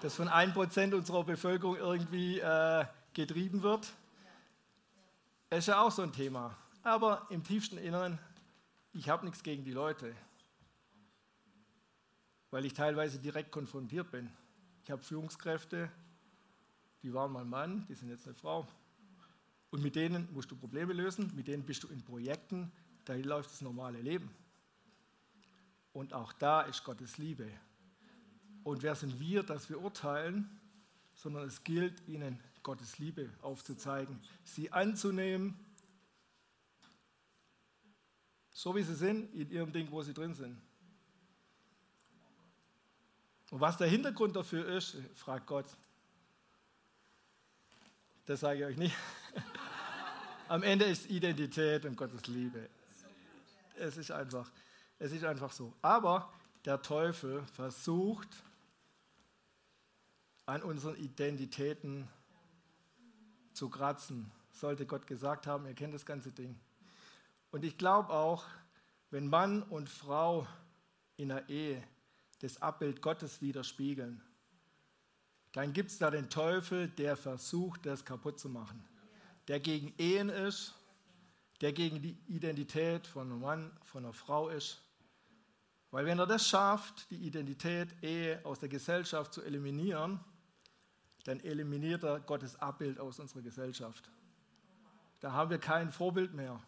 das 0.00 0.14
von 0.14 0.28
1% 0.28 0.94
unserer 0.94 1.24
Bevölkerung 1.24 1.76
irgendwie 1.76 2.38
äh, 2.38 2.86
getrieben 3.12 3.62
wird, 3.62 3.92
ist 5.50 5.68
ja 5.68 5.82
auch 5.82 5.90
so 5.90 6.02
ein 6.02 6.12
Thema. 6.12 6.56
Aber 6.82 7.26
im 7.30 7.42
tiefsten 7.42 7.76
Inneren, 7.76 8.18
ich 8.92 9.08
habe 9.08 9.26
nichts 9.26 9.42
gegen 9.42 9.64
die 9.64 9.72
Leute, 9.72 10.14
weil 12.50 12.64
ich 12.64 12.72
teilweise 12.72 13.18
direkt 13.18 13.50
konfrontiert 13.50 14.10
bin. 14.10 14.32
Ich 14.88 14.92
habe 14.92 15.02
Führungskräfte, 15.02 15.90
die 17.02 17.12
waren 17.12 17.30
mal 17.30 17.44
Mann, 17.44 17.84
die 17.90 17.94
sind 17.94 18.08
jetzt 18.08 18.24
eine 18.24 18.34
Frau. 18.34 18.66
Und 19.68 19.82
mit 19.82 19.96
denen 19.96 20.26
musst 20.32 20.50
du 20.50 20.56
Probleme 20.56 20.94
lösen, 20.94 21.30
mit 21.36 21.46
denen 21.46 21.62
bist 21.62 21.82
du 21.82 21.88
in 21.88 22.02
Projekten, 22.02 22.72
da 23.04 23.12
läuft 23.14 23.50
das 23.50 23.60
normale 23.60 24.00
Leben. 24.00 24.34
Und 25.92 26.14
auch 26.14 26.32
da 26.32 26.62
ist 26.62 26.84
Gottes 26.84 27.18
Liebe. 27.18 27.50
Und 28.64 28.82
wer 28.82 28.94
sind 28.94 29.20
wir, 29.20 29.42
dass 29.42 29.68
wir 29.68 29.78
urteilen, 29.78 30.58
sondern 31.12 31.46
es 31.46 31.62
gilt, 31.64 32.08
ihnen 32.08 32.40
Gottes 32.62 32.98
Liebe 32.98 33.28
aufzuzeigen, 33.42 34.18
sie 34.42 34.72
anzunehmen, 34.72 35.54
so 38.52 38.74
wie 38.74 38.82
sie 38.82 38.94
sind, 38.94 39.34
in 39.34 39.50
ihrem 39.50 39.70
Ding, 39.70 39.90
wo 39.90 40.00
sie 40.00 40.14
drin 40.14 40.32
sind. 40.32 40.58
Und 43.50 43.60
was 43.60 43.76
der 43.76 43.88
Hintergrund 43.88 44.36
dafür 44.36 44.66
ist, 44.68 44.96
fragt 45.14 45.46
Gott. 45.46 45.66
Das 48.26 48.40
sage 48.40 48.60
ich 48.60 48.64
euch 48.66 48.76
nicht. 48.76 48.94
Am 50.48 50.62
Ende 50.62 50.84
ist 50.84 51.08
Identität 51.10 51.84
und 51.84 51.96
Gottes 51.96 52.26
Liebe. 52.26 52.68
Es 53.78 53.96
ist 53.96 54.10
einfach. 54.10 54.50
Es 54.98 55.12
ist 55.12 55.24
einfach 55.24 55.52
so. 55.52 55.72
Aber 55.80 56.30
der 56.64 56.82
Teufel 56.82 57.42
versucht, 57.54 58.28
an 60.44 60.62
unseren 60.62 60.96
Identitäten 60.96 62.08
zu 63.52 63.68
kratzen. 63.68 64.30
Sollte 64.52 64.86
Gott 64.86 65.06
gesagt 65.06 65.46
haben, 65.46 65.66
ihr 65.66 65.74
kennt 65.74 65.94
das 65.94 66.06
ganze 66.06 66.32
Ding. 66.32 66.58
Und 67.50 67.64
ich 67.64 67.76
glaube 67.76 68.10
auch, 68.12 68.44
wenn 69.10 69.28
Mann 69.28 69.62
und 69.62 69.88
Frau 69.88 70.46
in 71.16 71.28
der 71.28 71.48
Ehe 71.48 71.82
das 72.40 72.62
Abbild 72.62 73.02
Gottes 73.02 73.40
widerspiegeln, 73.40 74.22
dann 75.52 75.72
gibt 75.72 75.90
es 75.90 75.98
da 75.98 76.10
den 76.10 76.28
Teufel, 76.28 76.88
der 76.88 77.16
versucht, 77.16 77.86
das 77.86 78.04
kaputt 78.04 78.38
zu 78.38 78.48
machen. 78.48 78.84
Der 79.48 79.60
gegen 79.60 79.94
Ehen 79.98 80.28
ist, 80.28 80.74
der 81.60 81.72
gegen 81.72 82.02
die 82.02 82.16
Identität 82.28 83.06
von 83.06 83.30
einem 83.30 83.40
Mann, 83.40 83.70
von 83.82 84.04
einer 84.04 84.12
Frau 84.12 84.48
ist. 84.48 84.80
Weil 85.90 86.04
wenn 86.04 86.18
er 86.18 86.26
das 86.26 86.46
schafft, 86.46 87.10
die 87.10 87.16
Identität 87.16 87.88
Ehe 88.02 88.44
aus 88.44 88.58
der 88.58 88.68
Gesellschaft 88.68 89.32
zu 89.32 89.42
eliminieren, 89.42 90.20
dann 91.24 91.40
eliminiert 91.40 92.04
er 92.04 92.20
Gottes 92.20 92.56
Abbild 92.56 93.00
aus 93.00 93.18
unserer 93.18 93.42
Gesellschaft. 93.42 94.10
Da 95.20 95.32
haben 95.32 95.50
wir 95.50 95.58
kein 95.58 95.90
Vorbild 95.90 96.34
mehr. 96.34 96.62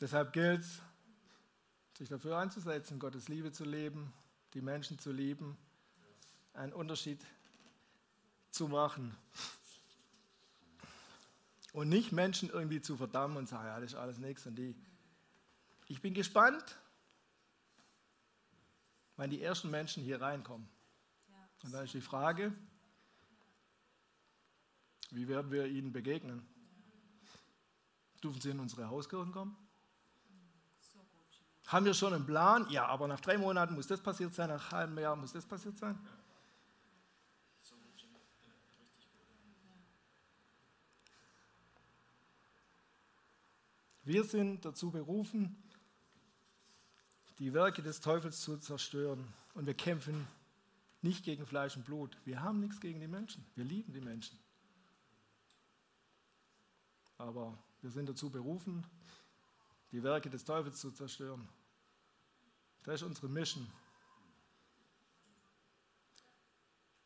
Deshalb 0.00 0.32
gilt 0.32 0.62
es, 0.62 0.80
sich 1.98 2.08
dafür 2.08 2.38
einzusetzen, 2.38 2.98
Gottes 2.98 3.28
Liebe 3.28 3.52
zu 3.52 3.64
leben, 3.64 4.12
die 4.54 4.62
Menschen 4.62 4.98
zu 4.98 5.12
lieben, 5.12 5.58
einen 6.54 6.72
Unterschied 6.72 7.20
zu 8.50 8.68
machen. 8.68 9.14
Und 11.72 11.90
nicht 11.90 12.12
Menschen 12.12 12.48
irgendwie 12.48 12.80
zu 12.80 12.96
verdammen 12.96 13.36
und 13.36 13.48
sagen, 13.48 13.66
ja, 13.66 13.78
das 13.78 13.92
ist 13.92 13.98
alles 13.98 14.18
nichts 14.18 14.46
und 14.46 14.56
die. 14.56 14.74
Ich 15.86 16.00
bin 16.00 16.14
gespannt, 16.14 16.78
wann 19.16 19.28
die 19.28 19.42
ersten 19.42 19.70
Menschen 19.70 20.02
hier 20.02 20.20
reinkommen. 20.20 20.66
Und 21.62 21.72
dann 21.72 21.84
ist 21.84 21.92
die 21.92 22.00
Frage, 22.00 22.54
wie 25.10 25.28
werden 25.28 25.50
wir 25.50 25.66
ihnen 25.66 25.92
begegnen? 25.92 26.48
Dürfen 28.22 28.40
sie 28.40 28.50
in 28.50 28.60
unsere 28.60 28.88
Hauskirchen 28.88 29.32
kommen? 29.32 29.69
Haben 31.70 31.86
wir 31.86 31.94
schon 31.94 32.12
einen 32.12 32.26
Plan? 32.26 32.66
Ja, 32.68 32.86
aber 32.86 33.06
nach 33.06 33.20
drei 33.20 33.38
Monaten 33.38 33.74
muss 33.74 33.86
das 33.86 34.00
passiert 34.00 34.34
sein, 34.34 34.48
nach 34.48 34.72
einem 34.72 34.80
halben 34.80 34.98
Jahr 34.98 35.14
muss 35.14 35.32
das 35.32 35.46
passiert 35.46 35.78
sein. 35.78 35.96
Wir 44.02 44.24
sind 44.24 44.64
dazu 44.64 44.90
berufen, 44.90 45.56
die 47.38 47.54
Werke 47.54 47.82
des 47.82 48.00
Teufels 48.00 48.40
zu 48.40 48.56
zerstören. 48.56 49.32
Und 49.54 49.66
wir 49.66 49.74
kämpfen 49.74 50.26
nicht 51.02 51.24
gegen 51.24 51.46
Fleisch 51.46 51.76
und 51.76 51.84
Blut. 51.84 52.16
Wir 52.24 52.42
haben 52.42 52.58
nichts 52.58 52.80
gegen 52.80 52.98
die 52.98 53.06
Menschen. 53.06 53.46
Wir 53.54 53.64
lieben 53.64 53.92
die 53.92 54.00
Menschen. 54.00 54.36
Aber 57.16 57.56
wir 57.80 57.90
sind 57.90 58.08
dazu 58.08 58.28
berufen, 58.30 58.84
die 59.92 60.02
Werke 60.02 60.28
des 60.28 60.44
Teufels 60.44 60.80
zu 60.80 60.90
zerstören. 60.90 61.48
Das 62.84 62.96
ist 62.96 63.02
unsere 63.02 63.28
Mission. 63.28 63.66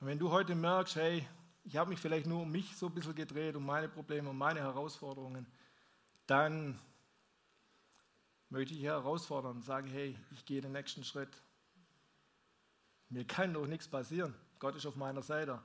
Und 0.00 0.06
wenn 0.06 0.18
du 0.18 0.30
heute 0.30 0.54
merkst, 0.54 0.96
hey, 0.96 1.26
ich 1.64 1.76
habe 1.76 1.90
mich 1.90 1.98
vielleicht 1.98 2.26
nur 2.26 2.42
um 2.42 2.50
mich 2.50 2.76
so 2.76 2.86
ein 2.86 2.94
bisschen 2.94 3.14
gedreht, 3.14 3.56
um 3.56 3.64
meine 3.64 3.88
Probleme, 3.88 4.30
um 4.30 4.38
meine 4.38 4.60
Herausforderungen, 4.60 5.46
dann 6.26 6.78
möchte 8.50 8.74
ich 8.74 8.82
herausfordern 8.82 9.56
und 9.56 9.62
sagen, 9.62 9.88
hey, 9.88 10.16
ich 10.32 10.44
gehe 10.44 10.60
den 10.60 10.72
nächsten 10.72 11.04
Schritt. 11.04 11.42
Mir 13.08 13.24
kann 13.24 13.52
doch 13.54 13.66
nichts 13.66 13.88
passieren. 13.88 14.34
Gott 14.58 14.76
ist 14.76 14.86
auf 14.86 14.96
meiner 14.96 15.22
Seite. 15.22 15.60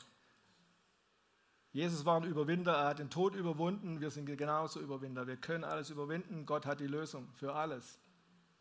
Jesus 1.72 2.04
war 2.04 2.20
ein 2.20 2.24
Überwinder, 2.24 2.74
er 2.74 2.88
hat 2.88 3.00
den 3.00 3.12
Tod 3.12 3.36
überwunden, 3.36 4.02
wir 4.02 4.10
sind 4.10 4.26
genauso 4.26 4.80
Überwinder. 4.80 5.28
Wir 5.28 5.38
können 5.38 5.64
alles 5.64 5.92
überwinden, 5.92 6.46
Gott 6.46 6.66
hat 6.66 6.80
die 6.80 6.88
Lösung 6.88 7.28
für 7.34 7.54
alles. 7.54 8.00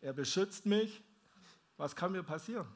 Er 0.00 0.12
beschützt 0.12 0.66
mich. 0.66 1.02
Was 1.78 1.94
kann 1.96 2.12
mir 2.12 2.24
passieren? 2.24 2.66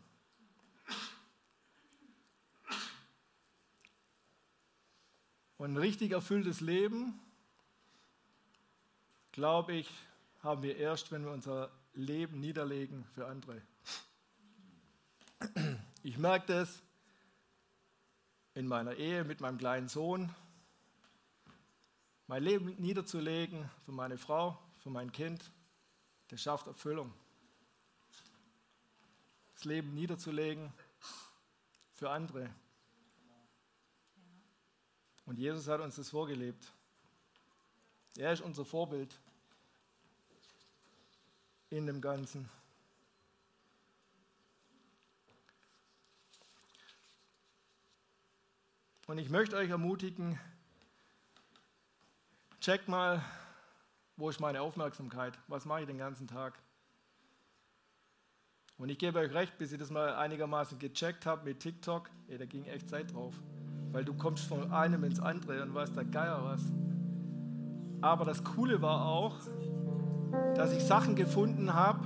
Und 5.59 5.75
ein 5.75 5.77
richtig 5.77 6.13
erfülltes 6.13 6.61
Leben, 6.61 7.21
glaube 9.33 9.75
ich, 9.75 9.91
haben 10.43 10.63
wir 10.63 10.77
erst, 10.77 11.13
wenn 11.13 11.25
wir 11.25 11.33
unser 11.33 11.71
Leben 11.95 12.41
niederlegen 12.41 13.05
für 13.15 13.27
andere. 13.27 13.61
Ich 16.05 16.19
merke 16.19 16.53
das 16.53 16.83
in 18.55 18.67
meiner 18.67 18.95
Ehe 18.95 19.25
mit 19.25 19.41
meinem 19.41 19.59
kleinen 19.59 19.89
Sohn. 19.89 20.35
Mein 22.29 22.43
Leben 22.45 22.75
niederzulegen 22.81 23.69
für 23.85 23.93
meine 23.93 24.17
Frau, 24.17 24.59
für 24.79 24.91
mein 24.91 25.11
Kind, 25.13 25.51
das 26.29 26.41
schafft 26.41 26.67
Erfüllung. 26.67 27.13
Das 29.63 29.69
Leben 29.69 29.95
niederzulegen 29.95 30.73
für 31.93 32.11
andere. 32.11 32.51
Und 35.25 35.39
Jesus 35.39 35.69
hat 35.69 35.81
uns 35.81 35.95
das 35.95 36.09
vorgelebt. 36.09 36.67
Er 38.17 38.33
ist 38.33 38.41
unser 38.41 38.65
Vorbild 38.65 39.21
in 41.71 41.87
dem 41.87 42.01
Ganzen. 42.01 42.51
Und 49.07 49.19
ich 49.19 49.31
möchte 49.31 49.57
euch 49.57 49.71
ermutigen, 49.71 50.41
checkt 52.61 52.89
mal, 52.89 53.25
wo 54.17 54.29
ist 54.29 54.41
meine 54.41 54.61
Aufmerksamkeit? 54.61 55.39
Was 55.47 55.67
mache 55.67 55.83
ich 55.83 55.87
den 55.87 55.99
ganzen 55.99 56.27
Tag? 56.27 56.61
Und 58.83 58.89
ich 58.89 58.99
gebe 58.99 59.21
euch 59.21 59.33
recht, 59.33 59.57
bis 59.59 59.71
ich 59.71 59.79
das 59.79 59.93
mal 59.93 60.13
einigermaßen 60.17 60.77
gecheckt 60.77 61.25
habe 61.25 61.45
mit 61.45 61.61
TikTok, 61.61 62.11
ey, 62.27 62.37
da 62.37 62.47
ging 62.47 62.65
echt 62.65 62.89
Zeit 62.89 63.15
drauf. 63.15 63.33
Weil 63.93 64.05
du 64.05 64.13
kommst 64.13 64.45
von 64.45 64.73
einem 64.73 65.05
ins 65.05 65.21
andere 65.21 65.63
und 65.63 65.73
weißt 65.73 65.95
der 65.95 66.05
Geier 66.05 66.43
was. 66.43 66.63
Aber 68.01 68.25
das 68.25 68.43
Coole 68.43 68.83
war 68.83 69.07
auch, 69.07 69.37
dass 70.57 70.73
ich 70.73 70.83
Sachen 70.83 71.15
gefunden 71.15 71.73
habe, 71.73 72.01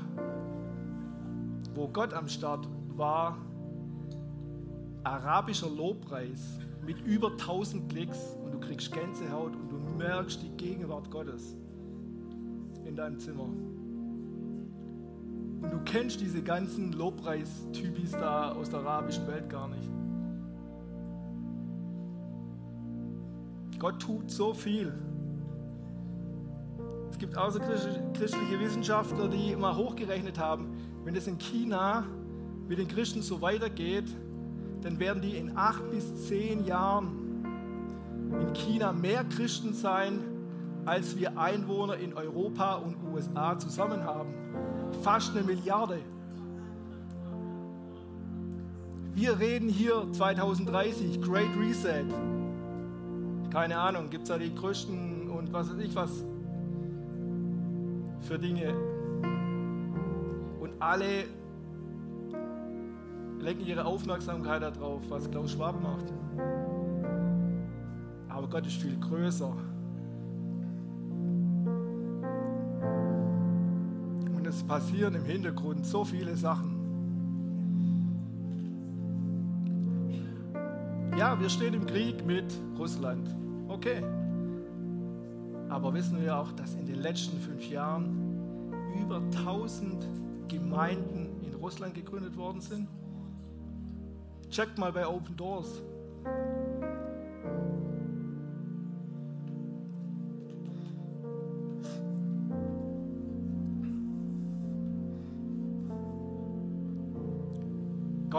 wo 1.75 1.89
Gott 1.89 2.13
am 2.13 2.29
Start 2.29 2.69
war. 2.89 3.39
Arabischer 5.03 5.71
Lobpreis 5.71 6.59
mit 6.85 7.01
über 7.07 7.31
1000 7.31 7.91
Klicks 7.91 8.37
und 8.45 8.53
du 8.53 8.61
kriegst 8.61 8.93
Gänsehaut 8.93 9.57
und 9.57 9.71
du 9.71 9.79
merkst 9.97 10.43
die 10.43 10.51
Gegenwart 10.59 11.11
Gottes 11.11 11.57
in 12.85 12.95
deinem 12.95 13.19
Zimmer. 13.19 13.49
Und 15.67 15.73
du 15.73 15.81
kennst 15.85 16.21
diese 16.21 16.43
ganzen 16.43 16.93
Lobpreistypis 16.93 18.13
da 18.13 18.53
aus 18.53 18.71
der 18.71 18.79
arabischen 18.79 19.27
Welt 19.27 19.49
gar 19.49 19.67
nicht. 19.67 19.91
Gott 23.81 24.01
tut 24.01 24.31
so 24.31 24.55
viel. 24.55 24.93
Es 27.11 27.19
gibt 27.19 27.37
außerchristliche 27.37 28.61
Wissenschaftler, 28.61 29.27
die 29.27 29.57
mal 29.57 29.75
hochgerechnet 29.75 30.39
haben, 30.39 30.69
wenn 31.03 31.17
es 31.17 31.27
in 31.27 31.37
China 31.39 32.05
mit 32.69 32.79
den 32.79 32.87
Christen 32.87 33.21
so 33.21 33.41
weitergeht, 33.43 34.07
dann 34.83 35.01
werden 35.01 35.21
die 35.21 35.37
in 35.37 35.57
acht 35.57 35.91
bis 35.91 36.29
zehn 36.29 36.65
Jahren 36.65 37.43
in 38.41 38.53
China 38.53 38.93
mehr 38.93 39.25
Christen 39.25 39.75
sein, 39.75 40.21
als 40.85 41.17
wir 41.17 41.37
Einwohner 41.37 41.97
in 41.97 42.15
Europa 42.15 42.77
und 42.77 42.97
USA 43.13 43.59
zusammen 43.59 44.05
haben. 44.05 44.33
Fast 45.03 45.37
eine 45.37 45.45
Milliarde. 45.45 45.99
Wir 49.15 49.39
reden 49.39 49.69
hier 49.69 50.07
2030, 50.13 51.23
Great 51.23 51.49
Reset. 51.59 52.05
Keine 53.51 53.79
Ahnung, 53.79 54.11
gibt 54.11 54.25
es 54.25 54.29
da 54.29 54.37
die 54.37 54.55
größten 54.55 55.31
und 55.31 55.53
was 55.53 55.71
weiß 55.71 55.79
ich 55.79 55.95
was 55.95 56.25
für 58.21 58.39
Dinge. 58.39 58.75
Und 60.61 60.73
alle 60.81 61.25
lenken 63.41 63.65
ihre 63.65 63.85
Aufmerksamkeit 63.85 64.63
darauf, 64.63 65.03
was 65.09 65.31
Klaus 65.31 65.53
Schwab 65.53 65.81
macht. 65.81 66.13
Aber 68.29 68.49
Gott 68.49 68.67
ist 68.67 68.77
viel 68.77 68.99
größer. 68.99 69.57
Passieren 74.67 75.15
im 75.15 75.25
Hintergrund 75.25 75.87
so 75.87 76.05
viele 76.05 76.37
Sachen. 76.37 76.77
Ja, 81.17 81.41
wir 81.41 81.49
stehen 81.49 81.75
im 81.75 81.87
Krieg 81.87 82.27
mit 82.27 82.53
Russland. 82.79 83.35
Okay. 83.69 84.03
Aber 85.69 85.95
wissen 85.95 86.21
wir 86.23 86.37
auch, 86.37 86.53
dass 86.53 86.75
in 86.75 86.87
den 86.87 86.97
letzten 86.97 87.39
fünf 87.39 87.69
Jahren 87.69 88.71
über 89.01 89.17
1000 89.17 90.07
Gemeinden 90.49 91.41
in 91.43 91.55
Russland 91.55 91.95
gegründet 91.95 92.37
worden 92.37 92.61
sind? 92.61 92.89
Checkt 94.51 94.79
mal 94.79 94.93
bei 94.93 95.07
Open 95.07 95.37
Doors. 95.37 95.83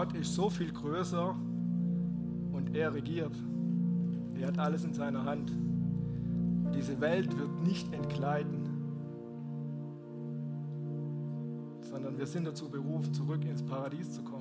Gott 0.08 0.16
ist 0.16 0.36
so 0.36 0.49
viel 0.49 0.72
größer 0.72 1.36
und 2.53 2.74
er 2.74 2.93
regiert. 2.93 3.36
Er 4.39 4.47
hat 4.47 4.58
alles 4.58 4.86
in 4.86 4.93
seiner 4.93 5.26
Hand. 5.26 5.51
Diese 6.74 7.01
Welt 7.01 7.38
wird 7.38 7.62
nicht 7.62 7.91
entgleiten, 7.91 8.70
sondern 11.82 12.18
wir 12.18 12.26
sind 12.26 12.45
dazu 12.45 12.70
berufen, 12.70 13.14
zurück 13.14 13.43
ins 13.43 13.62
Paradies 13.62 14.14
zu 14.14 14.24
kommen. 14.24 14.37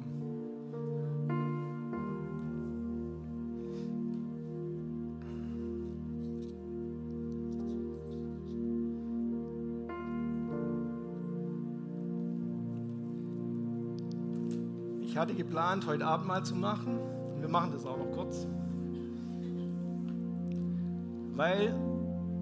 Hatte 15.27 15.35
geplant, 15.35 15.85
heute 15.89 16.07
Abend 16.07 16.29
mal 16.29 16.45
zu 16.45 16.55
machen. 16.55 17.01
Wir 17.41 17.49
machen 17.49 17.73
das 17.73 17.85
auch 17.85 17.99
noch 17.99 18.13
kurz. 18.13 18.47
Weil 21.35 21.75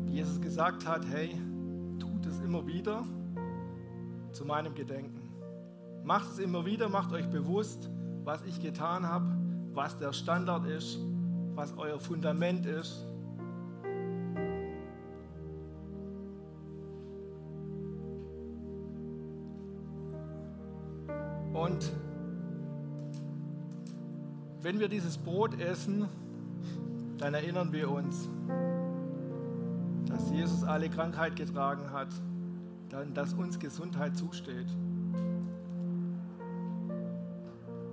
Jesus 0.06 0.38
gesagt 0.38 0.86
hat, 0.86 1.06
hey, 1.10 1.34
tut 1.98 2.26
es 2.26 2.38
immer 2.40 2.66
wieder 2.66 3.02
zu 4.32 4.44
meinem 4.44 4.74
Gedenken. 4.74 5.32
Macht 6.04 6.32
es 6.32 6.38
immer 6.38 6.66
wieder, 6.66 6.90
macht 6.90 7.10
euch 7.14 7.26
bewusst, 7.30 7.88
was 8.22 8.44
ich 8.44 8.60
getan 8.60 9.08
habe, 9.08 9.34
was 9.72 9.96
der 9.96 10.12
Standard 10.12 10.66
ist, 10.66 10.98
was 11.54 11.78
euer 11.78 11.98
Fundament 11.98 12.66
ist. 12.66 13.06
Wenn 24.64 24.80
wir 24.80 24.88
dieses 24.88 25.18
Brot 25.18 25.60
essen, 25.60 26.08
dann 27.18 27.34
erinnern 27.34 27.70
wir 27.74 27.90
uns, 27.90 28.30
dass 30.06 30.30
Jesus 30.30 30.64
alle 30.64 30.88
Krankheit 30.88 31.36
getragen 31.36 31.92
hat, 31.92 32.08
dass 33.12 33.34
uns 33.34 33.58
Gesundheit 33.58 34.16
zusteht. 34.16 34.68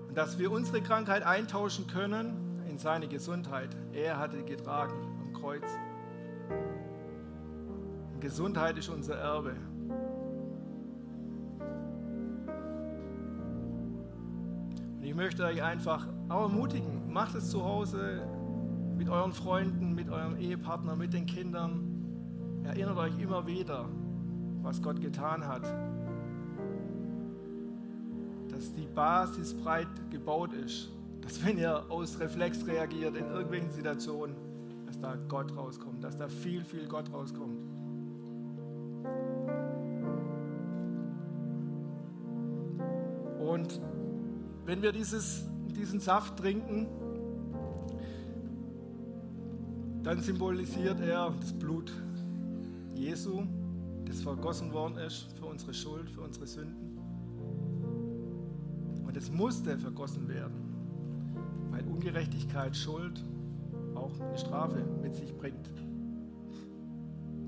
Und 0.07 0.15
dass 0.15 0.39
wir 0.39 0.49
unsere 0.49 0.81
Krankheit 0.81 1.23
eintauschen 1.23 1.87
können 1.87 2.63
in 2.69 2.77
seine 2.77 3.09
Gesundheit. 3.09 3.75
Er 3.91 4.17
hatte 4.17 4.41
getragen 4.43 4.93
am 5.19 5.33
Kreuz. 5.33 5.65
Und 8.13 8.21
Gesundheit 8.21 8.77
ist 8.77 8.87
unser 8.87 9.15
Erbe. 9.15 9.57
Ich 15.11 15.17
möchte 15.17 15.43
euch 15.43 15.61
einfach 15.61 16.07
auch 16.29 16.43
ermutigen, 16.43 17.11
macht 17.11 17.35
es 17.35 17.49
zu 17.49 17.65
Hause 17.65 18.25
mit 18.95 19.09
euren 19.09 19.33
Freunden, 19.33 19.93
mit 19.93 20.09
eurem 20.09 20.37
Ehepartner, 20.37 20.95
mit 20.95 21.11
den 21.11 21.25
Kindern. 21.25 22.61
Erinnert 22.63 22.97
euch 22.97 23.19
immer 23.19 23.45
wieder, 23.45 23.89
was 24.61 24.81
Gott 24.81 25.01
getan 25.01 25.45
hat. 25.45 25.63
Dass 28.53 28.71
die 28.71 28.87
Basis 28.95 29.53
breit 29.53 29.89
gebaut 30.11 30.53
ist. 30.53 30.89
Dass 31.19 31.45
wenn 31.45 31.57
ihr 31.57 31.83
aus 31.91 32.17
Reflex 32.17 32.65
reagiert 32.65 33.17
in 33.17 33.25
irgendwelchen 33.25 33.71
Situationen, 33.71 34.33
dass 34.85 34.97
da 34.97 35.17
Gott 35.27 35.53
rauskommt, 35.57 36.01
dass 36.05 36.15
da 36.15 36.29
viel, 36.29 36.63
viel 36.63 36.87
Gott 36.87 37.11
rauskommt. 37.11 37.59
Und 43.41 43.81
wenn 44.65 44.81
wir 44.81 44.91
dieses, 44.91 45.43
diesen 45.75 45.99
Saft 45.99 46.37
trinken, 46.37 46.87
dann 50.03 50.19
symbolisiert 50.21 50.99
er 50.99 51.33
das 51.39 51.53
Blut 51.53 51.91
Jesu, 52.95 53.43
das 54.05 54.21
vergossen 54.21 54.73
worden 54.73 54.97
ist 54.97 55.27
für 55.37 55.45
unsere 55.45 55.73
Schuld, 55.73 56.09
für 56.09 56.21
unsere 56.21 56.47
Sünden. 56.47 56.97
Und 59.05 59.15
es 59.17 59.31
musste 59.31 59.77
vergossen 59.77 60.27
werden, 60.27 60.61
weil 61.69 61.83
Ungerechtigkeit, 61.85 62.75
Schuld 62.75 63.23
auch 63.95 64.19
eine 64.19 64.37
Strafe 64.37 64.83
mit 65.01 65.15
sich 65.15 65.35
bringt. 65.35 65.69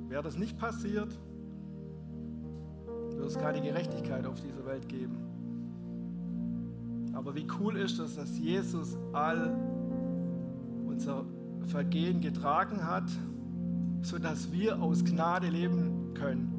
Wäre 0.09 0.23
das 0.23 0.37
nicht 0.37 0.57
passiert, 0.57 1.17
würde 2.85 3.27
es 3.27 3.37
keine 3.37 3.61
Gerechtigkeit 3.61 4.25
auf 4.25 4.41
dieser 4.41 4.65
Welt 4.65 4.87
geben. 4.89 5.22
Aber 7.23 7.35
wie 7.35 7.47
cool 7.57 7.77
ist 7.77 7.99
es, 7.99 8.17
dass 8.17 8.37
Jesus 8.37 8.97
all 9.13 9.55
unser 10.85 11.23
Vergehen 11.67 12.19
getragen 12.19 12.85
hat, 12.85 13.09
sodass 14.01 14.51
wir 14.51 14.81
aus 14.81 15.05
Gnade 15.05 15.47
leben 15.47 16.13
können. 16.15 16.51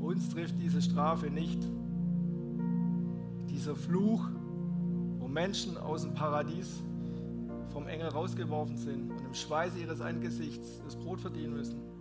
Uns 0.00 0.30
trifft 0.30 0.60
diese 0.60 0.82
Strafe 0.82 1.30
nicht. 1.30 1.62
Dieser 3.50 3.76
Fluch, 3.76 4.28
wo 5.20 5.28
Menschen 5.28 5.76
aus 5.76 6.02
dem 6.02 6.14
Paradies 6.14 6.82
vom 7.72 7.86
Engel 7.86 8.08
rausgeworfen 8.08 8.76
sind 8.76 9.12
und 9.12 9.24
im 9.24 9.34
Schweiße 9.34 9.78
ihres 9.78 10.00
Angesichts 10.00 10.82
das 10.84 10.96
Brot 10.96 11.20
verdienen 11.20 11.54
müssen. 11.54 11.93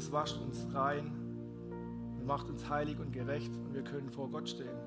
Das 0.00 0.10
wascht 0.12 0.38
uns 0.40 0.66
rein 0.72 1.12
und 2.18 2.24
macht 2.24 2.48
uns 2.48 2.70
heilig 2.70 2.98
und 2.98 3.12
gerecht 3.12 3.54
und 3.54 3.74
wir 3.74 3.82
können 3.82 4.08
vor 4.08 4.30
Gott 4.30 4.48
stehen. 4.48 4.78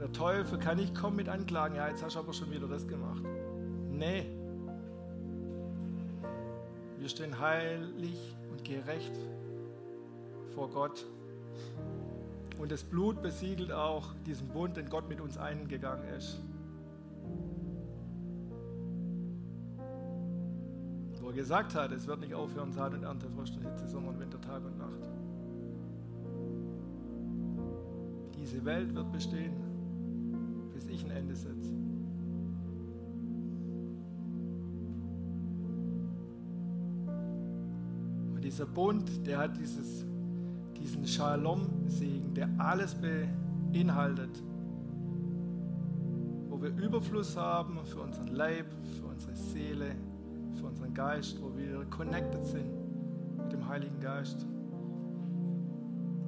Der 0.00 0.10
Teufel 0.12 0.58
kann 0.58 0.78
nicht 0.78 0.94
kommen 0.94 1.16
mit 1.16 1.28
Anklagen, 1.28 1.76
ja, 1.76 1.88
jetzt 1.88 2.02
hast 2.02 2.16
du 2.16 2.20
aber 2.20 2.32
schon 2.32 2.50
wieder 2.50 2.66
das 2.66 2.88
gemacht. 2.88 3.22
Nee. 3.90 4.24
Wir 6.96 7.06
stehen 7.10 7.38
heilig 7.38 8.34
und 8.50 8.64
gerecht 8.64 9.12
vor 10.54 10.70
Gott. 10.70 11.04
Und 12.58 12.72
das 12.72 12.82
Blut 12.82 13.20
besiegelt 13.20 13.72
auch 13.72 14.14
diesen 14.24 14.48
Bund, 14.48 14.78
den 14.78 14.88
Gott 14.88 15.06
mit 15.06 15.20
uns 15.20 15.36
eingegangen 15.36 16.08
ist. 16.14 16.40
Gesagt 21.34 21.74
hat, 21.74 21.92
es 21.92 22.06
wird 22.06 22.20
nicht 22.20 22.34
aufhören, 22.34 22.72
Saat 22.72 22.94
und 22.94 23.02
Ernte, 23.02 23.28
Frost 23.30 23.56
und 23.56 23.62
Hitze, 23.64 23.86
Sommer 23.88 24.18
Winter, 24.18 24.40
Tag 24.40 24.64
und 24.64 24.78
Nacht. 24.78 24.90
Diese 28.36 28.64
Welt 28.64 28.94
wird 28.94 29.12
bestehen, 29.12 29.52
bis 30.72 30.86
ich 30.88 31.04
ein 31.04 31.10
Ende 31.10 31.34
setze. 31.34 31.74
Und 38.34 38.44
dieser 38.44 38.66
Bund, 38.66 39.26
der 39.26 39.38
hat 39.38 39.56
dieses 39.56 40.06
diesen 40.84 41.06
Shalom-Segen, 41.06 42.34
der 42.34 42.48
alles 42.58 42.94
beinhaltet, 42.94 44.42
wo 46.48 46.60
wir 46.60 46.70
Überfluss 46.76 47.36
haben 47.36 47.78
für 47.86 48.00
unseren 48.00 48.28
Leib, 48.28 48.66
für 48.98 49.06
unsere 49.06 49.34
Seele, 49.34 49.96
für 50.64 50.70
unseren 50.70 50.94
Geist, 50.94 51.40
wo 51.42 51.54
wir 51.56 51.84
connected 51.90 52.44
sind 52.46 52.70
mit 53.36 53.52
dem 53.52 53.68
Heiligen 53.68 54.00
Geist, 54.00 54.46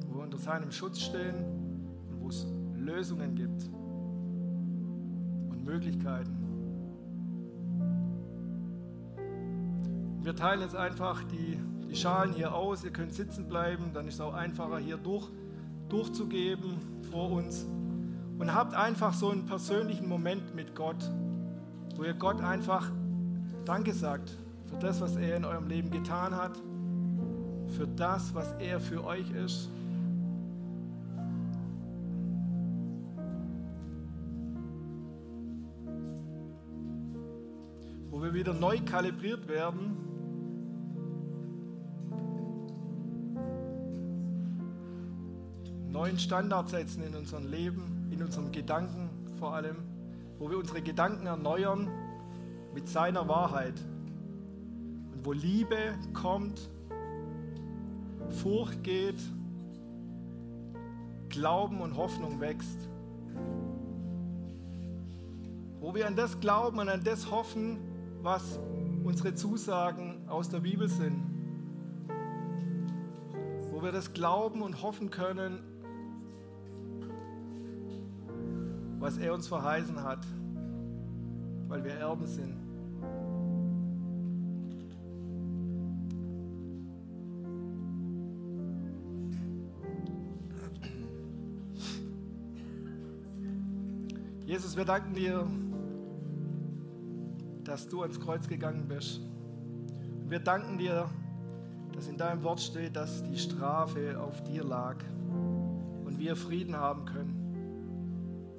wo 0.06 0.16
wir 0.18 0.24
unter 0.24 0.38
seinem 0.38 0.70
Schutz 0.70 1.00
stehen 1.00 1.34
und 2.10 2.20
wo 2.20 2.28
es 2.28 2.46
Lösungen 2.74 3.34
gibt 3.34 3.64
und 5.50 5.64
Möglichkeiten. 5.64 6.36
Wir 10.22 10.36
teilen 10.36 10.60
jetzt 10.60 10.76
einfach 10.76 11.24
die 11.24 11.58
die 11.88 11.96
Schalen 11.96 12.32
hier 12.32 12.54
aus, 12.54 12.84
ihr 12.84 12.90
könnt 12.90 13.14
sitzen 13.14 13.48
bleiben, 13.48 13.92
dann 13.94 14.08
ist 14.08 14.14
es 14.14 14.20
auch 14.20 14.34
einfacher 14.34 14.78
hier 14.78 14.96
durch, 14.96 15.28
durchzugeben 15.88 16.78
vor 17.10 17.30
uns. 17.30 17.64
Und 18.38 18.54
habt 18.54 18.74
einfach 18.74 19.14
so 19.14 19.30
einen 19.30 19.46
persönlichen 19.46 20.08
Moment 20.08 20.54
mit 20.54 20.74
Gott, 20.74 21.10
wo 21.94 22.04
ihr 22.04 22.14
Gott 22.14 22.42
einfach 22.42 22.90
Danke 23.66 23.92
sagt 23.92 24.30
für 24.66 24.76
das, 24.76 25.00
was 25.00 25.16
er 25.16 25.36
in 25.36 25.44
eurem 25.44 25.66
Leben 25.66 25.90
getan 25.90 26.36
hat, 26.36 26.56
für 27.76 27.88
das, 27.96 28.32
was 28.32 28.52
er 28.60 28.78
für 28.78 29.04
euch 29.04 29.28
ist. 29.32 29.68
Wo 38.08 38.22
wir 38.22 38.32
wieder 38.32 38.54
neu 38.54 38.78
kalibriert 38.84 39.48
werden 39.48 39.96
neuen 45.90 46.18
Standard 46.20 46.68
setzen 46.68 47.02
in 47.02 47.16
unserem 47.16 47.46
Leben, 47.46 48.08
in 48.12 48.22
unserem 48.22 48.52
Gedanken 48.52 49.10
vor 49.40 49.54
allem, 49.54 49.78
wo 50.38 50.48
wir 50.48 50.58
unsere 50.58 50.82
Gedanken 50.82 51.26
erneuern 51.26 51.88
mit 52.76 52.86
seiner 52.88 53.26
Wahrheit 53.26 53.80
und 55.14 55.24
wo 55.24 55.32
Liebe 55.32 55.94
kommt, 56.12 56.68
Furcht 58.42 58.82
geht, 58.84 59.18
Glauben 61.30 61.80
und 61.80 61.96
Hoffnung 61.96 62.38
wächst. 62.38 62.90
Wo 65.80 65.94
wir 65.94 66.06
an 66.06 66.16
das 66.16 66.38
glauben 66.38 66.78
und 66.78 66.90
an 66.90 67.02
das 67.02 67.30
hoffen, 67.30 67.78
was 68.20 68.60
unsere 69.04 69.34
Zusagen 69.34 70.28
aus 70.28 70.50
der 70.50 70.60
Bibel 70.60 70.90
sind. 70.90 71.22
Wo 73.70 73.82
wir 73.82 73.90
das 73.90 74.12
glauben 74.12 74.60
und 74.60 74.82
hoffen 74.82 75.10
können, 75.10 75.60
was 78.98 79.16
er 79.16 79.32
uns 79.32 79.48
verheißen 79.48 80.02
hat, 80.02 80.26
weil 81.68 81.82
wir 81.82 81.92
Erben 81.92 82.26
sind. 82.26 82.65
Jesus, 94.56 94.74
wir 94.74 94.86
danken 94.86 95.12
dir, 95.12 95.46
dass 97.62 97.88
du 97.88 98.00
ans 98.00 98.18
Kreuz 98.18 98.48
gegangen 98.48 98.88
bist. 98.88 99.20
Und 100.22 100.30
wir 100.30 100.38
danken 100.38 100.78
dir, 100.78 101.10
dass 101.92 102.08
in 102.08 102.16
deinem 102.16 102.42
Wort 102.42 102.60
steht, 102.60 102.96
dass 102.96 103.22
die 103.22 103.36
Strafe 103.36 104.18
auf 104.18 104.42
dir 104.44 104.64
lag 104.64 104.96
und 106.06 106.18
wir 106.18 106.36
Frieden 106.36 106.74
haben 106.74 107.04
können 107.04 107.36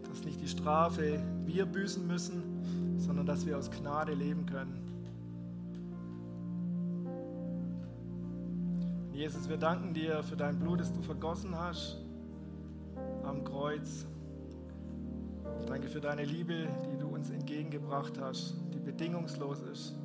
dass 0.07 0.23
nicht 0.23 0.41
die 0.41 0.47
Strafe 0.47 1.19
wir 1.45 1.65
büßen 1.65 2.07
müssen, 2.07 2.97
sondern 2.97 3.25
dass 3.25 3.45
wir 3.45 3.57
aus 3.57 3.69
Gnade 3.69 4.13
leben 4.13 4.45
können. 4.45 4.83
Jesus, 9.13 9.49
wir 9.49 9.57
danken 9.57 9.93
dir 9.93 10.23
für 10.23 10.35
dein 10.35 10.59
Blut, 10.59 10.79
das 10.79 10.93
du 10.93 11.01
vergossen 11.01 11.55
hast 11.55 11.97
am 13.23 13.43
Kreuz. 13.43 14.07
Danke 15.65 15.87
für 15.89 16.01
deine 16.01 16.23
Liebe, 16.23 16.67
die 16.91 16.97
du 16.97 17.07
uns 17.07 17.29
entgegengebracht 17.29 18.19
hast, 18.19 18.55
die 18.73 18.79
bedingungslos 18.79 19.61
ist, 19.61 19.95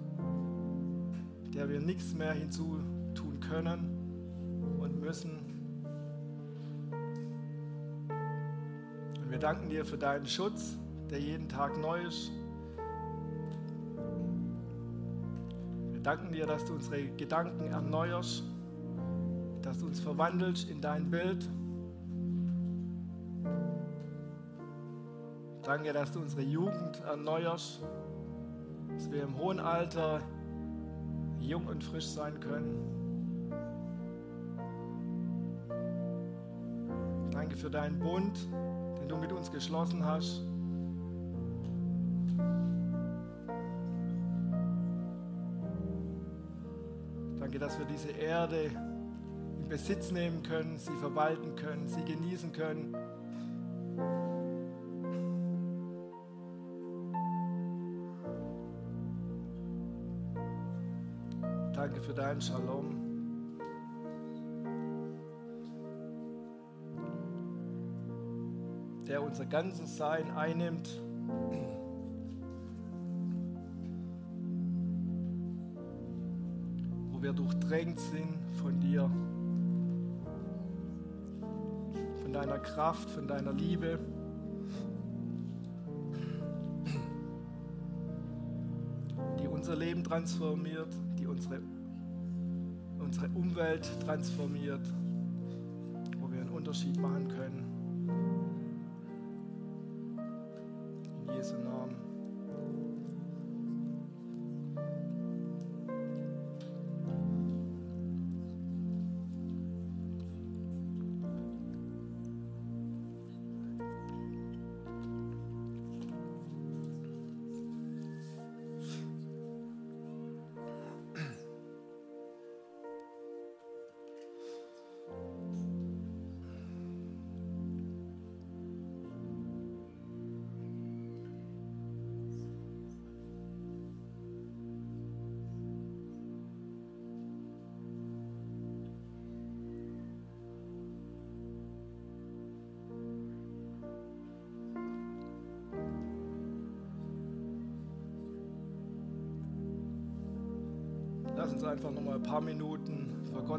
der 1.54 1.68
wir 1.68 1.80
nichts 1.80 2.14
mehr 2.14 2.32
hinzutun 2.32 3.40
können 3.40 4.78
und 4.80 5.00
müssen. 5.00 5.52
Wir 9.28 9.38
danken 9.38 9.70
dir 9.70 9.84
für 9.84 9.98
deinen 9.98 10.26
Schutz, 10.26 10.76
der 11.10 11.20
jeden 11.20 11.48
Tag 11.48 11.78
neu 11.80 12.02
ist. 12.06 12.30
Wir 15.90 16.00
danken 16.00 16.32
dir, 16.32 16.46
dass 16.46 16.64
du 16.64 16.74
unsere 16.74 17.06
Gedanken 17.16 17.66
erneuerst, 17.68 18.42
dass 19.62 19.78
du 19.78 19.86
uns 19.86 20.00
verwandelst 20.00 20.68
in 20.68 20.80
dein 20.80 21.10
Bild. 21.10 21.48
Danke, 25.74 25.94
dass 25.94 26.12
du 26.12 26.20
unsere 26.20 26.42
Jugend 26.42 27.00
erneuerst, 27.06 27.80
dass 28.92 29.10
wir 29.10 29.22
im 29.22 29.38
hohen 29.38 29.58
Alter 29.58 30.20
jung 31.40 31.66
und 31.66 31.82
frisch 31.82 32.08
sein 32.08 32.38
können. 32.40 32.76
Danke 37.30 37.56
für 37.56 37.70
deinen 37.70 37.98
Bund, 37.98 38.38
den 39.00 39.08
du 39.08 39.16
mit 39.16 39.32
uns 39.32 39.50
geschlossen 39.50 40.04
hast. 40.04 40.42
Danke, 47.40 47.58
dass 47.58 47.78
wir 47.78 47.86
diese 47.86 48.10
Erde 48.10 48.70
in 49.58 49.70
Besitz 49.70 50.10
nehmen 50.10 50.42
können, 50.42 50.76
sie 50.76 50.92
verwalten 51.00 51.56
können, 51.56 51.88
sie 51.88 52.04
genießen 52.04 52.52
können. 52.52 52.94
Für 62.12 62.20
deinen 62.20 62.40
Shalom. 62.42 62.98
der 69.08 69.22
unser 69.22 69.44
ganzes 69.46 69.96
Sein 69.96 70.30
einnimmt. 70.30 71.02
Wo 77.10 77.22
wir 77.22 77.32
durchdrängt 77.32 77.98
sind 77.98 78.38
von 78.62 78.78
dir, 78.78 79.10
von 82.22 82.32
deiner 82.32 82.58
Kraft, 82.58 83.10
von 83.10 83.26
deiner 83.26 83.52
Liebe. 83.52 83.98
die 89.40 89.48
unser 89.48 89.76
Leben 89.76 90.04
transformiert, 90.04 90.94
die 91.18 91.26
unsere, 91.26 91.60
unsere 93.12 93.28
Umwelt 93.34 94.00
transformiert, 94.06 94.80
wo 96.18 96.32
wir 96.32 96.40
einen 96.40 96.48
Unterschied 96.48 96.96
machen 96.98 97.28
können. 97.28 97.61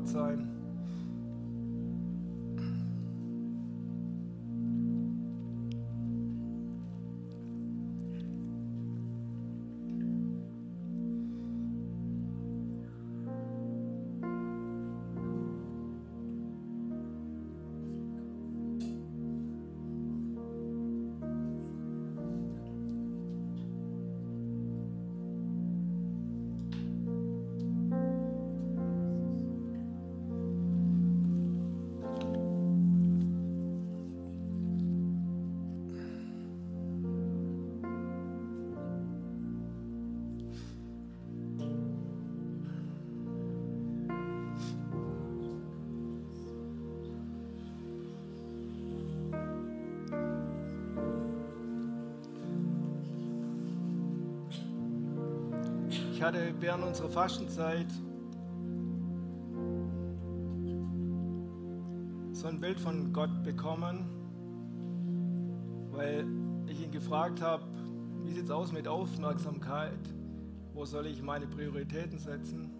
Gott 0.04 0.10
sein. 0.12 0.53
Hatte 56.24 56.54
während 56.60 56.86
unserer 56.86 57.10
Fastenzeit 57.10 57.92
so 62.32 62.48
ein 62.48 62.60
Bild 62.62 62.80
von 62.80 63.12
Gott 63.12 63.44
bekommen, 63.44 64.06
weil 65.92 66.26
ich 66.68 66.82
ihn 66.82 66.92
gefragt 66.92 67.42
habe, 67.42 67.66
wie 68.24 68.32
sieht 68.32 68.46
es 68.46 68.52
aus 68.52 68.72
mit 68.72 68.88
Aufmerksamkeit? 68.88 70.00
Wo 70.74 70.86
soll 70.86 71.08
ich 71.08 71.22
meine 71.22 71.46
Prioritäten 71.46 72.18
setzen? 72.18 72.72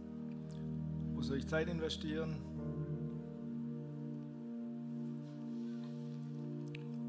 Wo 1.14 1.22
soll 1.22 1.38
ich 1.38 1.48
Zeit 1.48 1.68
investieren? 1.68 2.38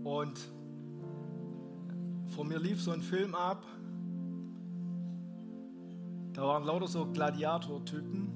Und 0.03 0.53
vor 2.27 2.45
mir 2.45 2.59
lief 2.59 2.83
so 2.83 2.91
ein 2.91 3.03
Film 3.03 3.35
ab, 3.35 3.65
da 6.35 6.43
waren 6.43 6.65
lauter 6.65 6.89
so 6.89 7.07
Gladiator-Typen. 7.07 8.29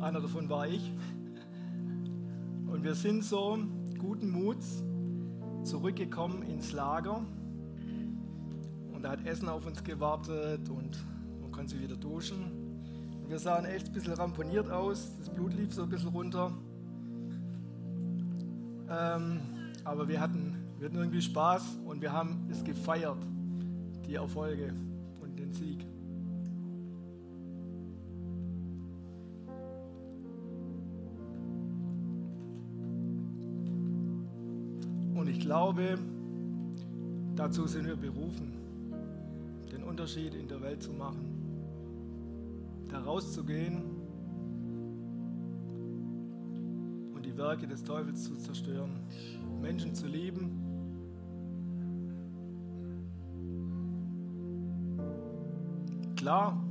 Einer 0.00 0.20
davon 0.20 0.48
war 0.48 0.68
ich. 0.68 0.92
Und 2.68 2.84
wir 2.84 2.94
sind 2.94 3.24
so 3.24 3.58
guten 3.98 4.30
Muts 4.30 4.84
zurückgekommen 5.64 6.42
ins 6.42 6.72
Lager. 6.72 7.24
Und 8.92 9.02
da 9.02 9.10
hat 9.10 9.26
Essen 9.26 9.48
auf 9.48 9.66
uns 9.66 9.82
gewartet 9.82 10.68
und 10.68 10.96
man 11.40 11.50
konnte 11.50 11.72
sich 11.72 11.82
wieder 11.82 11.96
duschen. 11.96 12.44
Und 13.20 13.28
wir 13.28 13.40
sahen 13.40 13.64
echt 13.64 13.88
ein 13.88 13.92
bisschen 13.92 14.12
ramponiert 14.12 14.70
aus. 14.70 15.16
Das 15.18 15.28
Blut 15.28 15.54
lief 15.54 15.74
so 15.74 15.82
ein 15.82 15.88
bisschen 15.88 16.10
runter. 16.10 16.52
Ähm, 18.88 19.40
aber 19.82 20.06
wir 20.06 20.20
hatten, 20.20 20.56
wir 20.78 20.86
hatten 20.86 20.98
irgendwie 20.98 21.22
Spaß 21.22 21.78
und 21.84 22.00
wir 22.00 22.12
haben 22.12 22.46
es 22.48 22.62
gefeiert, 22.62 23.18
die 24.06 24.14
Erfolge 24.14 24.72
und 25.20 25.36
den 25.36 25.52
Sieg. 25.52 25.84
Und 35.24 35.30
ich 35.30 35.40
glaube, 35.40 35.98
dazu 37.34 37.66
sind 37.66 37.86
wir 37.86 37.96
berufen, 37.96 38.52
den 39.72 39.82
Unterschied 39.82 40.34
in 40.34 40.48
der 40.48 40.60
Welt 40.60 40.82
zu 40.82 40.92
machen, 40.92 41.24
da 42.90 43.00
rauszugehen 43.00 43.84
und 47.14 47.24
die 47.24 47.34
Werke 47.38 47.66
des 47.66 47.82
Teufels 47.82 48.24
zu 48.24 48.36
zerstören, 48.36 49.00
Menschen 49.62 49.94
zu 49.94 50.08
lieben. 50.08 50.50
Klar, 56.16 56.62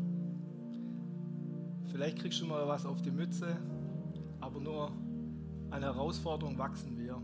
vielleicht 1.88 2.20
kriegst 2.20 2.39
du 2.39 2.45
mal 2.45 2.68
was 2.68 2.86
auf 2.86 3.01
die 3.01 3.10
Mütze, 3.10 3.58
aber 4.41 4.60
nur 4.60 4.91
an 5.72 5.82
Herausforderung 5.82 6.56
wachsen 6.60 6.99
wir. 6.99 7.20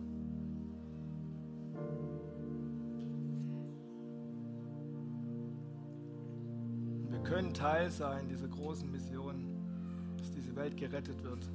können 7.29 7.53
Teil 7.53 7.91
sein 7.91 8.27
dieser 8.27 8.47
großen 8.47 8.89
Mission, 8.91 9.45
dass 10.17 10.31
diese 10.31 10.55
Welt 10.55 10.75
gerettet 10.75 11.23
wird. 11.23 11.47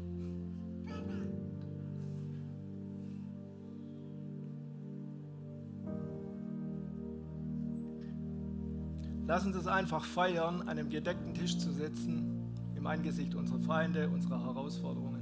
Lass 9.27 9.45
uns 9.45 9.57
es 9.57 9.67
einfach 9.67 10.05
feiern, 10.05 10.61
an 10.63 10.69
einem 10.69 10.91
gedeckten 10.91 11.35
Tisch 11.35 11.59
zu 11.59 11.73
sitzen, 11.73 12.55
im 12.77 12.87
Angesicht 12.87 13.35
unserer 13.35 13.59
Feinde, 13.59 14.09
unserer 14.09 14.45
Herausforderungen. 14.45 15.14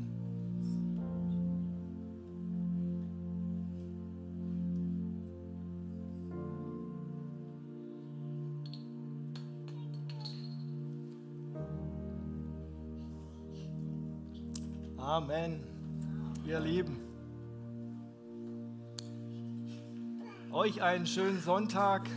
Amen. 15.12 15.62
Ihr 16.46 16.58
Lieben. 16.58 16.98
Euch 20.50 20.80
einen 20.80 21.06
schönen 21.06 21.38
Sonntag. 21.42 22.08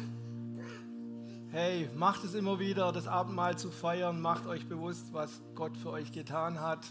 Hey, 1.52 1.90
macht 1.94 2.24
es 2.24 2.36
immer 2.36 2.58
wieder, 2.58 2.94
das 2.94 3.06
Abendmahl 3.06 3.58
zu 3.58 3.70
feiern. 3.70 4.22
Macht 4.22 4.46
euch 4.46 4.70
bewusst, 4.70 5.12
was 5.12 5.42
Gott 5.56 5.76
für 5.76 5.90
euch 5.90 6.14
getan 6.14 6.62
hat. 6.62 6.86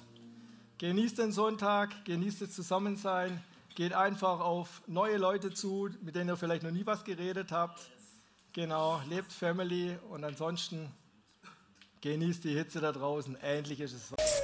Genießt 0.77 1.17
den 1.17 1.33
Sonntag, 1.33 2.05
genießt 2.05 2.43
das 2.43 2.53
Zusammensein. 2.53 3.43
Geht 3.75 3.95
einfach 3.95 4.41
auf 4.41 4.83
neue 4.87 5.17
Leute 5.17 5.55
zu, 5.55 5.89
mit 6.03 6.17
denen 6.17 6.29
ihr 6.29 6.37
vielleicht 6.37 6.65
noch 6.65 6.71
nie 6.71 6.85
was 6.85 7.05
geredet 7.05 7.51
habt. 7.51 7.81
Genau, 8.53 9.01
lebt 9.09 9.33
Family 9.33 9.97
und 10.11 10.23
ansonsten 10.23 10.91
genießt 12.03 12.45
die 12.45 12.53
Hitze 12.53 12.83
da 12.83 12.93
draußen. 12.93 13.37
Endlich 13.37 13.81
ist 13.81 13.95
es. 13.95 14.44